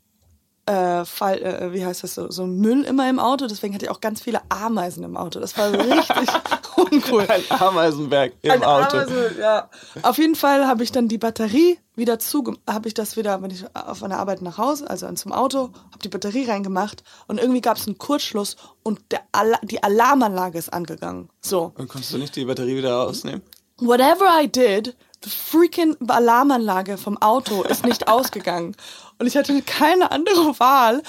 äh, 0.65 1.05
Fall, 1.05 1.41
äh, 1.41 1.73
wie 1.73 1.85
heißt 1.85 2.03
das 2.03 2.13
so, 2.13 2.29
so 2.29 2.45
Müll 2.45 2.83
immer 2.83 3.09
im 3.09 3.19
Auto, 3.19 3.47
deswegen 3.47 3.73
hatte 3.73 3.85
ich 3.85 3.91
auch 3.91 3.99
ganz 3.99 4.21
viele 4.21 4.41
Ameisen 4.49 5.03
im 5.03 5.17
Auto. 5.17 5.39
Das 5.39 5.57
war 5.57 5.71
so 5.71 5.77
richtig 5.77 6.29
uncool. 6.91 7.25
Ein 7.27 7.43
Ameisenberg 7.49 8.33
im 8.41 8.51
Ein 8.51 8.63
Auto. 8.63 8.97
Ameisen, 8.97 9.39
ja. 9.39 9.69
Auf 10.01 10.17
jeden 10.17 10.35
Fall 10.35 10.67
habe 10.67 10.83
ich 10.83 10.91
dann 10.91 11.07
die 11.07 11.17
Batterie 11.17 11.77
wieder 11.95 12.19
zu, 12.19 12.55
habe 12.67 12.87
ich 12.87 12.93
das 12.93 13.17
wieder, 13.17 13.41
wenn 13.41 13.51
ich 13.51 13.65
auf 13.75 14.01
meiner 14.01 14.17
Arbeit 14.17 14.41
nach 14.41 14.57
Hause, 14.57 14.89
also 14.89 15.11
zum 15.13 15.31
Auto, 15.31 15.69
habe 15.91 15.99
die 16.03 16.09
Batterie 16.09 16.45
reingemacht 16.45 17.03
und 17.27 17.39
irgendwie 17.39 17.61
gab 17.61 17.77
es 17.77 17.87
einen 17.87 17.97
Kurzschluss 17.97 18.55
und 18.83 18.99
der 19.11 19.21
Ala 19.31 19.59
die 19.61 19.83
Alarmanlage 19.83 20.57
ist 20.57 20.73
angegangen. 20.73 21.29
So. 21.41 21.73
Und 21.77 21.89
konntest 21.89 22.13
du 22.13 22.17
nicht 22.17 22.35
die 22.35 22.45
Batterie 22.45 22.77
wieder 22.77 22.93
rausnehmen? 22.93 23.41
Whatever 23.79 24.41
I 24.41 24.47
did, 24.47 24.95
the 25.23 25.29
freaking 25.29 25.95
Alarmanlage 26.07 26.97
vom 26.97 27.21
Auto 27.21 27.63
ist 27.63 27.85
nicht 27.85 28.07
ausgegangen. 28.07 28.75
Und 29.19 29.27
ich 29.27 29.37
hatte 29.37 29.61
keine 29.61 30.11
andere 30.11 30.59
Wahl, 30.59 31.03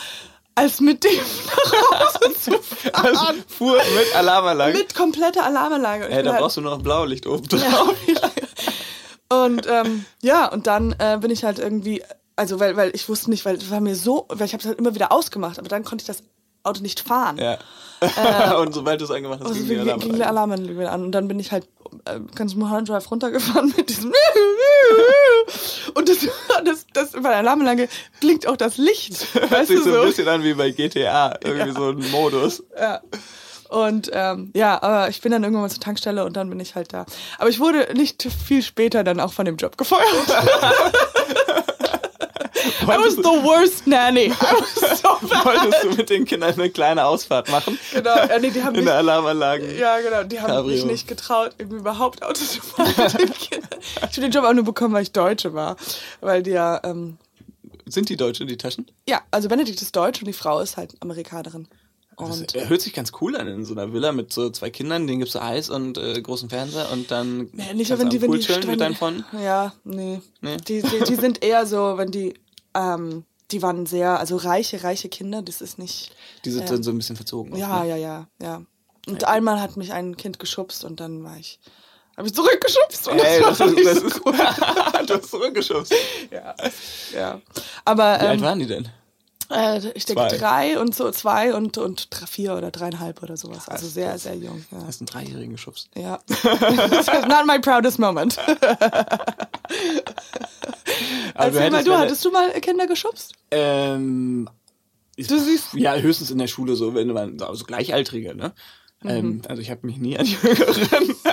als 0.55 0.81
mit 0.81 1.03
dem 1.05 1.11
nach 1.73 2.01
Hause 2.01 2.35
zu 2.41 2.51
Also 2.93 3.15
fahren. 3.15 3.45
fuhr 3.47 3.77
mit 3.77 4.15
Alarmanlage. 4.17 4.79
Mit 4.79 4.95
kompletter 4.95 5.45
Alarmanlage. 5.45 6.07
Hey, 6.11 6.23
da 6.23 6.33
halt- 6.33 6.41
brauchst 6.41 6.57
du 6.57 6.61
nur 6.61 6.73
noch 6.73 6.83
Blaulicht 6.83 7.27
oben 7.27 7.47
drauf. 7.49 7.95
Und 9.29 9.67
ähm, 9.67 10.05
ja, 10.21 10.47
und 10.53 10.67
dann 10.67 10.95
äh, 10.99 11.17
bin 11.19 11.31
ich 11.31 11.43
halt 11.43 11.59
irgendwie, 11.59 12.03
also 12.37 12.61
weil, 12.61 12.77
weil 12.77 12.91
ich 12.95 13.09
wusste 13.09 13.31
nicht, 13.31 13.47
weil 13.47 13.57
es 13.57 13.71
war 13.71 13.81
mir 13.81 13.97
so, 13.97 14.27
weil 14.29 14.45
ich 14.45 14.53
habe 14.53 14.61
es 14.61 14.67
halt 14.67 14.79
immer 14.79 14.95
wieder 14.95 15.11
ausgemacht, 15.11 15.59
aber 15.59 15.69
dann 15.69 15.85
konnte 15.85 16.03
ich 16.03 16.07
das 16.07 16.23
Auto 16.65 16.83
nicht 16.83 17.01
fahren. 17.01 17.38
Ja. 17.38 17.59
und 18.59 18.75
sobald 18.75 19.01
du 19.01 19.05
es 19.07 19.11
angemacht 19.11 19.41
hast, 19.41 19.49
Also 19.49 19.65
ging 19.65 19.85
die 19.87 19.93
ging 20.01 20.17
die 20.17 20.23
Alarmanlage. 20.25 20.91
An 20.91 21.05
und 21.05 21.12
dann 21.12 21.29
bin 21.29 21.38
ich 21.38 21.51
halt 21.51 21.67
äh, 22.05 22.21
ganz 22.35 22.55
Drive 22.55 23.11
runtergefahren 23.11 23.73
mit 23.75 23.88
diesem 23.88 24.12
und 25.95 26.09
das, 26.09 26.19
das, 26.65 26.87
das 26.93 27.13
bei 27.13 27.21
der 27.21 27.39
Alarmanlage 27.39 27.89
blinkt 28.21 28.47
auch 28.47 28.57
das 28.57 28.77
Licht, 28.79 29.27
Hört 29.35 29.51
weißt 29.51 29.69
sich 29.69 29.79
du 29.79 29.85
so 29.85 29.93
so. 29.93 30.01
ein 30.01 30.07
bisschen 30.09 30.29
an 30.29 30.45
wie 30.45 30.55
bei 30.55 30.71
GTA. 30.71 31.39
Irgendwie 31.43 31.73
so 31.73 31.91
ein 31.91 32.11
Modus. 32.11 32.63
Ja. 32.79 33.01
Und 33.69 34.11
ähm, 34.13 34.51
ja, 34.55 34.83
aber 34.83 35.09
ich 35.09 35.23
bin 35.23 35.33
dann 35.33 35.43
irgendwann 35.45 35.63
mal 35.63 35.71
zur 35.71 35.81
Tankstelle 35.81 36.27
und 36.27 36.37
dann 36.37 36.51
bin 36.51 36.61
ich 36.61 36.75
halt 36.75 36.93
da. 36.93 37.07
Aber 37.39 37.49
ich 37.49 37.59
wurde 37.59 37.89
nicht 37.95 38.29
viel 38.47 38.63
später 38.63 39.03
dann 39.03 39.19
auch 39.19 39.33
von 39.33 39.47
dem 39.47 39.57
Job 39.57 39.79
gefeuert. 39.79 40.05
I 42.83 42.99
was 42.99 43.16
the 43.16 43.23
worst 43.23 43.87
nanny. 43.87 44.27
I 44.31 44.33
was 44.33 45.01
so 45.01 45.09
bad. 45.29 45.45
Wolltest 45.45 45.85
du 45.85 45.88
mit 45.97 46.11
den 46.11 46.25
Kindern 46.25 46.53
eine 46.55 46.71
kleine 46.71 47.05
Ausfahrt 47.05 47.51
machen? 47.51 47.79
Genau, 47.92 48.16
ja, 48.16 48.38
nee, 48.38 48.51
die 48.51 48.62
haben 48.62 48.75
In 48.75 48.81
mich, 48.81 48.85
der 48.87 48.97
Alarmanlage. 48.99 49.79
ja, 49.79 50.01
genau, 50.01 50.23
die 50.25 50.40
haben 50.40 50.49
Cabrio. 50.49 50.75
mich 50.75 50.85
nicht 50.85 51.09
getraut, 51.09 51.53
irgendwie 51.59 51.79
überhaupt 51.79 52.23
Auto 52.23 52.35
zu 52.45 52.61
fahren 52.61 52.92
mit 52.97 53.18
den 53.18 53.33
Kindern. 53.35 53.81
Ich 53.81 54.03
habe 54.03 54.21
den 54.21 54.31
Job 54.31 54.45
auch 54.45 54.53
nur 54.55 54.64
bekommen, 54.64 54.95
weil 54.95 55.03
ich 55.03 55.12
Deutsche 55.12 55.55
war. 55.55 55.77
Weil 56.21 56.42
die 56.42 56.51
ja, 56.53 56.81
ähm, 56.85 57.18
Sind 57.87 58.09
die 58.09 58.16
Deutsche 58.16 58.47
die 58.47 58.57
Taschen? 58.57 58.87
ja, 59.09 59.21
also 59.31 59.49
Benedikt 59.49 59.81
ist 59.83 59.95
Deutsch 59.97 60.21
und 60.21 60.27
die 60.27 60.33
Frau 60.33 60.61
ist 60.61 60.77
halt 60.77 60.95
Amerikanerin. 61.01 61.68
Das 62.18 62.38
Und 62.40 62.55
äh, 62.55 62.68
hört 62.68 62.83
sich 62.83 62.92
ganz 62.92 63.11
cool 63.23 63.35
an 63.37 63.49
in 63.49 63.64
so 63.64 63.73
einer 63.73 63.92
Villa 63.95 64.12
mit 64.12 64.33
so 64.35 64.51
zwei 64.51 64.68
Kindern, 64.71 65.07
denen 65.07 65.21
gibt's 65.21 65.33
so 65.33 65.40
Eis 65.40 65.71
und 65.71 65.97
äh, 65.97 66.21
großen 66.21 66.51
Fernseher 66.51 66.90
und 66.92 67.11
dann 67.11 67.49
Ja, 67.55 67.73
nicht, 67.73 67.88
kannst 67.88 68.03
wenn 68.03 68.11
du 68.11 68.16
die, 68.16 68.21
wenn 68.23 68.29
Pool 68.29 68.38
die 68.38 68.45
chillen 68.45 68.66
mit 68.68 68.81
deinen 68.81 68.95
Freunden. 68.95 69.25
Ja, 69.42 69.73
nee. 69.85 70.21
Nee? 70.42 70.57
Die, 70.68 70.83
die, 70.83 71.05
die 71.09 71.14
sind 71.14 71.42
eher 71.42 71.64
so, 71.66 71.95
wenn 71.97 72.11
die, 72.11 72.35
ähm, 72.75 73.25
die 73.51 73.61
waren 73.63 73.85
sehr, 73.87 74.19
also 74.19 74.37
reiche, 74.37 74.83
reiche 74.83 75.09
Kinder, 75.09 75.43
das 75.43 75.61
ist 75.61 75.79
nicht. 75.79 76.15
Die 76.45 76.51
sind 76.51 76.63
Ja. 76.63 76.69
dann 76.71 76.83
so 76.83 76.91
ein 76.91 76.97
bisschen 76.97 77.17
verzogen. 77.17 77.55
Ja, 77.57 77.83
ne? 77.83 77.91
ja, 77.91 77.97
ja, 77.97 78.27
ja. 78.41 78.63
Und 79.07 79.25
einmal 79.25 79.61
hat 79.61 79.77
mich 79.77 79.93
ein 79.93 80.17
Kind 80.17 80.39
geschubst 80.39 80.85
und 80.85 81.01
dann 81.01 81.23
war 81.25 81.37
ich, 81.37 81.59
habe 82.17 82.29
ich 82.29 82.35
zurückgeschubst 82.35 83.09
und 83.09 83.19
Ey, 83.19 83.41
das 83.43 83.59
das 83.59 83.71
ist, 83.73 83.85
das 83.87 83.99
so 84.01 84.07
ist 84.07 84.21
cool. 84.25 84.33
du 85.07 85.15
hast 85.15 85.31
zurückgeschubst. 85.31 85.93
Ja, 86.31 86.55
ja. 87.15 87.41
Aber 87.85 88.05
Wie 88.21 88.27
alt 88.27 88.39
ähm, 88.39 88.45
waren 88.47 88.59
die 88.61 88.67
denn? 88.67 88.89
äh, 89.51 89.79
ich 89.95 90.05
denke 90.07 90.29
Zwei. 90.29 90.37
drei 90.39 90.79
und 90.79 90.95
so 90.95 91.11
zwei 91.11 91.53
und, 91.53 91.77
und 91.79 92.09
vier 92.29 92.55
oder 92.55 92.71
dreieinhalb 92.71 93.23
oder 93.23 93.37
sowas. 93.37 93.69
Also 93.69 93.87
sehr, 93.89 94.17
sehr 94.19 94.37
jung. 94.37 94.65
Ja. 94.71 94.79
Du 94.79 94.87
hast 94.87 95.01
einen 95.01 95.07
Dreijährigen 95.09 95.53
geschubst. 95.53 95.89
ja. 95.97 96.21
Not 97.29 97.45
my 97.47 97.59
proudest 97.61 97.99
moment. 97.99 98.39
Aber 101.35 101.47
Erzähl 101.47 101.71
mal, 101.71 101.85
du, 101.85 101.97
hattest 101.97 102.25
du 102.25 102.31
mal 102.31 102.51
Kinder 102.61 102.87
geschubst? 102.87 103.33
Ähm, 103.51 104.49
Du 105.16 105.38
siehst. 105.38 105.75
ja, 105.75 105.95
höchstens 105.95 106.31
in 106.31 106.38
der 106.38 106.47
Schule 106.47 106.75
so, 106.75 106.95
wenn 106.95 107.09
man 107.09 107.38
so 107.38 107.47
also 107.47 107.64
Gleichaltrige, 107.64 108.35
ne? 108.35 108.53
Mhm. 109.03 109.11
Ähm, 109.11 109.42
also 109.49 109.61
ich 109.61 109.71
habe 109.71 109.87
mich 109.87 109.99
nie 109.99 110.18
an 110.18 110.27
Jüngeren. 110.27 111.14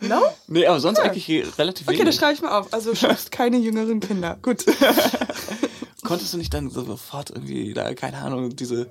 No? 0.00 0.22
nee, 0.46 0.64
aber 0.64 0.78
sonst 0.80 1.00
eigentlich 1.00 1.28
relativ 1.58 1.88
Okay, 1.88 1.96
das 1.98 2.06
wenig. 2.06 2.16
schreibe 2.16 2.32
ich 2.34 2.42
mal 2.42 2.56
auf. 2.56 2.72
Also 2.72 2.94
schubst 2.94 3.32
keine 3.32 3.58
jüngeren 3.58 3.98
Kinder. 4.00 4.38
Gut. 4.40 4.64
Konntest 6.04 6.32
du 6.32 6.38
nicht 6.38 6.54
dann 6.54 6.70
so 6.70 6.84
sofort 6.84 7.30
irgendwie, 7.30 7.74
da, 7.74 7.92
keine 7.94 8.18
Ahnung, 8.18 8.54
diese 8.54 8.88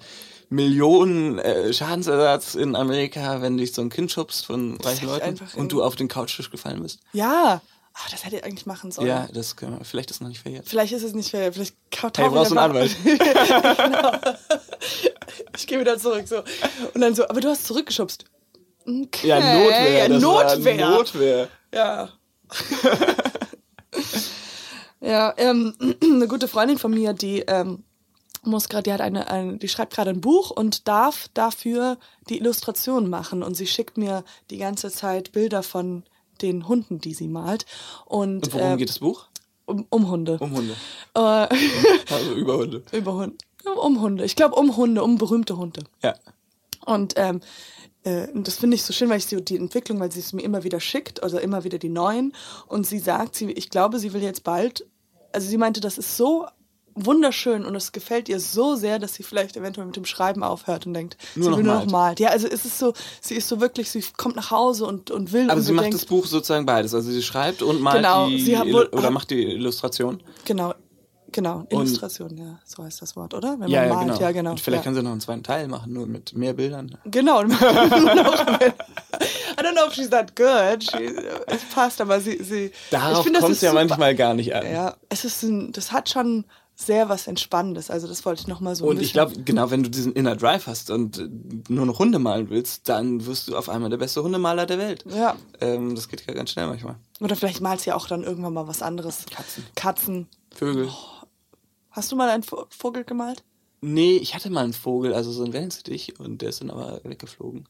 Millionen 0.50 1.40
äh, 1.40 1.72
Schadensersatz 1.74 2.56
in 2.56 2.76
Amerika, 2.76 3.42
wenn 3.42 3.58
dich 3.58 3.74
so 3.74 3.82
ein 3.82 3.90
Kind 3.90 4.12
schubst 4.12 4.46
von 4.46 4.78
reichen 4.82 5.08
Leuten 5.08 5.40
und 5.56 5.72
du 5.72 5.82
auf 5.82 5.96
den 5.96 6.10
Couchtisch 6.10 6.52
gefallen 6.52 6.84
bist? 6.84 7.00
Ja. 7.14 7.62
Ah, 8.00 8.08
das 8.12 8.24
hätte 8.24 8.36
ich 8.36 8.44
eigentlich 8.44 8.68
machen 8.68 8.92
sollen. 8.92 9.08
Ja, 9.08 9.28
das 9.34 9.56
können 9.56 9.80
wir, 9.80 9.84
vielleicht 9.84 10.12
ist 10.12 10.22
noch 10.22 10.28
nicht 10.28 10.42
verjährt. 10.42 10.70
Vielleicht 10.70 10.94
ist 10.94 11.02
es 11.02 11.14
nicht 11.14 11.32
fair. 11.32 11.52
Vielleicht 11.52 11.76
tauchen 11.90 12.12
Hey, 12.18 12.30
brauchst 12.30 12.52
du 12.52 12.58
einen 12.58 12.72
Anwalt? 12.72 12.96
Ich 15.58 15.66
gehe 15.66 15.80
wieder 15.80 15.98
zurück. 15.98 16.28
So. 16.28 16.44
Und 16.94 17.02
dann 17.02 17.16
so, 17.16 17.28
aber 17.28 17.42
du 17.42 17.50
hast 17.50 17.66
zurückgeschubst. 17.66 18.26
Okay. 18.86 19.28
Ja, 19.28 19.40
Notwehr. 19.40 20.08
Ja, 20.08 20.20
Notwehr. 20.20 20.90
Notwehr. 20.90 21.50
Ja. 21.74 22.10
ja, 25.02 25.34
ähm, 25.38 25.76
eine 26.04 26.28
gute 26.28 26.48
Freundin 26.48 26.78
von 26.78 26.92
mir, 26.92 27.14
die 27.14 27.42
ähm, 27.42 27.84
muss 28.44 28.70
gerade, 28.70 28.84
die 28.84 28.94
hat 28.94 29.02
eine, 29.02 29.30
ein, 29.30 29.60
die 29.60 29.68
schreibt 29.68 29.94
gerade 29.94 30.12
ein 30.12 30.22
Buch 30.22 30.52
und 30.52 30.88
darf 30.88 31.28
dafür 31.34 31.98
die 32.30 32.38
Illustration 32.38 33.10
machen 33.10 33.44
und 33.44 33.56
sie 33.56 33.68
schickt 33.68 33.98
mir 33.98 34.24
die 34.50 34.58
ganze 34.58 34.92
Zeit 34.92 35.32
Bilder 35.32 35.64
von 35.64 36.04
den 36.38 36.68
Hunden, 36.68 37.00
die 37.00 37.14
sie 37.14 37.28
malt 37.28 37.66
und 38.06 38.44
Und 38.46 38.54
worum 38.54 38.74
äh, 38.74 38.78
geht 38.78 38.90
das 38.90 39.00
Buch? 39.00 39.28
um, 39.66 39.86
um 39.90 40.10
Hunde. 40.10 40.38
Um 40.40 40.56
Hunde. 40.56 40.74
Äh, 41.14 41.20
Also 42.10 42.34
über 42.36 42.58
Hunde. 42.58 42.84
über 42.92 43.14
Hunde. 43.14 43.36
Um 43.82 44.02
Hunde. 44.02 44.24
Ich 44.24 44.36
glaube 44.36 44.56
um 44.56 44.78
Hunde, 44.78 45.04
um 45.04 45.18
berühmte 45.18 45.58
Hunde. 45.58 45.84
Ja. 46.02 46.16
Und 46.86 47.16
ähm, 47.18 47.42
äh, 48.04 48.28
das 48.34 48.58
finde 48.58 48.76
ich 48.76 48.84
so 48.84 48.94
schön, 48.94 49.10
weil 49.10 49.18
ich 49.18 49.26
so 49.26 49.40
die 49.42 49.58
Entwicklung, 49.58 50.00
weil 50.00 50.12
sie 50.12 50.22
es 50.22 50.32
mir 50.32 50.42
immer 50.44 50.64
wieder 50.64 50.80
schickt, 50.80 51.22
also 51.22 51.38
immer 51.38 51.66
wieder 51.66 51.78
die 51.78 51.90
neuen. 51.90 52.34
Und 52.68 52.88
sie 52.88 53.00
sagt, 53.00 53.36
sie, 53.36 53.52
ich 53.52 53.70
glaube, 53.70 54.00
sie 54.00 54.14
will 54.14 54.24
jetzt 54.24 54.44
bald, 54.46 54.86
also 55.34 55.48
sie 55.50 55.58
meinte, 55.58 55.82
das 55.82 55.98
ist 55.98 56.16
so 56.16 56.48
wunderschön 57.06 57.66
und 57.66 57.76
es 57.76 57.92
gefällt 57.92 58.28
ihr 58.30 58.40
so 58.40 58.76
sehr, 58.76 59.00
dass 59.00 59.14
sie 59.14 59.24
vielleicht 59.24 59.56
eventuell 59.58 59.86
mit 59.88 59.96
dem 59.96 60.06
Schreiben 60.06 60.44
aufhört 60.44 60.86
und 60.86 60.94
denkt, 60.94 61.18
Nur 61.36 61.44
sie 61.46 61.50
noch 61.52 61.58
will 61.58 61.64
nur 61.64 61.74
malt. 61.76 61.86
noch 61.86 61.92
malt. 61.92 62.20
Ja, 62.20 62.30
also 62.30 62.48
es 62.48 62.66
ist 62.66 62.80
so, 62.80 62.94
sie 63.22 63.36
ist 63.36 63.48
so 63.48 63.62
wirklich, 63.62 63.90
sie 63.92 64.04
kommt 64.18 64.36
nach 64.36 64.52
Hause 64.52 64.86
und, 64.86 65.12
und 65.12 65.32
will 65.32 65.50
Aber 65.50 65.60
und 65.60 65.64
sie 65.64 65.72
macht 65.74 65.86
denkt, 65.86 65.96
das 66.00 66.06
Buch 66.06 66.26
sozusagen 66.26 66.66
beides. 66.66 66.94
Also 66.94 67.12
sie 67.12 67.22
schreibt 67.24 67.62
und 67.62 67.82
malt 67.82 67.98
Genau, 67.98 68.28
die 68.28 68.42
sie 68.42 68.58
hat 68.58 68.68
oder 68.68 69.12
macht 69.12 69.30
die 69.30 69.44
Illustration. 69.44 70.22
Genau. 70.46 70.74
Genau, 71.34 71.66
Illustration, 71.70 72.38
ja, 72.38 72.58
so 72.64 72.84
heißt 72.84 73.02
das 73.02 73.18
Wort, 73.18 73.34
oder? 73.34 73.58
Wenn 73.60 73.68
Ja, 73.68 73.82
man 73.82 73.90
ja, 73.90 73.96
malt, 73.96 74.08
genau. 74.08 74.22
ja, 74.22 74.32
genau. 74.32 74.52
Und 74.52 74.62
vielleicht 74.62 74.80
ja. 74.80 74.84
können 74.86 74.96
sie 74.96 75.04
noch 75.04 75.12
einen 75.12 75.20
zweiten 75.20 75.44
Teil 75.44 75.68
machen, 75.68 75.92
nur 75.92 76.08
mit 76.08 76.34
mehr 76.34 76.54
Bildern. 76.54 76.98
Genau. 77.04 77.42
und 77.42 77.50
noch 77.62 77.62
mehr. 77.62 78.74
I 79.60 79.62
don't 79.62 79.74
know 79.74 79.86
if 79.88 79.94
she's 79.94 80.10
that 80.10 80.36
good. 80.38 80.84
She, 80.84 81.14
es 81.48 81.62
passt, 81.76 82.00
aber 82.00 82.22
sie, 82.22 82.42
sie. 82.42 82.66
ich 82.68 82.72
Darauf 82.92 83.26
kommt 83.26 83.36
es 83.52 83.62
ja 83.62 83.72
super. 83.72 83.86
manchmal 83.86 84.16
gar 84.16 84.34
nicht 84.36 84.56
an. 84.56 84.72
Ja, 84.72 84.96
es 85.10 85.26
ist 85.26 85.44
ein, 85.44 85.74
das 85.74 85.92
hat 85.92 86.10
schon 86.10 86.46
sehr 86.80 87.10
was 87.10 87.26
Entspannendes. 87.26 87.90
Also 87.90 88.08
das 88.08 88.24
wollte 88.24 88.42
ich 88.42 88.48
noch 88.48 88.60
mal 88.60 88.76
so. 88.76 88.86
Und 88.86 89.02
ich 89.02 89.12
glaube, 89.12 89.34
genau, 89.44 89.72
wenn 89.72 89.82
du 89.82 89.90
diesen 89.90 90.14
Inner 90.14 90.36
Drive 90.36 90.68
hast 90.68 90.92
und 90.92 91.18
äh, 91.18 91.28
nur 91.70 91.88
noch 91.88 91.98
Hunde 91.98 92.20
malen 92.20 92.52
willst, 92.52 92.88
dann 92.88 93.26
wirst 93.26 93.48
du 93.48 93.58
auf 93.58 93.68
einmal 93.68 93.90
der 93.90 93.98
beste 93.98 94.22
Hundemaler 94.24 94.68
der 94.68 94.78
Welt. 94.78 95.04
Ja. 95.10 95.36
Ähm, 95.60 95.96
das 95.96 96.08
geht 96.08 96.26
ja 96.28 96.34
ganz 96.36 96.52
schnell 96.52 96.68
manchmal. 96.68 96.96
Oder 97.20 97.36
vielleicht 97.36 97.62
malst 97.62 97.86
du 97.88 97.90
ja 97.90 97.96
auch 97.96 98.08
dann 98.08 98.24
irgendwann 98.24 98.54
mal 98.54 98.68
was 98.68 98.84
anderes. 98.84 99.26
Katzen. 99.30 99.66
Katzen. 99.76 100.28
Vögel. 100.54 100.90
Hast 101.90 102.12
du 102.12 102.16
mal 102.16 102.30
einen 102.30 102.44
Vo- 102.44 102.68
Vogel 102.70 103.04
gemalt? 103.04 103.44
Nee, 103.82 104.18
ich 104.18 104.36
hatte 104.36 104.50
mal 104.52 104.64
einen 104.64 104.74
Vogel, 104.74 105.14
also 105.14 105.32
so 105.32 105.44
ein 105.44 105.54
Wellensittich, 105.54 106.20
und 106.20 106.42
der 106.42 106.50
ist 106.50 106.62
dann 106.62 106.70
aber 106.72 107.00
weggeflogen. 107.04 107.68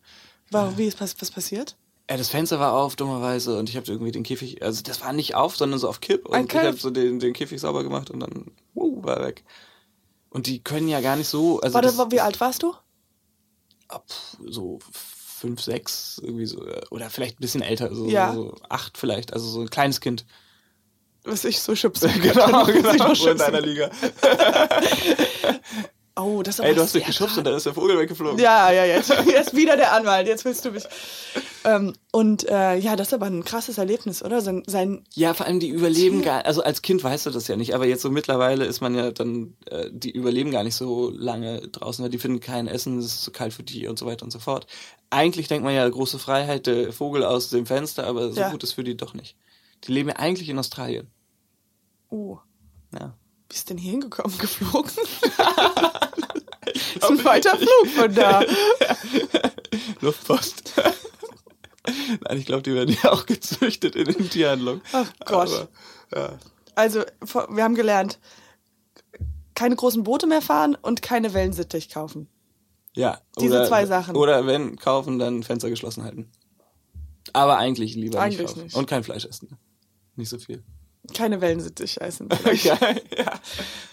Warum, 0.52 0.78
wie 0.78 0.86
ist 0.86 1.00
was, 1.02 1.16
was 1.22 1.32
passiert? 1.32 1.76
Ja, 2.10 2.16
das 2.16 2.30
Fenster 2.30 2.58
war 2.62 2.72
auf, 2.74 2.96
dummerweise, 2.96 3.60
und 3.60 3.68
ich 3.70 3.76
habe 3.76 3.92
irgendwie 3.92 4.14
den 4.14 4.24
Käfig, 4.24 4.64
also 4.64 4.82
das 4.84 5.02
war 5.02 5.12
nicht 5.12 5.36
auf, 5.36 5.58
sondern 5.58 5.78
so 5.80 5.90
auf 5.90 6.00
Kipp. 6.00 6.26
Und 6.26 6.54
ich 6.54 6.58
habe 6.58 6.78
so 6.78 6.90
den, 6.90 7.20
den 7.20 7.34
Käfig 7.34 7.60
sauber 7.60 7.84
gemacht 7.84 8.10
und 8.10 8.22
dann, 8.22 8.46
wuh, 8.74 8.87
war 9.04 9.26
weg. 9.26 9.44
Und 10.30 10.48
die 10.48 10.62
können 10.64 10.88
ja 10.88 11.02
gar 11.02 11.16
nicht 11.16 11.28
so, 11.28 11.60
also 11.62 11.74
Warte, 11.74 11.88
das, 11.96 12.12
wie 12.12 12.22
alt 12.22 12.40
warst 12.42 12.64
du? 12.64 12.74
ab 13.90 14.06
so 14.46 14.80
fünf, 14.92 15.62
sechs, 15.62 16.20
irgendwie 16.22 16.46
so, 16.46 16.66
äh, 16.66 16.82
oder 16.92 17.10
vielleicht 17.10 17.38
ein 17.40 17.42
bisschen 17.42 17.62
älter, 17.62 17.94
so, 17.96 18.08
Ja. 18.10 18.34
so 18.34 18.56
acht 18.70 18.98
vielleicht, 18.98 19.34
also 19.34 19.48
so 19.48 19.62
ein 19.62 19.70
kleines 19.70 20.02
Kind. 20.02 20.26
Was 21.24 21.46
ich 21.46 21.60
so 21.62 21.76
schubsen 21.76 22.12
genau, 22.22 22.48
noch 22.66 23.16
so 23.16 23.30
in 23.30 23.38
deiner. 23.38 23.62
Liga. 23.62 23.90
Oh, 26.20 26.42
das 26.42 26.56
ist 26.56 26.60
aber 26.62 26.70
Ey, 26.70 26.76
du 26.76 26.82
hast 26.82 26.96
dich 26.96 27.06
geschubst 27.06 27.38
und 27.38 27.44
dann 27.46 27.54
ist 27.54 27.66
der 27.68 27.74
Vogel 27.76 27.98
weggeflogen. 28.00 28.40
Ja, 28.40 28.72
ja, 28.72 28.86
jetzt, 28.86 29.10
jetzt 29.28 29.56
wieder 29.56 29.78
der 29.78 29.94
Anwalt, 29.94 30.28
jetzt 30.28 30.46
willst 30.46 30.66
du 30.66 30.72
mich. 30.72 30.84
Ähm, 31.64 31.94
und 32.12 32.48
äh, 32.50 32.76
ja, 32.78 32.96
das 32.96 33.10
ist 33.10 33.14
aber 33.14 33.28
ein 33.28 33.44
krasses 33.46 33.78
Erlebnis, 33.78 34.24
oder? 34.24 34.42
Sein, 34.42 34.64
sein 34.66 35.04
Ja, 35.14 35.34
vor 35.36 35.46
allem 35.46 35.60
die 35.60 35.70
überleben 35.70 36.24
gar, 36.24 36.46
also 36.46 36.64
als 36.64 36.82
Kind 36.82 37.04
weißt 37.04 37.28
du 37.28 37.30
das 37.30 37.48
ja 37.48 37.56
nicht, 37.56 37.76
aber 37.76 37.86
jetzt 37.86 38.02
so 38.02 38.10
mittlerweile 38.10 38.66
ist 38.66 38.82
man 38.82 38.96
ja 38.96 39.12
dann, 39.12 39.56
äh, 39.66 39.90
die 39.92 40.10
überleben 40.12 40.50
gar 40.52 40.64
nicht 40.64 40.76
so 40.76 41.12
lange 41.16 41.62
draußen, 41.68 42.02
weil 42.04 42.10
die 42.10 42.18
finden 42.20 42.40
kein 42.40 42.68
Essen, 42.68 42.98
es 42.98 43.06
ist 43.06 43.22
zu 43.22 43.32
kalt 43.32 43.54
für 43.54 43.64
die 43.64 43.88
und 43.88 44.00
so 44.00 44.06
weiter 44.08 44.24
und 44.24 44.32
so 44.32 44.40
fort. 44.40 44.66
Eigentlich 45.12 45.48
denkt 45.48 45.64
man 45.66 45.76
ja 45.76 45.88
große 45.88 46.18
Freiheit, 46.20 46.66
der 46.66 46.92
Vogel 46.94 47.24
aus 47.24 47.50
dem 47.50 47.66
Fenster, 47.68 48.08
aber 48.08 48.32
so 48.32 48.40
Ja. 48.40 48.50
gut 48.50 48.64
ist 48.64 48.74
für 48.74 48.84
die 48.84 48.98
doch 48.98 49.14
nicht. 49.14 49.36
Die 49.86 49.92
leben 49.92 50.10
ja 50.10 50.16
eigentlich 50.16 50.50
in 50.50 50.58
Australien. 50.58 51.08
Oh, 52.10 52.40
Ja. 52.98 53.14
wie 53.50 53.56
ist 53.56 53.70
denn 53.70 53.78
hier 53.78 53.92
hingekommen? 53.92 54.36
Geflogen? 54.40 54.92
ist 56.96 57.04
ein 57.10 57.24
weiter 57.24 57.58
Flug 57.58 57.88
von 57.96 58.14
da. 58.14 58.44
Luftpost. 60.02 60.74
Nein, 62.22 62.38
ich 62.38 62.46
glaube, 62.46 62.64
die 62.64 62.74
werden 62.74 62.96
ja 63.02 63.12
auch 63.12 63.26
gezüchtet 63.26 63.96
in 63.96 64.06
den 64.06 64.30
Tierhandlungen. 64.30 64.82
Ach 64.92 65.12
Gott. 65.26 65.70
Aber, 66.12 66.22
ja. 66.22 66.40
Also, 66.76 67.04
wir 67.50 67.64
haben 67.64 67.76
gelernt, 67.76 68.20
keine 69.56 69.76
großen 69.76 70.04
Boote 70.04 70.28
mehr 70.28 70.42
fahren 70.42 70.78
und 70.82 71.02
keine 71.02 71.34
Wellensittich 71.34 71.90
kaufen. 71.90 72.28
Ja. 72.94 73.22
Diese 73.40 73.56
oder, 73.56 73.68
zwei 73.68 73.86
Sachen. 73.86 74.16
Oder 74.16 74.46
wenn 74.46 74.76
kaufen, 74.76 75.18
dann 75.20 75.44
Fenster 75.44 75.70
geschlossen 75.70 76.04
halten. 76.04 76.32
Aber 77.34 77.58
eigentlich 77.58 77.96
lieber 77.96 78.20
Eigentlich 78.20 78.40
nicht 78.40 78.48
kaufen. 78.50 78.64
nicht. 78.64 78.76
Und 78.76 78.88
kein 78.88 79.04
Fleisch 79.04 79.26
essen. 79.26 79.58
Nicht 80.16 80.30
so 80.30 80.38
viel. 80.38 80.64
Keine 81.14 81.40
Wellensittich 81.42 82.02
essen. 82.02 82.28
Geil, 82.30 83.02
ja. 83.18 83.32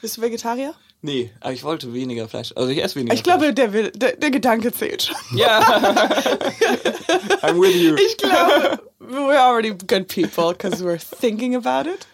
Bist 0.00 0.16
du 0.16 0.22
Vegetarier? 0.22 0.74
Nee, 1.04 1.30
aber 1.40 1.52
ich 1.52 1.62
wollte 1.64 1.92
weniger 1.92 2.30
Fleisch. 2.30 2.54
Also 2.56 2.70
ich 2.70 2.82
esse 2.82 2.94
weniger 2.96 3.12
Ich 3.12 3.22
glaube, 3.22 3.52
der, 3.52 3.74
will, 3.74 3.90
der, 3.90 4.16
der 4.16 4.30
Gedanke 4.30 4.72
zählt 4.72 5.02
schon. 5.02 5.16
Fleisch. 5.16 5.38
Ja. 5.38 5.60
I'm 7.42 7.60
with 7.60 7.76
you. 7.76 7.94
Ich 7.96 8.16
glaube, 8.16 8.80
we're 9.00 9.38
already 9.38 9.74
good 9.74 10.08
people 10.08 10.54
because 10.54 10.82
we're 10.82 10.98
thinking 11.20 11.56
about 11.56 11.90
it. 11.90 12.06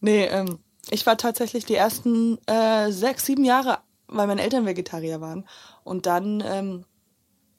Nee, 0.00 0.26
ähm, 0.26 0.60
ich 0.90 1.04
war 1.04 1.16
tatsächlich 1.16 1.64
die 1.64 1.74
ersten 1.74 2.38
äh, 2.46 2.92
sechs, 2.92 3.26
sieben 3.26 3.44
Jahre, 3.44 3.78
weil 4.06 4.28
meine 4.28 4.42
Eltern 4.42 4.64
Vegetarier 4.64 5.20
waren. 5.20 5.44
Und 5.82 6.06
dann 6.06 6.40
ähm, 6.46 6.84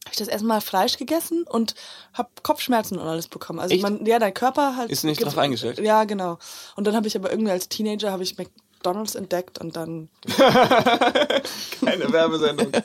habe 0.06 0.14
ich 0.14 0.18
das 0.18 0.30
erstmal 0.30 0.62
Fleisch 0.62 0.95
gegessen 0.95 1.43
und 1.43 1.76
habe 2.14 2.30
Kopfschmerzen 2.41 2.97
und 2.97 3.06
alles 3.06 3.28
bekommen. 3.28 3.60
Also 3.60 3.76
Echt? 3.76 3.84
man, 3.84 4.06
ja, 4.06 4.18
dein 4.18 4.34
Körper 4.34 4.78
halt 4.78 4.91
Ist 4.91 5.04
nicht 5.04 5.22
drauf 5.22 5.38
eingestellt? 5.38 5.78
Ja, 5.80 6.06
genau. 6.06 6.39
Und 6.78 6.88
dann 6.88 6.95
habe 6.95 7.08
ich 7.08 7.18
aber 7.18 7.32
irgendwie 7.32 7.52
als 7.52 7.68
Teenager 7.68 8.14
habe 8.14 8.24
ich 8.24 8.38
McDonald's 8.80 9.16
entdeckt 9.16 9.60
und 9.60 9.76
dann 9.76 10.08
Keine 10.28 12.14
Werbesendung. 12.14 12.72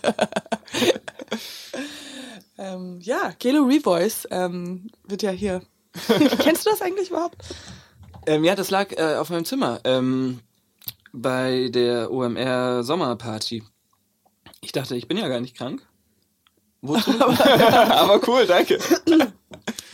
ähm, 2.59 2.99
ja, 3.01 3.33
Gelo 3.39 3.63
Revoice 3.63 4.27
ähm, 4.33 4.91
wird 5.05 5.23
ja 5.23 5.31
hier. 5.31 5.63
Kennst 6.41 6.67
du 6.67 6.71
das 6.71 6.83
eigentlich 6.83 7.11
überhaupt? 7.11 7.37
ähm, 8.27 8.43
ja, 8.43 8.57
das 8.57 8.71
lag 8.71 8.91
äh, 8.93 9.15
auf 9.15 9.31
meinem 9.31 9.45
Zimmer. 9.45 9.81
Ähm, 9.85 10.41
bei 11.13 11.69
der 11.73 12.11
OMR 12.11 12.83
Sommerparty. 12.83 13.63
Ich 14.63 14.73
dachte, 14.73 14.97
ich 14.97 15.07
bin 15.07 15.17
ja 15.17 15.29
gar 15.29 15.41
nicht 15.41 15.57
krank. 15.57 15.87
Wozu? 16.87 17.13
Aber 17.21 18.21
cool, 18.29 18.47
danke. 18.47 18.79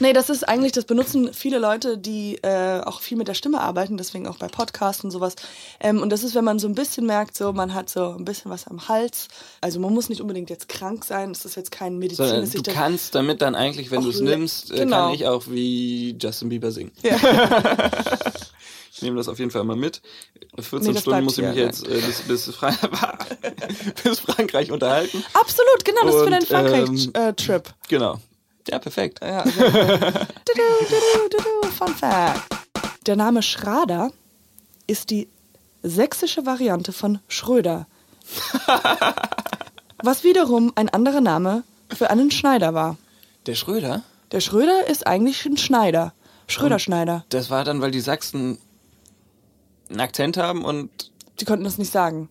Nee, 0.01 0.13
das 0.13 0.31
ist 0.31 0.49
eigentlich, 0.49 0.73
das 0.73 0.85
benutzen 0.87 1.33
viele 1.35 1.59
Leute, 1.59 1.99
die 1.99 2.37
äh, 2.43 2.81
auch 2.81 3.01
viel 3.01 3.17
mit 3.19 3.29
der 3.29 3.35
Stimme 3.35 3.61
arbeiten, 3.61 3.97
deswegen 3.97 4.27
auch 4.27 4.39
bei 4.39 4.49
Podcasts 4.49 5.05
und 5.05 5.11
sowas. 5.11 5.37
Ähm, 5.79 6.01
und 6.03 6.11
das 6.11 6.25
ist, 6.25 6.35
wenn 6.35 6.45
man 6.45 6.59
so 6.59 6.67
ein 6.67 6.75
bisschen 6.75 7.07
merkt, 7.07 7.37
so 7.37 7.53
man 7.53 7.75
hat 7.75 7.91
so 7.91 8.17
ein 8.19 8.25
bisschen 8.25 8.51
was 8.51 8.67
am 8.67 8.89
Hals. 8.89 9.29
Also 9.61 9.79
man 9.79 9.93
muss 9.93 10.09
nicht 10.09 10.21
unbedingt 10.21 10.51
jetzt 10.51 10.69
krank 10.69 11.05
sein, 11.05 11.31
es 11.31 11.45
ist 11.45 11.55
jetzt 11.55 11.71
kein 11.71 11.99
Medizin. 11.99 12.27
Sondern 12.27 12.51
dass 12.51 12.51
du 12.63 12.63
kannst 12.73 13.15
damit 13.15 13.43
dann 13.43 13.55
eigentlich, 13.55 13.91
wenn 13.91 14.03
du 14.03 14.09
es 14.09 14.19
le- 14.19 14.31
nimmst, 14.31 14.73
äh, 14.73 14.79
genau. 14.79 15.07
kann 15.07 15.15
ich 15.15 15.27
auch 15.27 15.45
wie 15.49 16.17
Justin 16.21 16.49
Bieber 16.49 16.73
singen. 16.73 16.93
Ja. 17.03 17.17
Ich 18.93 19.03
nehme 19.03 19.17
das 19.17 19.29
auf 19.29 19.39
jeden 19.39 19.51
Fall 19.51 19.65
mal 19.65 19.77
mit. 19.77 20.03
14 20.59 20.93
Nee, 20.93 21.01
Stunden 21.01 21.25
muss 21.25 21.39
ich 21.39 21.45
mich 21.45 21.55
hier, 21.55 21.65
jetzt 21.67 21.87
äh, 21.87 22.01
bis, 22.01 22.23
bis, 22.23 22.55
Fra 22.55 22.71
bis 24.05 24.21
Frankreich 24.21 24.73
unterhalten. 24.73 25.25
Absolut, 25.33 25.85
genau, 25.85 26.05
das 26.05 26.15
ist 26.17 26.23
für 26.25 26.31
deinen 26.31 26.43
ähm, 26.43 27.09
Frankreich-Trip. 27.13 27.75
Genau. 27.89 28.21
Ja, 28.69 28.79
perfekt. 28.79 29.21
Ja, 29.23 29.43
du, 29.45 29.51
du, 29.61 31.37
du, 31.63 31.69
Fun 31.69 31.95
Fact. 31.95 32.43
Der 33.07 33.17
Name 33.17 33.43
Schrader 33.43 34.11
ist 34.87 35.11
die 35.11 35.29
sächsische 35.83 36.45
Variante 36.45 36.93
von 36.93 37.21
Schröder. 37.29 37.87
Was 40.03 40.25
wiederum 40.25 40.73
ein 40.75 40.89
anderer 40.89 41.21
Name 41.21 41.63
für 41.95 42.11
einen 42.11 42.31
Schneider 42.31 42.75
war. 42.75 42.97
Der 43.47 43.55
Schröder, 43.55 44.03
Der 44.33 44.41
Schröder 44.41 44.87
ist 44.89 45.07
eigentlich 45.07 45.45
ein 45.47 45.57
Schneider. 45.57 46.13
Schröder-Schneider. 46.49 47.25
das 47.29 47.49
war 47.49 47.65
dann, 47.65 47.81
weil 47.81 47.93
die 47.93 48.01
Sachsen 48.01 48.59
einen 49.91 50.01
Akzent 50.01 50.37
haben 50.37 50.65
und, 50.65 50.91
Die 51.41 51.45
konnten 51.45 51.65
das 51.65 51.79
nicht 51.79 51.93
sagen. 51.93 52.29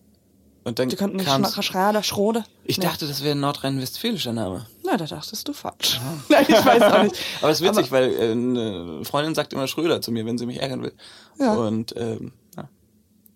und 0.64 0.78
dann 0.78 0.88
Die 0.88 0.96
konnten 0.96 1.16
nicht 1.16 1.64
Schrader, 1.64 2.02
Schrode. 2.02 2.44
Ich 2.64 2.78
Nee. 2.78 2.84
dachte, 2.86 3.06
das 3.06 3.22
wäre 3.22 3.32
ein 3.34 3.40
nordrhein-westfälischer 3.40 4.32
Name. 4.32 4.66
Na, 4.84 4.96
da 4.96 5.04
dachtest 5.06 5.46
du 5.48 5.52
falsch. 5.52 6.00
Nein, 6.28 6.44
ich 6.48 6.64
weiß 6.64 6.82
auch 6.82 7.02
nicht. 7.04 7.16
Aber 7.42 7.50
es 7.50 7.60
ist 7.60 7.66
witzig, 7.66 7.90
weil 7.92 8.12
äh, 8.12 8.32
eine 8.32 9.04
Freundin 9.04 9.34
sagt 9.34 9.52
immer 9.52 9.66
Schröder 9.66 10.00
zu 10.00 10.12
mir, 10.12 10.26
wenn 10.26 10.38
sie 10.38 10.46
mich 10.46 10.60
ärgern 10.60 10.82
will. 10.82 10.92
Ja. 11.38 11.54
Und 11.54 11.94
ähm, 11.96 12.32
ja, 12.56 12.68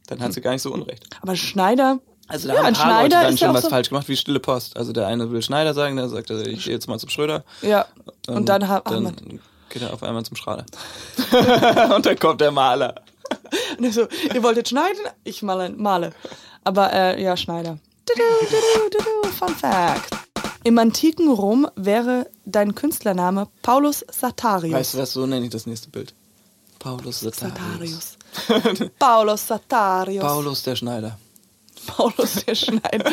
dann 0.07 0.21
hat 0.21 0.33
sie 0.33 0.41
gar 0.41 0.53
nicht 0.53 0.63
so 0.63 0.73
unrecht. 0.73 1.07
Aber 1.21 1.37
Schneider. 1.37 1.99
Also 2.27 2.49
da 2.49 2.55
ja, 2.55 2.61
haben 2.61 2.67
ein 2.69 2.75
paar 2.75 2.87
Leute 3.03 3.11
Schneider 3.11 3.23
dann 3.27 3.35
ist 3.35 3.41
ja 3.41 3.47
schon 3.49 3.55
was 3.55 3.63
so, 3.65 3.69
falsch 3.69 3.89
gemacht, 3.91 4.09
wie 4.09 4.17
Stille 4.17 4.41
Post. 4.41 4.77
Also 4.79 4.93
der 4.93 5.07
eine 5.07 5.31
will 5.31 5.43
Schneider 5.43 5.75
sagen, 5.75 5.97
der 5.97 6.09
sagt, 6.09 6.31
äh, 6.31 6.49
ich 6.49 6.65
gehe 6.65 6.73
jetzt 6.73 6.89
mal 6.89 6.99
zum 6.99 7.11
Schröder. 7.11 7.45
Ja. 7.61 7.87
Und 8.27 8.49
dann 8.49 8.67
hat 8.69 8.87
dann 8.87 9.07
Ahmed. 9.07 9.41
Geht 9.75 9.83
er 9.83 9.93
auf 9.93 10.03
einmal 10.03 10.25
zum 10.25 10.37
Schrader. 10.37 10.65
und 11.95 12.07
dann 12.07 12.19
kommt 12.19 12.41
der 12.41 12.53
Maler. 12.53 13.03
Und 13.77 13.85
er 13.85 13.93
so, 13.93 14.07
ihr 14.33 14.43
wolltet 14.43 14.69
schneiden? 14.69 15.01
Ich 15.25 15.43
male. 15.43 15.69
male. 15.71 16.13
Aber 16.63 16.93
äh, 16.93 17.23
ja, 17.23 17.37
Schneider. 17.37 17.79
Du, 18.07 18.15
du, 18.15 18.47
du, 18.47 18.99
du, 18.99 19.05
du, 19.23 19.29
Fun 19.31 19.55
Fact. 19.55 20.15
Im 20.63 20.79
antiken 20.79 21.31
Rom 21.31 21.69
wäre 21.77 22.31
dein 22.47 22.75
Künstlername 22.75 23.49
Paulus 23.63 24.05
Satarius. 24.11 24.75
Weißt 24.75 24.95
du 24.95 24.99
was, 24.99 25.13
so 25.13 25.27
nenne 25.27 25.45
ich 25.45 25.51
das 25.51 25.67
nächste 25.67 25.91
Bild. 25.91 26.15
Paulus 26.79 27.21
Satarius. 27.21 28.17
Satarius. 28.47 28.91
Paulus 28.99 29.47
Satarius. 29.47 30.25
Paulus 30.25 30.63
der 30.63 30.77
Schneider. 30.77 31.19
Paulus 31.87 32.45
der 32.47 32.55
Schneider. 32.55 33.11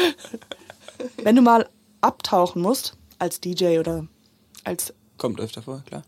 Wenn 1.24 1.36
du 1.36 1.42
mal 1.42 1.68
abtauchen 2.02 2.62
musst, 2.62 2.94
als 3.18 3.42
DJ 3.42 3.80
oder 3.80 4.06
als. 4.64 4.94
Kommt 5.18 5.40
öfter 5.40 5.62
vor, 5.62 5.82
klar. 5.86 6.04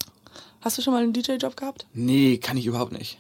Hast 0.64 0.78
du 0.78 0.82
schon 0.82 0.94
mal 0.94 1.04
einen 1.04 1.14
DJ-Job 1.14 1.58
gehabt? 1.58 1.86
Nee, 1.94 2.38
kann 2.38 2.56
ich 2.58 2.66
überhaupt 2.66 2.92
nicht. 2.94 3.20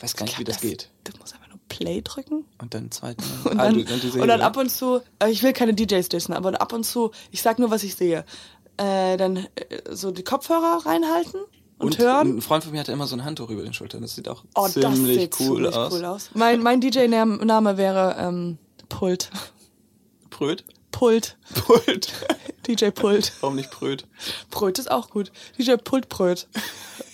Weiß 0.00 0.14
gar 0.16 0.24
nicht, 0.26 0.38
wie 0.38 0.44
das, 0.44 0.60
geht. 0.60 0.90
Du 1.04 1.12
musst 1.18 1.34
einfach 1.34 1.48
nur 1.48 1.58
Play 1.68 2.00
drücken. 2.02 2.44
Und 2.60 2.72
dann 2.74 2.90
zweiten. 2.90 3.22
Und 3.44 3.58
Ah, 3.58 3.64
dann, 3.64 3.74
du- 3.74 3.84
die 3.84 3.98
Serie, 3.98 4.22
und 4.22 4.28
dann 4.28 4.40
ab 4.40 4.56
und 4.56 4.70
zu, 4.70 5.00
äh, 5.18 5.30
ich 5.30 5.42
will 5.42 5.52
keine 5.52 5.74
DJs 5.74 6.08
dissen, 6.08 6.32
aber 6.32 6.60
ab 6.60 6.72
und 6.72 6.84
zu, 6.84 7.10
ich 7.30 7.42
sag 7.42 7.58
nur, 7.58 7.70
was 7.70 7.82
ich 7.82 7.94
sehe. 7.96 8.24
Äh, 8.76 9.16
dann 9.16 9.36
äh, 9.36 9.46
so 9.90 10.10
die 10.12 10.22
Kopfhörer 10.22 10.86
reinhalten 10.86 11.40
und, 11.78 11.98
hören. 11.98 12.36
Ein 12.38 12.40
Freund 12.42 12.62
von 12.64 12.72
mir 12.72 12.80
hatte 12.80 12.92
immer 12.92 13.06
so 13.08 13.16
ein 13.16 13.24
Handtuch 13.24 13.50
über 13.50 13.62
den 13.62 13.74
Schultern. 13.74 14.02
Das 14.02 14.14
sieht 14.14 14.28
auch 14.28 14.44
Oh, 14.54 14.68
das 14.72 14.72
ziemlich 14.94 15.18
sieht 15.20 15.40
cool, 15.40 15.56
ziemlich 15.56 15.74
aus. 15.76 15.92
cool 15.92 16.04
aus. 16.04 16.30
Mein, 16.34 16.62
mein 16.62 16.80
DJ-Name 16.80 17.76
wäre 17.76 18.16
ähm, 18.18 18.58
Pult. 18.88 19.30
Pröd? 20.30 20.64
Pult. 20.98 21.36
Pult. 21.54 22.08
DJ 22.66 22.86
Pult. 22.86 23.32
Warum 23.40 23.54
nicht 23.54 23.70
Pröd? 23.70 24.04
Pröt 24.50 24.80
ist 24.80 24.90
auch 24.90 25.10
gut. 25.10 25.30
DJ 25.56 25.76
Pult 25.76 26.08
Pröt. 26.08 26.48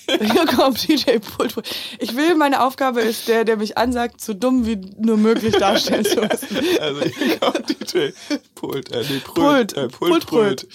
Hier 0.07 0.47
kommt 0.47 0.89
DJ 0.89 1.18
Pult 1.18 1.53
Pröt. 1.53 1.68
Ich 1.99 2.16
will, 2.16 2.35
meine 2.35 2.62
Aufgabe 2.62 3.03
ist 3.03 3.28
der, 3.28 3.45
der 3.45 3.59
mich 3.59 3.76
ansagt, 3.76 4.22
so 4.22 4.32
dumm 4.32 4.64
wie 4.64 4.76
nur 4.97 5.18
möglich 5.18 5.55
darstellen 5.57 6.07
zu 6.07 6.22
müssen. 6.22 6.64
Also 6.80 7.03
hier 7.03 7.39
kommt 7.39 7.68
DJ 7.68 8.09
Pult. 8.55 8.91
Äh, 8.91 9.05
nee. 9.07 9.18
Pult. 9.18 9.74
Äh, 9.74 9.89
Pult 9.89 9.91
Pult, 9.91 10.26
Pröd. 10.26 10.61
Pröd. 10.61 10.68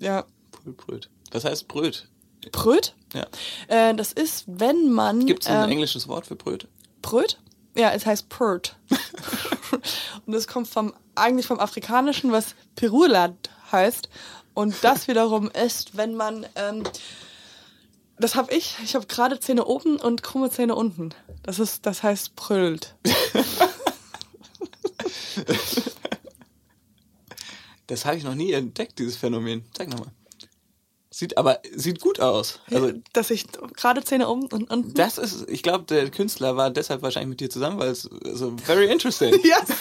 Ja. 0.00 0.24
Pult, 0.50 0.76
Pröd. 0.76 1.10
Was 1.30 1.44
heißt 1.44 1.68
Bröt? 1.68 2.08
Pröt? 2.50 2.96
Ja. 3.12 3.26
Äh, 3.68 3.94
das 3.94 4.12
ist, 4.12 4.42
wenn 4.48 4.90
man. 4.90 5.24
Gibt 5.24 5.44
es 5.44 5.48
ein 5.48 5.66
ähm, 5.66 5.70
englisches 5.70 6.08
Wort 6.08 6.26
für 6.26 6.34
Bröt? 6.34 6.66
Pröt? 7.00 7.38
Ja, 7.74 7.90
es 7.90 8.06
heißt 8.06 8.28
Pert. 8.28 8.76
und 10.26 10.32
das 10.32 10.46
kommt 10.46 10.68
vom, 10.68 10.94
eigentlich 11.14 11.46
vom 11.46 11.58
Afrikanischen, 11.58 12.32
was 12.32 12.54
Peruland 12.76 13.50
heißt. 13.72 14.08
Und 14.54 14.76
das 14.82 15.08
wiederum 15.08 15.50
ist, 15.50 15.96
wenn 15.96 16.14
man, 16.14 16.46
ähm, 16.54 16.84
das 18.18 18.36
habe 18.36 18.54
ich, 18.54 18.76
ich 18.84 18.94
habe 18.94 19.06
gerade 19.06 19.40
Zähne 19.40 19.64
oben 19.64 19.96
und 19.96 20.22
krumme 20.22 20.50
Zähne 20.50 20.76
unten. 20.76 21.10
Das 21.42 21.58
ist, 21.58 21.86
das 21.86 22.02
heißt 22.02 22.36
Prölt. 22.36 22.94
Das 27.86 28.04
habe 28.06 28.16
ich 28.16 28.24
noch 28.24 28.34
nie 28.34 28.52
entdeckt, 28.52 28.98
dieses 28.98 29.16
Phänomen. 29.16 29.64
Zeig 29.74 29.88
nochmal. 29.88 30.10
Sieht 31.16 31.38
aber 31.38 31.60
sieht 31.72 32.00
gut 32.00 32.18
aus. 32.18 32.58
Also 32.72 32.90
dass 33.12 33.30
ich 33.30 33.46
gerade 33.76 34.02
Zähne 34.02 34.28
oben 34.28 34.46
und 34.46 34.68
unten. 34.68 34.94
das 34.94 35.16
ist, 35.16 35.48
ich 35.48 35.62
glaube, 35.62 35.84
der 35.84 36.10
Künstler 36.10 36.56
war 36.56 36.70
deshalb 36.70 37.02
wahrscheinlich 37.02 37.28
mit 37.28 37.38
dir 37.40 37.48
zusammen, 37.48 37.78
weil 37.78 37.90
es 37.90 38.02
so 38.32 38.56
very 38.64 38.90
interesting. 38.90 39.32
Yes, 39.44 39.78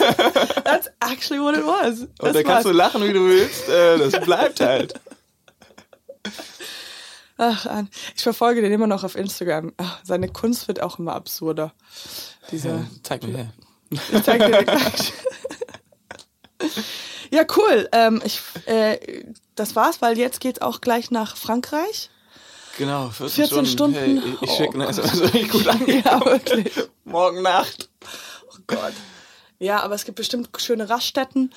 that's 0.64 0.92
actually 1.00 1.42
what 1.42 1.56
it 1.58 1.66
was. 1.66 2.02
Und 2.02 2.10
Das 2.20 2.34
da 2.34 2.44
kannst 2.44 2.66
du 2.66 2.70
war's. 2.70 2.78
lachen, 2.78 3.04
wie 3.08 3.14
du 3.14 3.28
willst. 3.28 3.68
Äh, 3.68 3.98
das 3.98 4.24
bleibt 4.24 4.60
halt. 4.60 4.94
Ach, 7.38 7.84
ich 8.16 8.22
verfolge 8.22 8.62
den 8.62 8.72
immer 8.72 8.86
noch 8.86 9.04
auf 9.04 9.16
Instagram. 9.16 9.74
Ach, 9.78 10.02
seine 10.04 10.28
Kunst 10.30 10.68
wird 10.68 10.84
auch 10.84 11.00
immer 11.00 11.14
absurder. 11.16 11.74
Diese, 12.52 12.68
Ja, 12.70 12.86
zeig 13.02 13.24
mir 13.24 13.36
her. 13.38 13.54
Ich 13.90 14.22
zeig 14.24 14.46
dir 14.46 14.64
gleich. 14.64 15.14
Ja, 17.34 17.44
cool. 17.58 17.90
Ähm, 17.92 18.22
ich, 18.24 18.40
äh, 18.66 19.24
das 19.56 19.76
war's, 19.76 20.02
weil 20.02 20.18
jetzt 20.18 20.40
geht's 20.40 20.62
auch 20.62 20.82
gleich 20.82 21.12
nach 21.12 21.36
Frankreich. 21.36 22.10
Genau, 22.78 23.10
14, 23.10 23.46
14 23.48 23.66
Stunden. 23.66 23.96
Hey, 23.98 24.34
ich 24.42 24.50
ich 24.50 24.52
schicke 24.52 24.70
Oh 24.78 24.82
eine 24.82 24.86
Gott. 24.86 24.98
SMS 24.98 25.22
richtig 25.22 25.50
gut 25.52 25.68
angekommen. 25.68 26.04
Ja, 26.06 26.26
wirklich. 26.26 26.72
Morgen 27.06 27.42
Nacht. 27.42 27.90
Oh 28.52 28.58
Gott. 28.68 28.94
Ja, 29.64 29.82
aber 29.82 29.96
es 29.96 30.04
gibt 30.04 30.18
bestimmt 30.18 30.50
schöne 30.58 30.90
Raststätten. 30.90 31.52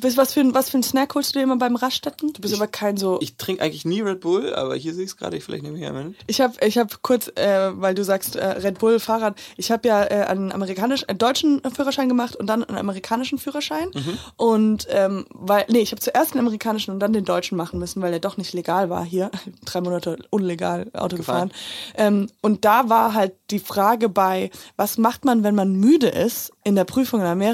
Was, 0.00 0.32
für 0.32 0.40
ein, 0.40 0.54
was 0.54 0.70
für 0.70 0.78
ein 0.78 0.82
Snack 0.82 1.14
holst 1.14 1.34
du 1.34 1.38
dir 1.38 1.42
immer 1.42 1.58
beim 1.58 1.76
Raststätten? 1.76 2.32
Du 2.32 2.40
bist 2.40 2.54
aber 2.54 2.66
kein 2.66 2.96
so. 2.96 3.18
Ich 3.20 3.36
trinke 3.36 3.62
eigentlich 3.62 3.84
nie 3.84 4.00
Red 4.00 4.20
Bull, 4.20 4.54
aber 4.54 4.76
hier 4.76 4.94
sehe 4.94 5.04
ich 5.04 5.10
es 5.10 5.16
gerade, 5.18 5.36
ich 5.36 5.44
vielleicht 5.44 5.62
nehme 5.62 5.78
ich 5.78 5.84
einen. 5.84 6.16
Ich 6.26 6.40
habe 6.40 6.54
ich 6.64 6.78
hab 6.78 7.02
kurz, 7.02 7.28
äh, 7.34 7.70
weil 7.74 7.94
du 7.94 8.02
sagst 8.02 8.36
äh, 8.36 8.46
Red 8.46 8.78
Bull 8.78 8.98
Fahrrad, 8.98 9.38
ich 9.58 9.70
habe 9.70 9.86
ja 9.86 10.02
äh, 10.04 10.24
einen 10.26 10.52
amerikanischen, 10.52 11.08
einen 11.08 11.18
deutschen 11.18 11.60
Führerschein 11.74 12.08
gemacht 12.08 12.34
und 12.34 12.46
dann 12.46 12.64
einen 12.64 12.78
amerikanischen 12.78 13.38
Führerschein. 13.38 13.90
Und 14.36 14.86
ähm, 14.88 15.26
weil, 15.30 15.66
nee, 15.68 15.80
ich 15.80 15.92
habe 15.92 16.00
zuerst 16.00 16.32
den 16.32 16.40
amerikanischen 16.40 16.92
und 16.92 17.00
dann 17.00 17.12
den 17.12 17.26
deutschen 17.26 17.58
machen 17.58 17.78
müssen, 17.78 18.00
weil 18.00 18.10
der 18.10 18.20
doch 18.20 18.38
nicht 18.38 18.54
legal 18.54 18.88
war 18.88 19.04
hier. 19.04 19.30
Drei 19.66 19.82
Monate 19.82 20.16
unlegal 20.30 20.90
Auto 20.94 21.18
Gefahren. 21.18 21.48
gefahren. 21.48 21.52
Ähm, 21.96 22.30
und 22.40 22.64
da 22.64 22.88
war 22.88 23.12
halt 23.12 23.34
die 23.50 23.58
Frage 23.58 24.08
bei, 24.08 24.50
was 24.76 24.96
macht 24.96 25.26
man, 25.26 25.42
wenn 25.42 25.54
man 25.54 25.74
müde 25.74 26.08
ist? 26.08 26.52
In 26.64 26.74
der 26.74 26.84
Prüfung 26.84 27.20
in 27.20 27.26
Amerika 27.26 27.49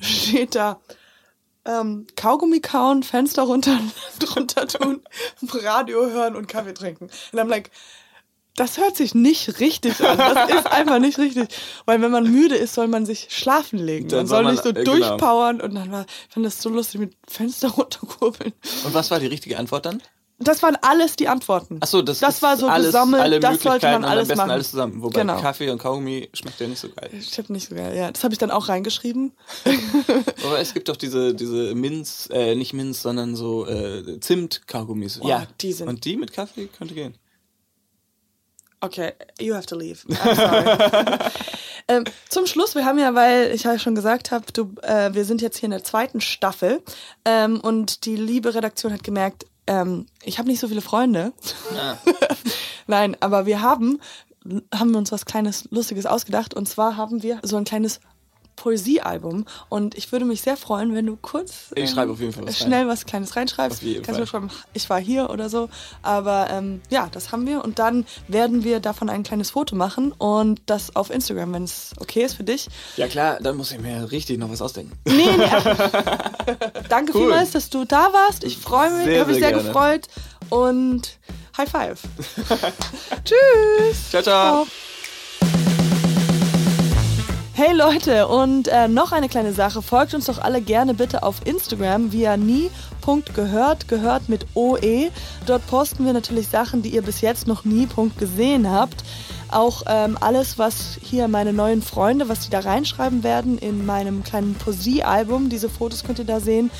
steht 0.00 0.54
da, 0.54 0.80
ähm, 1.64 2.06
Kaugummi 2.16 2.60
kauen, 2.60 3.02
Fenster 3.02 3.42
runter, 3.42 3.78
drunter 4.18 4.68
tun, 4.68 5.02
Radio 5.52 6.06
hören 6.06 6.36
und 6.36 6.46
Kaffee 6.48 6.74
trinken. 6.74 7.10
Und 7.32 7.38
I'm 7.38 7.48
like, 7.48 7.70
das 8.56 8.78
hört 8.78 8.96
sich 8.96 9.14
nicht 9.14 9.60
richtig 9.60 10.00
an. 10.02 10.16
Das 10.16 10.48
ist 10.50 10.66
einfach 10.72 10.98
nicht 10.98 11.18
richtig. 11.18 11.48
Weil 11.84 12.00
wenn 12.00 12.10
man 12.10 12.30
müde 12.30 12.56
ist, 12.56 12.72
soll 12.74 12.88
man 12.88 13.04
sich 13.04 13.26
schlafen 13.30 13.78
legen. 13.78 14.08
Dann 14.08 14.20
man 14.20 14.26
soll 14.26 14.36
soll 14.36 14.44
man- 14.44 14.52
nicht 14.54 14.62
so 14.64 14.70
äh, 14.70 14.72
genau. 14.72 14.92
durchpowern. 14.96 15.60
Und 15.60 15.74
dann 15.74 15.92
war, 15.92 16.06
ich 16.28 16.32
fand 16.32 16.46
das 16.46 16.62
so 16.62 16.70
lustig 16.70 17.00
mit 17.00 17.14
Fenster 17.28 17.68
runterkurbeln. 17.68 18.52
Und 18.84 18.94
was 18.94 19.10
war 19.10 19.20
die 19.20 19.26
richtige 19.26 19.58
Antwort 19.58 19.84
dann? 19.86 20.02
Das 20.38 20.62
waren 20.62 20.76
alles 20.82 21.16
die 21.16 21.28
Antworten. 21.28 21.78
Achso, 21.80 22.02
das, 22.02 22.18
das 22.18 22.42
war 22.42 22.58
so 22.58 22.68
alles, 22.68 22.88
gesammelt, 22.88 23.22
alle 23.22 23.40
das 23.40 23.62
sollte 23.62 23.86
man 23.86 24.04
alles 24.04 24.28
machen. 24.34 24.50
alles 24.50 24.70
zusammen. 24.70 25.02
Wobei 25.02 25.20
Genau. 25.20 25.40
Kaffee 25.40 25.70
und 25.70 25.78
Kaugummi 25.78 26.28
schmeckt 26.34 26.60
ja 26.60 26.66
nicht 26.68 26.78
so 26.78 26.90
geil. 26.90 27.10
Stimmt 27.22 27.48
nicht 27.50 27.68
so 27.70 27.74
geil, 27.74 27.96
ja. 27.96 28.10
Das 28.12 28.22
habe 28.22 28.34
ich 28.34 28.38
dann 28.38 28.50
auch 28.50 28.68
reingeschrieben. 28.68 29.32
Aber 30.44 30.58
es 30.58 30.74
gibt 30.74 30.90
doch 30.90 30.96
diese, 30.96 31.34
diese 31.34 31.74
Minz, 31.74 32.28
äh, 32.30 32.54
nicht 32.54 32.74
Minz, 32.74 33.00
sondern 33.00 33.34
so 33.34 33.66
äh, 33.66 34.20
Zimt-Kaugummis. 34.20 35.20
Oh, 35.22 35.30
die 35.62 35.72
sind- 35.72 35.88
Und 35.88 36.04
die 36.04 36.16
mit 36.18 36.32
Kaffee 36.34 36.66
könnte 36.66 36.92
gehen. 36.92 37.16
Okay, 38.82 39.12
you 39.40 39.54
have 39.54 39.66
to 39.66 39.74
leave. 39.76 40.06
I'm 40.06 40.34
sorry. 40.36 41.18
ähm, 41.88 42.04
zum 42.28 42.44
Schluss, 42.46 42.74
wir 42.74 42.84
haben 42.84 42.98
ja, 42.98 43.14
weil 43.14 43.52
ich 43.54 43.62
ja 43.62 43.78
schon 43.78 43.94
gesagt 43.94 44.30
habe, 44.32 44.44
du, 44.52 44.74
äh, 44.82 45.14
wir 45.14 45.24
sind 45.24 45.40
jetzt 45.40 45.56
hier 45.58 45.68
in 45.68 45.70
der 45.70 45.82
zweiten 45.82 46.20
Staffel 46.20 46.82
ähm, 47.24 47.58
und 47.58 48.04
die 48.04 48.16
liebe 48.16 48.54
Redaktion 48.54 48.92
hat 48.92 49.02
gemerkt, 49.02 49.46
ähm, 49.66 50.06
ich 50.22 50.38
habe 50.38 50.48
nicht 50.48 50.60
so 50.60 50.68
viele 50.68 50.80
Freunde. 50.80 51.32
Ah. 51.76 51.96
Nein, 52.86 53.16
aber 53.20 53.46
wir 53.46 53.62
haben, 53.62 54.00
haben 54.74 54.90
wir 54.90 54.98
uns 54.98 55.12
was 55.12 55.26
kleines 55.26 55.68
Lustiges 55.70 56.06
ausgedacht 56.06 56.54
und 56.54 56.68
zwar 56.68 56.96
haben 56.96 57.22
wir 57.22 57.40
so 57.42 57.56
ein 57.56 57.64
kleines 57.64 58.00
Poesiealbum 58.56 59.44
und 59.68 59.94
ich 59.96 60.10
würde 60.12 60.24
mich 60.24 60.42
sehr 60.42 60.56
freuen, 60.56 60.94
wenn 60.94 61.06
du 61.06 61.16
kurz 61.16 61.66
Ich 61.74 61.82
ähm, 61.82 61.94
schreibe 61.94 62.12
auf 62.12 62.20
jeden 62.20 62.32
Fall 62.32 62.46
was 62.46 62.60
rein. 62.60 62.66
schnell 62.66 62.88
was 62.88 63.04
Kleines 63.06 63.36
reinschreibst. 63.36 63.78
Auf 63.78 63.82
jeden 63.82 64.02
Kannst 64.02 64.20
du 64.20 64.26
Fall. 64.26 64.40
schreiben, 64.48 64.50
ich 64.72 64.88
war 64.90 64.98
hier 65.00 65.30
oder 65.30 65.48
so. 65.48 65.68
Aber 66.02 66.48
ähm, 66.50 66.80
ja, 66.90 67.08
das 67.12 67.32
haben 67.32 67.46
wir 67.46 67.62
und 67.64 67.78
dann 67.78 68.06
werden 68.28 68.64
wir 68.64 68.80
davon 68.80 69.08
ein 69.10 69.22
kleines 69.22 69.50
Foto 69.50 69.76
machen 69.76 70.12
und 70.12 70.60
das 70.66 70.96
auf 70.96 71.10
Instagram, 71.10 71.52
wenn 71.54 71.64
es 71.64 71.92
okay 72.00 72.24
ist 72.24 72.34
für 72.34 72.44
dich. 72.44 72.68
Ja 72.96 73.06
klar, 73.08 73.38
dann 73.40 73.56
muss 73.56 73.70
ich 73.72 73.78
mir 73.80 74.10
richtig 74.10 74.38
noch 74.38 74.50
was 74.50 74.62
ausdenken. 74.62 74.92
Nee, 75.06 75.14
nee. 75.36 75.44
Danke 76.88 77.12
Cool. 77.14 77.20
vielmals, 77.22 77.50
dass 77.52 77.70
du 77.70 77.84
da 77.84 78.12
warst. 78.12 78.42
Ich 78.44 78.56
freue 78.58 78.90
mich, 78.90 79.18
habe 79.18 79.30
mich 79.32 79.38
sehr 79.38 79.50
sehr 79.50 79.52
gefreut 79.52 80.06
und 80.50 81.18
High 81.56 81.70
Five. 81.70 82.00
Tschüss. 83.24 84.10
Ciao, 84.10 84.22
ciao. 84.22 84.66
Hey 87.58 87.72
Leute, 87.72 88.28
und 88.28 88.68
äh, 88.68 88.86
noch 88.86 89.12
eine 89.12 89.30
kleine 89.30 89.54
Sache. 89.54 89.80
Folgt 89.80 90.12
uns 90.12 90.26
doch 90.26 90.36
alle 90.36 90.60
gerne 90.60 90.92
bitte 90.92 91.22
auf 91.22 91.36
Instagram 91.46 92.12
via 92.12 92.36
nie.gehört, 92.36 93.88
gehört 93.88 94.28
mit 94.28 94.44
OE. 94.52 95.10
Dort 95.46 95.66
posten 95.66 96.04
wir 96.04 96.12
natürlich 96.12 96.48
Sachen, 96.48 96.82
die 96.82 96.90
ihr 96.90 97.00
bis 97.00 97.22
jetzt 97.22 97.46
noch 97.46 97.64
nie 97.64 97.86
Punkt 97.86 98.18
gesehen 98.18 98.70
habt. 98.70 99.04
Auch 99.48 99.84
ähm, 99.86 100.18
alles, 100.20 100.58
was 100.58 100.98
hier 101.00 101.28
meine 101.28 101.54
neuen 101.54 101.80
Freunde, 101.80 102.28
was 102.28 102.40
die 102.40 102.50
da 102.50 102.60
reinschreiben 102.60 103.22
werden 103.22 103.56
in 103.56 103.86
meinem 103.86 104.22
kleinen 104.22 104.54
Poesiealbum. 104.56 105.48
Diese 105.48 105.70
Fotos 105.70 106.04
könnt 106.04 106.18
ihr 106.18 106.26
da 106.26 106.40
sehen. 106.40 106.70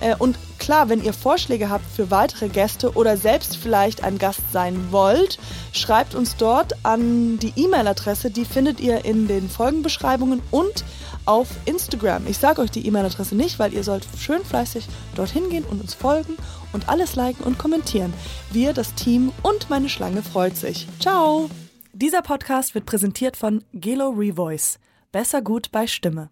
Äh, 0.00 0.14
und 0.18 0.38
klar, 0.58 0.88
wenn 0.88 1.02
ihr 1.02 1.12
Vorschläge 1.12 1.70
habt 1.70 1.84
für 1.90 2.10
weitere 2.10 2.48
Gäste 2.48 2.92
oder 2.94 3.16
selbst 3.16 3.56
vielleicht 3.56 4.04
ein 4.04 4.18
Gast 4.18 4.40
sein 4.52 4.88
wollt, 4.90 5.38
schreibt 5.72 6.14
uns 6.14 6.36
dort 6.36 6.74
an 6.84 7.38
die 7.38 7.52
E-Mail-Adresse. 7.56 8.30
Die 8.30 8.44
findet 8.44 8.80
ihr 8.80 9.04
in 9.04 9.28
den 9.28 9.48
Folgenbeschreibungen 9.48 10.42
und 10.50 10.84
auf 11.24 11.48
Instagram. 11.64 12.26
Ich 12.26 12.38
sage 12.38 12.62
euch 12.62 12.70
die 12.70 12.86
E-Mail-Adresse 12.86 13.34
nicht, 13.34 13.58
weil 13.58 13.72
ihr 13.72 13.84
sollt 13.84 14.06
schön 14.18 14.44
fleißig 14.44 14.86
dorthin 15.14 15.50
gehen 15.50 15.64
und 15.64 15.80
uns 15.80 15.94
folgen 15.94 16.36
und 16.72 16.88
alles 16.88 17.16
liken 17.16 17.44
und 17.44 17.58
kommentieren. 17.58 18.12
Wir, 18.50 18.72
das 18.72 18.94
Team 18.94 19.32
und 19.42 19.68
meine 19.70 19.88
Schlange 19.88 20.22
freut 20.22 20.56
sich. 20.56 20.86
Ciao! 21.00 21.50
Dieser 21.92 22.20
Podcast 22.20 22.74
wird 22.74 22.84
präsentiert 22.84 23.36
von 23.36 23.64
Gelo 23.72 24.10
Revoice. 24.10 24.78
Besser 25.12 25.40
gut 25.40 25.72
bei 25.72 25.86
Stimme. 25.86 26.28